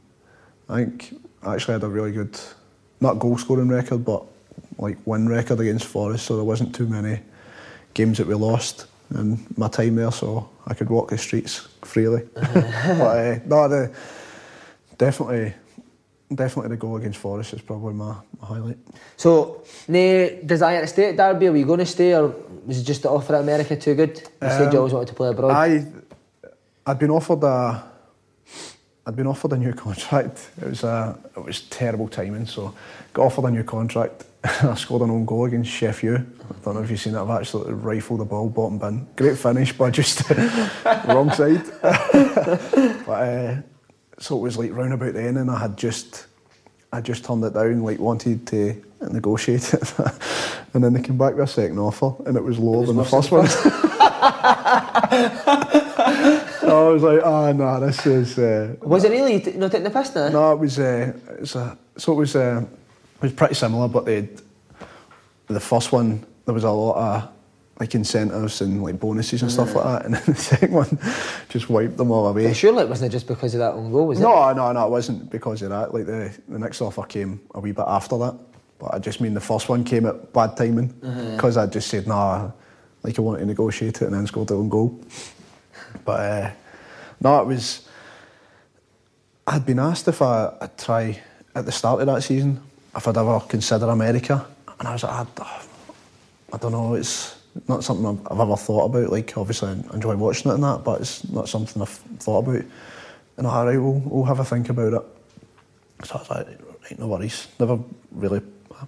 [0.69, 2.37] I think I actually had a really good,
[3.01, 4.23] not goal scoring record, but
[4.79, 6.27] like win record against Forest.
[6.27, 7.21] So there wasn't too many
[7.95, 12.23] games that we lost in my time there, so I could walk the streets freely.
[12.35, 13.91] but uh, no, the,
[14.99, 15.55] definitely,
[16.35, 18.79] definitely the goal against Forest is probably my, my highlight.
[19.17, 21.49] So, no desire to stay at Derby?
[21.49, 22.35] Were you going to stay, or
[22.67, 24.19] was it just the offer at America too good?
[24.19, 25.51] You said you Um, always wanted to play abroad.
[25.53, 25.87] I,
[26.87, 27.85] I'd been offered a,
[29.07, 30.51] I'd been offered a new contract.
[30.61, 32.47] It was a, it was terrible timing.
[32.47, 32.75] So,
[33.13, 34.25] got offered a new contract.
[34.45, 36.15] I scored an own goal against Chef U.
[36.17, 37.23] I don't know if you've seen that.
[37.23, 39.07] I've absolutely rifled the ball, bottom bin.
[39.17, 40.29] Great finish, but just
[41.07, 41.63] wrong side.
[41.83, 43.57] but uh,
[44.23, 46.27] so it was like round about then, and I had just,
[46.93, 47.83] I just turned it down.
[47.83, 49.99] Like wanted to negotiate it,
[50.75, 53.05] and then they came back with a second offer, and it was lower than the
[53.05, 53.49] first one.
[53.49, 53.61] so
[56.63, 58.39] I was like, ah, no, this is.
[58.39, 60.29] Uh, was it really not taking the piss now?
[60.29, 60.79] no, it was.
[60.79, 62.37] Uh, it was a, so it was.
[62.37, 62.65] Uh,
[63.17, 64.29] it was pretty similar, but they,
[65.49, 67.29] the first one there was a lot of
[67.83, 70.99] like incentives and like bonuses and stuff like that, and then the second one
[71.49, 72.47] just wiped them all away.
[72.47, 74.23] But surely it wasn't just because of that own goal, was it?
[74.23, 75.93] No, no, no, it wasn't because of that.
[75.93, 78.37] Like the, the next offer came a wee bit after that.
[78.79, 80.95] But I just mean the first one came at bad timing
[81.35, 82.53] because I just said, nah,
[83.03, 85.01] like I wanted to negotiate it and then scored the own goal.
[86.05, 86.51] But uh,
[87.21, 87.89] no, it was.
[89.45, 91.21] I'd been asked if I, I'd try
[91.57, 92.61] at the start of that season
[92.95, 94.47] if I'd ever consider America,
[94.79, 95.63] and I was like, I,
[96.53, 99.11] I don't know, it's not something I've, I've ever thought about.
[99.11, 102.65] Like, obviously, I enjoy watching it and that, but it's not something I've thought about.
[103.37, 105.03] And all right, we'll, we'll have a think about it.
[106.07, 107.49] So I was like, right, no worries.
[107.59, 107.79] Never
[108.11, 108.41] really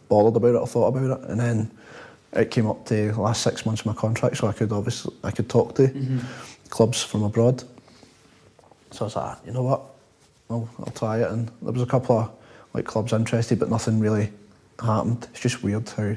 [0.09, 1.31] bothered about it or thought about it.
[1.31, 1.71] And then
[2.33, 5.15] it came up to the last six months of my contract, so I could obviously
[5.23, 6.19] I could talk to mm-hmm.
[6.69, 7.63] clubs from abroad.
[8.91, 9.83] So I was like, you know what,
[10.51, 11.31] I'll, I'll try it.
[11.31, 12.31] And there was a couple of
[12.73, 14.33] like clubs interested, but nothing really
[14.81, 15.29] happened.
[15.31, 16.17] It's just weird how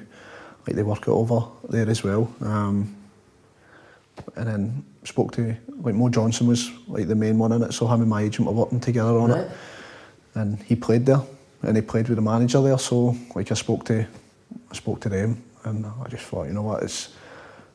[0.68, 2.32] like they work it over there as well.
[2.42, 2.94] Um,
[4.36, 7.88] and then spoke to like Mo Johnston was like the main one in it, so
[7.88, 9.42] him and my agent were working together on Right.
[9.42, 9.52] it,
[10.36, 11.22] and he played there,
[11.64, 12.78] and he played with the manager there.
[12.78, 14.06] So like I spoke to,
[14.72, 17.10] I spoke to them, and I just thought, you know what, it's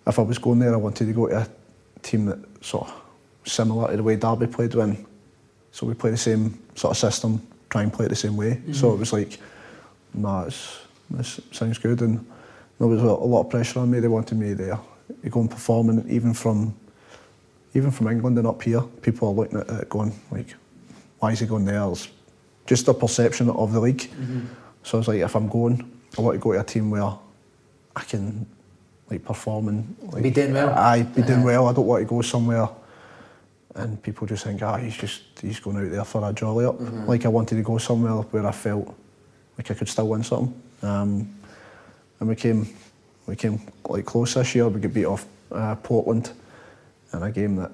[0.06, 1.48] if I was going there, I wanted to go to a
[2.02, 2.94] team that sort of
[3.44, 5.06] similar to the way Derby played when,
[5.70, 7.40] so we play the same sort of system,
[7.70, 8.60] try and play it the same way.
[8.72, 9.38] So it was like,
[10.12, 12.26] nah, it's, this sounds good, and
[12.78, 14.00] there was a, lot of pressure on me.
[14.00, 14.78] They wanted me there
[15.22, 16.74] to go and perform, and even from
[17.74, 20.54] even from England and up here, people are looking at it going like,
[21.20, 21.88] why is he going there?
[21.90, 22.08] It's
[22.66, 24.10] just a perception of the league.
[24.82, 27.14] So I was like, if I'm going, I want to go to a team where
[27.96, 28.46] I can
[29.08, 30.70] like perform and like, Be doing well.
[30.70, 31.68] I be doing well.
[31.68, 32.68] I don't want to go somewhere
[33.74, 36.76] and people just think, ah, he's just he's going out there for a jolly up.
[37.08, 38.94] Like I wanted to go somewhere where I felt
[39.56, 40.60] like I could still win something.
[40.82, 41.34] Um,
[42.22, 42.68] and we came
[43.26, 44.68] we came like close this year.
[44.68, 46.30] We got beat off uh, Portland
[47.12, 47.72] in a game that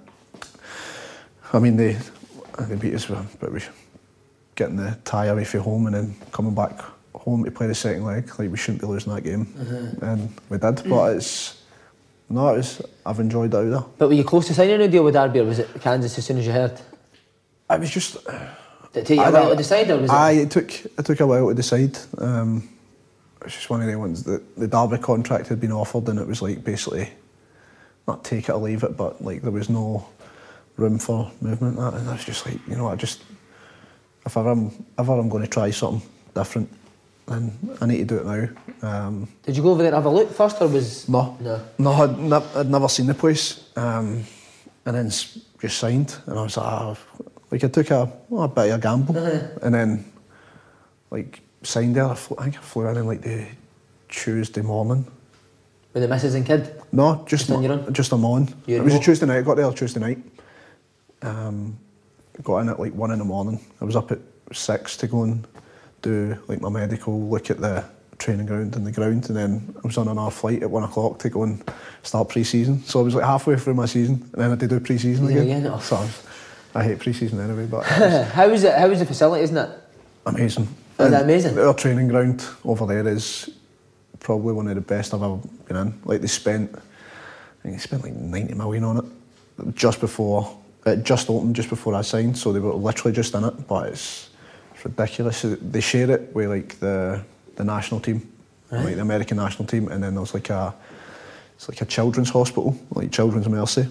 [1.52, 1.98] I mean they
[2.60, 3.60] they beat us, but we
[4.54, 6.80] getting the tie away from home and then coming back
[7.14, 8.26] home to play the second leg.
[8.38, 9.46] Like we shouldn't be losing that game,
[10.00, 10.88] and we did.
[10.88, 11.62] But it's
[12.30, 13.84] no, it's I've enjoyed it out there.
[13.98, 16.24] But were you close to signing a deal with Derby, or was it Kansas as
[16.24, 16.80] soon as you heard?
[17.68, 18.16] I was just.
[18.94, 20.14] Did it take you a while to decide, or was it?
[20.14, 21.98] Aye, it took it took a while to decide.
[22.16, 22.66] Um,
[23.44, 26.26] it's just one of the ones that the Derby contract had been offered, and it
[26.26, 27.10] was like basically
[28.06, 30.06] not take it or leave it, but like there was no
[30.76, 31.76] room for movement.
[31.76, 33.22] That and I was just like, you know, I just
[34.26, 36.68] if ever I'm ever I'm going to try something different,
[37.26, 38.48] then I need to do it now.
[39.06, 41.60] Um, Did you go over there and have a look first, or was no, No.
[41.78, 44.24] no, I'd, ne- I'd never seen the place, um,
[44.86, 46.96] and then just signed, and I was like, ah,
[47.50, 49.16] like I took a, well, a bit of a gamble,
[49.62, 50.04] and then
[51.10, 52.06] like signed there.
[52.06, 53.46] I, flew, I think I flew in on like the
[54.08, 55.06] Tuesday morning.
[55.92, 56.80] with the missus and kid?
[56.92, 57.92] No, just Just on your own?
[57.92, 58.48] just I'm on.
[58.66, 58.98] It was a?
[59.00, 59.38] Tuesday night.
[59.38, 60.18] I got there Tuesday night.
[61.22, 61.76] Um,
[62.42, 63.60] got in at like one in the morning.
[63.80, 64.18] I was up at
[64.52, 65.46] six to go and
[66.02, 67.84] do like my medical, look at the
[68.18, 71.18] training ground and the ground, and then I was on another flight at one o'clock
[71.20, 71.62] to go and
[72.02, 72.82] start pre-season.
[72.84, 75.42] So I was like halfway through my season, and then I did do pre-season Yeah,
[75.42, 75.58] again.
[75.66, 75.78] again, oh.
[75.80, 76.08] So
[76.74, 78.74] I hate pre-season anyway, but was how is it?
[78.78, 79.42] How is the facility?
[79.42, 79.70] Isn't it?
[80.26, 80.68] amazing.
[80.98, 81.58] Is that amazing?
[81.58, 83.50] Our training ground over there is
[84.18, 86.00] probably one of the best I've ever been in.
[86.04, 90.56] Like they spent, I think they spent like 90 million on it just before,
[90.86, 93.88] it just opened just before I signed, so they were literally just in it, but
[93.88, 94.30] it's,
[94.74, 95.42] it's ridiculous.
[95.42, 97.22] They share it with like the,
[97.54, 98.28] the national team,
[98.70, 100.74] like the American national team, and then there's like a,
[101.56, 103.86] it's like a children's hospital, like Children's Mercy,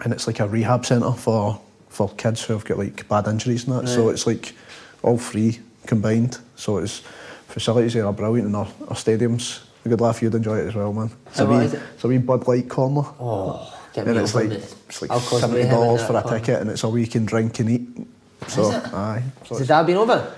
[0.00, 3.64] and it's like a rehab centre for, for kids who have got like bad injuries
[3.66, 4.54] and that, so it's like
[5.02, 7.02] all three combined, so it's
[7.48, 10.22] facilities there are brilliant and our, our stadium's a good laugh.
[10.22, 11.10] You'd enjoy it as well, man.
[11.26, 11.82] It's a How much wee, it?
[11.94, 13.02] it's a wee Bud Light corner.
[13.20, 14.74] Oh, get and me it's like this.
[14.88, 16.38] it's like seventy dollars for a corner.
[16.38, 18.06] ticket, and it's all we can drink and eat.
[18.48, 19.22] So aye.
[19.46, 20.34] So Has Dad been over?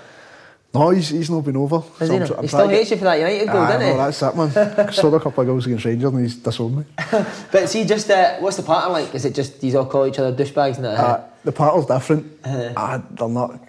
[0.73, 1.79] no, he's, he's not been over.
[1.99, 3.81] Has so he I'm I'm He still hates you for that United goal, Aye, doesn't
[3.87, 3.93] he?
[3.93, 4.35] no, that's it,
[4.77, 4.91] man.
[4.93, 6.83] Scored a couple of goals against Rangers, and he's disowned me.
[7.51, 9.15] But see, just uh, what's the pattern like?
[9.15, 10.99] Is it just these all call each other douchebags and that?
[10.99, 12.39] Uh, the pattern's different.
[12.45, 13.59] Uh, they're not.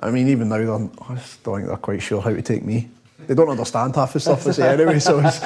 [0.00, 2.64] I mean, even now, they're, I just don't think they're quite sure how to take
[2.64, 2.88] me.
[3.26, 5.40] They don't understand half the stuff I say anyway, so it's,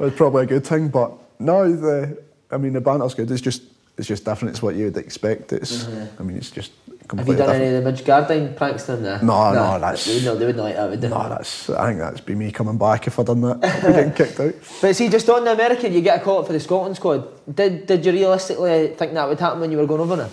[0.00, 0.88] it's probably a good thing.
[0.88, 3.30] But no, the I mean, the banter's good.
[3.30, 3.62] It's just
[3.98, 4.50] it's just different.
[4.50, 5.52] It's what you would expect.
[5.52, 6.22] It's mm-hmm.
[6.22, 6.72] I mean, it's just.
[7.10, 7.62] Have you done different.
[7.62, 9.18] any of the Midge Gardyne pranks them there?
[9.22, 11.08] No, no, that's- They not, they would not like that, would they?
[11.08, 11.68] No, that's.
[11.68, 13.62] I think that's be me coming back if I'd done that.
[13.62, 14.54] I'd be getting kicked out.
[14.80, 17.28] But see, just on the American, you get a call up for the Scotland squad.
[17.54, 20.30] Did did you realistically think that would happen when you were going over there?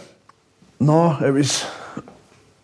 [0.79, 1.65] No, it was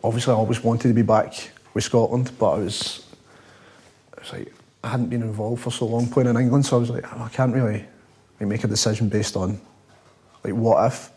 [0.05, 3.05] obviously I always wanted to be back with Scotland, but I was,
[4.13, 4.53] it was like
[4.83, 7.23] I hadn't been involved for so long playing in England, so I was like, "Oh,
[7.23, 7.85] I can't really
[8.39, 9.59] like, make a decision based on
[10.43, 11.09] like what if,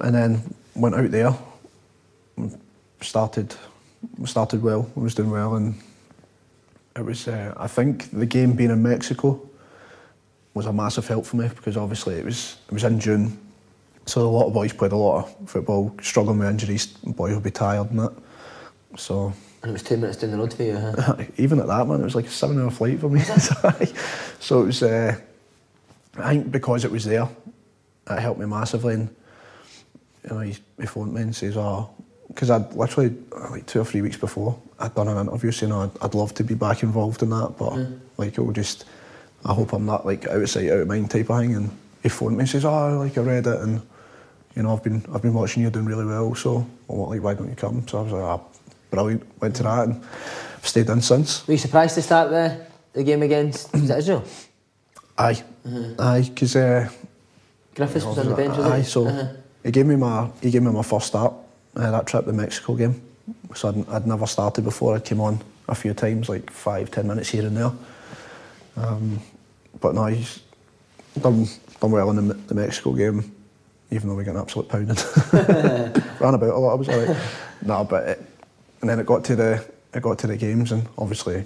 [0.00, 1.36] and then went out there,
[3.02, 3.54] started
[4.24, 5.74] started well, I was doing well, and
[6.96, 9.40] it was uh, I think the game being in Mexico
[10.54, 13.38] was a massive help for me because obviously it was it was in June.
[14.08, 16.86] So a lot of boys played a lot of football, struggling with injuries.
[16.86, 18.12] Boys would be tired and that.
[18.96, 21.16] So And it was two minutes down the road for you, huh?
[21.36, 23.20] even at that, man, it was like a seven-hour flight for me.
[24.40, 24.82] so it was.
[24.82, 25.14] Uh,
[26.16, 27.28] I think because it was there,
[28.10, 28.94] it helped me massively.
[28.94, 29.14] And
[30.24, 31.90] you know, he, he phoned me and says, "Oh,
[32.28, 33.14] because I'd literally
[33.50, 36.32] like two or three weeks before I'd done an interview saying oh, I'd, I'd love
[36.34, 37.76] to be back involved in that, but
[38.16, 38.86] like it will just.
[39.44, 41.78] I hope I'm not like out of sight, out of mind type of thing." And
[42.02, 43.82] he phoned me and says, "Oh, like I read it and."
[44.58, 47.48] You know, I've been I've been watching you doing really well, so like why don't
[47.48, 47.86] you come?
[47.86, 48.40] So I was like, ah,
[48.90, 49.22] brilliant.
[49.40, 50.02] Went to that and
[50.62, 51.46] stayed in since.
[51.46, 54.24] Were you surprised to start the, the game against was it Israel?
[55.16, 55.44] Aye,
[56.00, 56.88] aye, because uh,
[57.76, 59.28] Griffiths was on the bench, aye, so Uh-huh.
[59.62, 61.32] he gave me my he gave me my first start
[61.76, 63.00] uh, that trip, the Mexico game.
[63.54, 64.96] So I'd, I'd never started before.
[64.96, 67.72] I came on a few times, like five, ten minutes here and there.
[68.76, 69.20] Um,
[69.80, 70.40] but no, he's
[71.22, 71.46] done
[71.80, 73.22] done well in the, the Mexico game,
[73.90, 74.96] even though we got an absolute pounding.
[75.32, 76.72] Ran about a lot.
[76.72, 77.16] I was like,
[77.64, 78.24] no, but it,
[78.80, 81.44] and then it got to the it got to the games, and obviously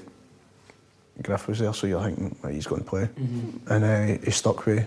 [1.23, 3.73] Griff was there, so you're thinking he's going to play, Mm-hmm.
[3.73, 3.85] and
[4.21, 4.85] uh, he stuck with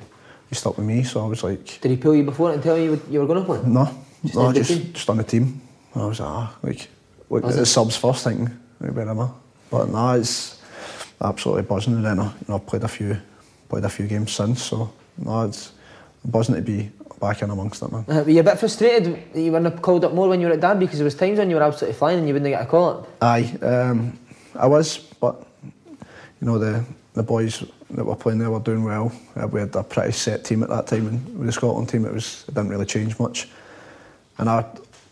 [0.49, 1.03] he stuck with me.
[1.03, 3.19] So I was like, Did he pull you before and tell you you were- you
[3.19, 3.61] were going to play?
[3.65, 3.89] no,
[4.23, 4.93] Just no, just team?
[4.93, 5.61] just on the team.
[5.95, 6.81] I was like, ah, like
[7.43, 7.65] at the it?
[7.65, 8.47] subs first, thinking
[8.79, 9.29] where am I?
[9.71, 10.59] But no, it's
[11.21, 11.93] absolutely buzzing.
[11.95, 13.17] And then I, you know, I've played a few
[13.69, 15.71] played a few games since, so no, it's
[16.25, 18.05] buzzing to be back in amongst it, man.
[18.07, 20.47] Uh, were you a bit frustrated that you weren't have called up more when you
[20.47, 22.49] were at Derby because there was times when you were absolutely flying and you wouldn't
[22.49, 23.07] get a call up?
[23.21, 24.17] Aye, um,
[24.55, 25.45] I was, but
[26.41, 26.83] you know the
[27.13, 29.11] the boys that were playing there were doing well.
[29.35, 32.05] Uh, we had a pretty set team at that time, and with the Scotland team,
[32.05, 33.47] it was it didn't really change much.
[34.37, 34.65] And I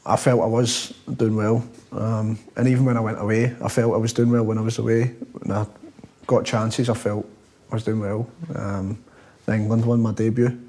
[0.05, 3.93] I felt I was doing well, um, and even when I went away, I felt
[3.93, 5.07] I was doing well when I was away.
[5.31, 5.65] When I
[6.27, 7.25] got chances, I felt
[7.71, 8.29] I was doing well.
[8.53, 9.03] Um,
[9.45, 10.59] the England won my debut.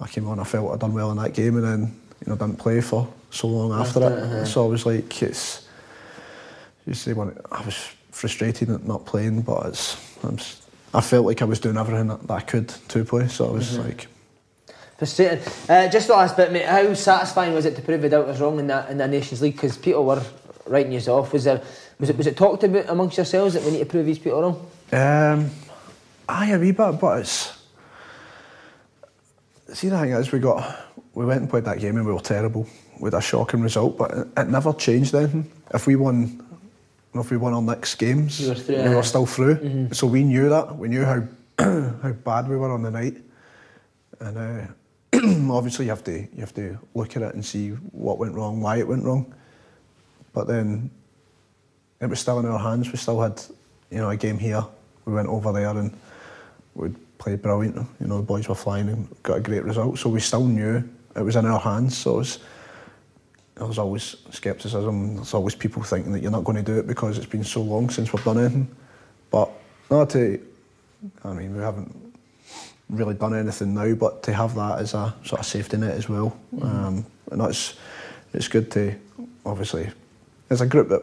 [0.00, 1.80] I came on, I felt I'd done well in that game, and then
[2.24, 4.22] you know didn't play for so long after, After it.
[4.22, 4.44] uh-huh.
[4.44, 5.66] So I was like, it's
[6.86, 7.76] you see when I was
[8.12, 10.38] frustrated at not playing, but it's I'm,
[10.94, 13.28] I felt like I was doing everything that, I could to play.
[13.28, 13.82] So I was Mm-hmm.
[13.88, 14.06] like,
[14.98, 15.44] Frustrating.
[15.68, 16.64] Uh, just the last bit, mate.
[16.64, 19.42] How satisfying was it to prove the doubt was wrong in that in the Nations
[19.42, 19.52] League?
[19.54, 20.22] Because people were
[20.66, 21.34] writing you off.
[21.34, 21.60] Was there
[22.00, 24.40] was it was it talked about amongst yourselves that we need to prove these people
[24.40, 24.66] wrong?
[24.92, 25.50] um,
[26.28, 27.52] aye, a wee bit, but it's
[29.72, 30.76] see the thing is we got
[31.14, 32.66] we went and played that game and we were terrible
[33.00, 35.50] with a shocking result, but it, it never changed anything.
[35.72, 36.42] If we won.
[37.14, 39.88] If we won our next games, You were through, we were still through.
[39.94, 40.76] So we knew that.
[40.76, 41.22] We knew how
[41.58, 43.16] how bad we were on the night,
[44.20, 48.18] and uh, obviously you have to you have to look at it and see what
[48.18, 49.32] went wrong, why it went wrong.
[50.34, 50.90] But then
[52.02, 52.92] it was still in our hands.
[52.92, 53.42] We still had
[53.90, 54.62] you know a game here.
[55.06, 55.96] We went over there and
[56.74, 57.76] we played brilliant.
[58.00, 59.98] You know the boys were flying and got a great result.
[59.98, 61.96] So we still knew it was in our hands.
[61.96, 62.38] So it was,
[63.54, 65.16] there was always scepticism.
[65.16, 67.62] There's always people thinking that you're not going to do it because it's been so
[67.62, 68.68] long since we've done anything.
[69.30, 69.50] But
[69.90, 70.40] not to,
[71.24, 72.14] I mean, we haven't
[72.88, 76.08] really done anything now, but to have that as a sort of safety net as
[76.08, 77.74] well, um, and that's
[78.32, 78.94] it's good to
[79.44, 79.88] obviously
[80.50, 81.02] as a group that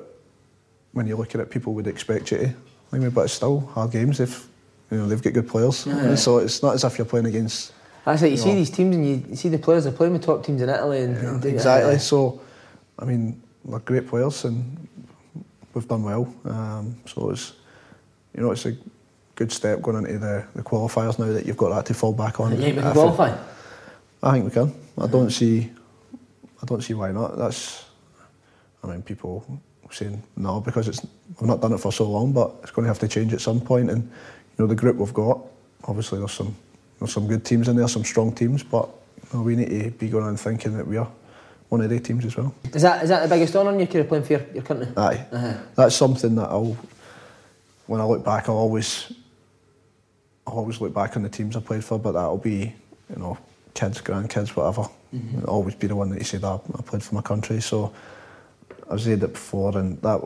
[0.94, 2.54] when you look at it, people would expect you to.
[2.92, 4.20] I mean, but it's still hard games.
[4.20, 4.48] If
[4.94, 5.78] you know they've got good players,
[6.22, 7.74] so it's not as if you're playing against
[8.06, 8.56] That's like you You see know.
[8.56, 11.18] these teams and you, see the players they're playing with top teams in Italy and,
[11.18, 12.00] and exactly.
[12.00, 12.42] So,
[13.00, 14.88] I mean, we're great players and
[15.74, 16.34] we've done well.
[16.46, 17.54] Um, so it's,
[18.36, 18.76] you know, it's a,
[19.36, 22.40] good step going into the, the qualifiers now that you've got that to fall back
[22.40, 22.52] on.
[22.52, 23.36] Think we can it- qualify?
[24.22, 24.74] I think we can.
[24.98, 25.72] I don't see.
[26.62, 27.38] I don't see why not.
[27.38, 27.86] That's.
[28.84, 29.46] I mean, people
[29.92, 31.02] saying no because it's.
[31.42, 33.42] I've not done it for so long, but it's going to have to change at
[33.42, 33.90] some point.
[33.90, 34.10] And
[34.60, 35.40] know, the group we've got.
[35.86, 36.56] Obviously, there's some.
[37.00, 38.88] There's some good teams in there, some strong teams, but
[39.34, 41.10] you know, we need to be going on thinking that we are
[41.68, 42.56] one of the teams as well.
[42.72, 44.88] Is that is that the biggest honour in your career playing for your, your country?
[44.96, 45.26] Aye.
[45.30, 45.54] Uh-huh.
[45.76, 46.78] That's something that I'll,
[47.88, 49.12] when I look back, I'll always,
[50.48, 52.74] I'll always look back on the teams I played for, but that'll be,
[53.10, 53.38] you know,
[53.74, 54.88] kids, grandkids, whatever.
[55.12, 57.60] It'll always be the one that you say that I played for my country.
[57.60, 57.92] So
[58.90, 60.22] I've said it before, and that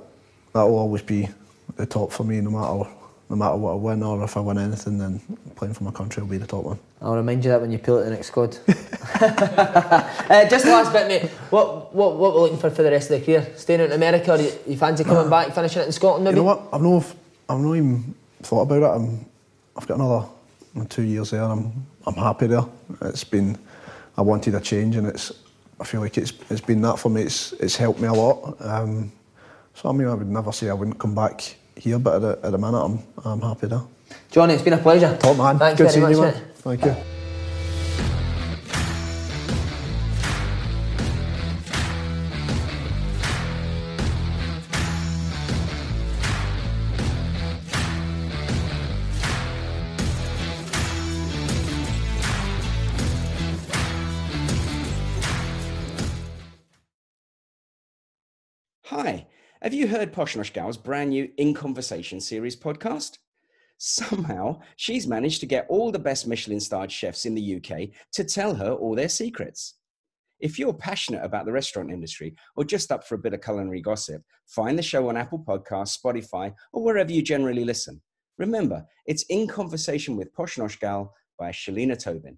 [0.54, 1.28] that will always be
[1.76, 2.88] the top for me, no matter
[3.30, 4.98] no matter what I win or if I win anything.
[4.98, 5.20] Then
[5.56, 6.80] playing for my country will be the top one.
[7.02, 8.58] I'll remind you that when you pull it the next squad.
[8.68, 11.30] uh, just the last bit, mate.
[11.49, 13.48] What what what we're looking for for the rest of the career?
[13.56, 16.24] Staying out in America, or you, you fancy coming back, finishing it in Scotland?
[16.24, 16.38] Maybe.
[16.38, 16.68] You know what?
[16.72, 17.04] I've no,
[17.49, 19.02] I've not even thought about it.
[19.02, 19.26] I'm,
[19.76, 20.28] I've got another
[20.90, 21.44] two years there.
[21.44, 22.66] And I'm, I'm happy there.
[23.02, 23.58] It's been,
[24.18, 25.32] I wanted a change, and it's,
[25.80, 27.24] I feel like it's, it's been that for me.
[27.24, 28.56] It's, it's helped me a lot.
[28.62, 29.12] Um,
[29.74, 32.48] so I mean, I would never say I wouldn't come back here, but at the,
[32.48, 33.82] at the minute, I'm, I'm happy there.
[34.32, 35.18] Johnny, it's been a pleasure.
[35.18, 35.58] Top man.
[35.60, 36.34] Thanks Good seeing much, you, mate.
[36.34, 36.44] man.
[36.56, 37.16] Thank you.
[59.68, 63.18] Have you heard Poshnosh Gal's brand new In Conversation series podcast?
[63.77, 68.23] Somehow, she's managed to get all the best Michelin starred chefs in the UK to
[68.23, 69.73] tell her all their secrets.
[70.39, 73.81] If you're passionate about the restaurant industry or just up for a bit of culinary
[73.81, 78.02] gossip, find the show on Apple Podcasts, Spotify, or wherever you generally listen.
[78.38, 82.38] Remember, it's In Conversation with Poshnosh Gal by Shalina Tobin.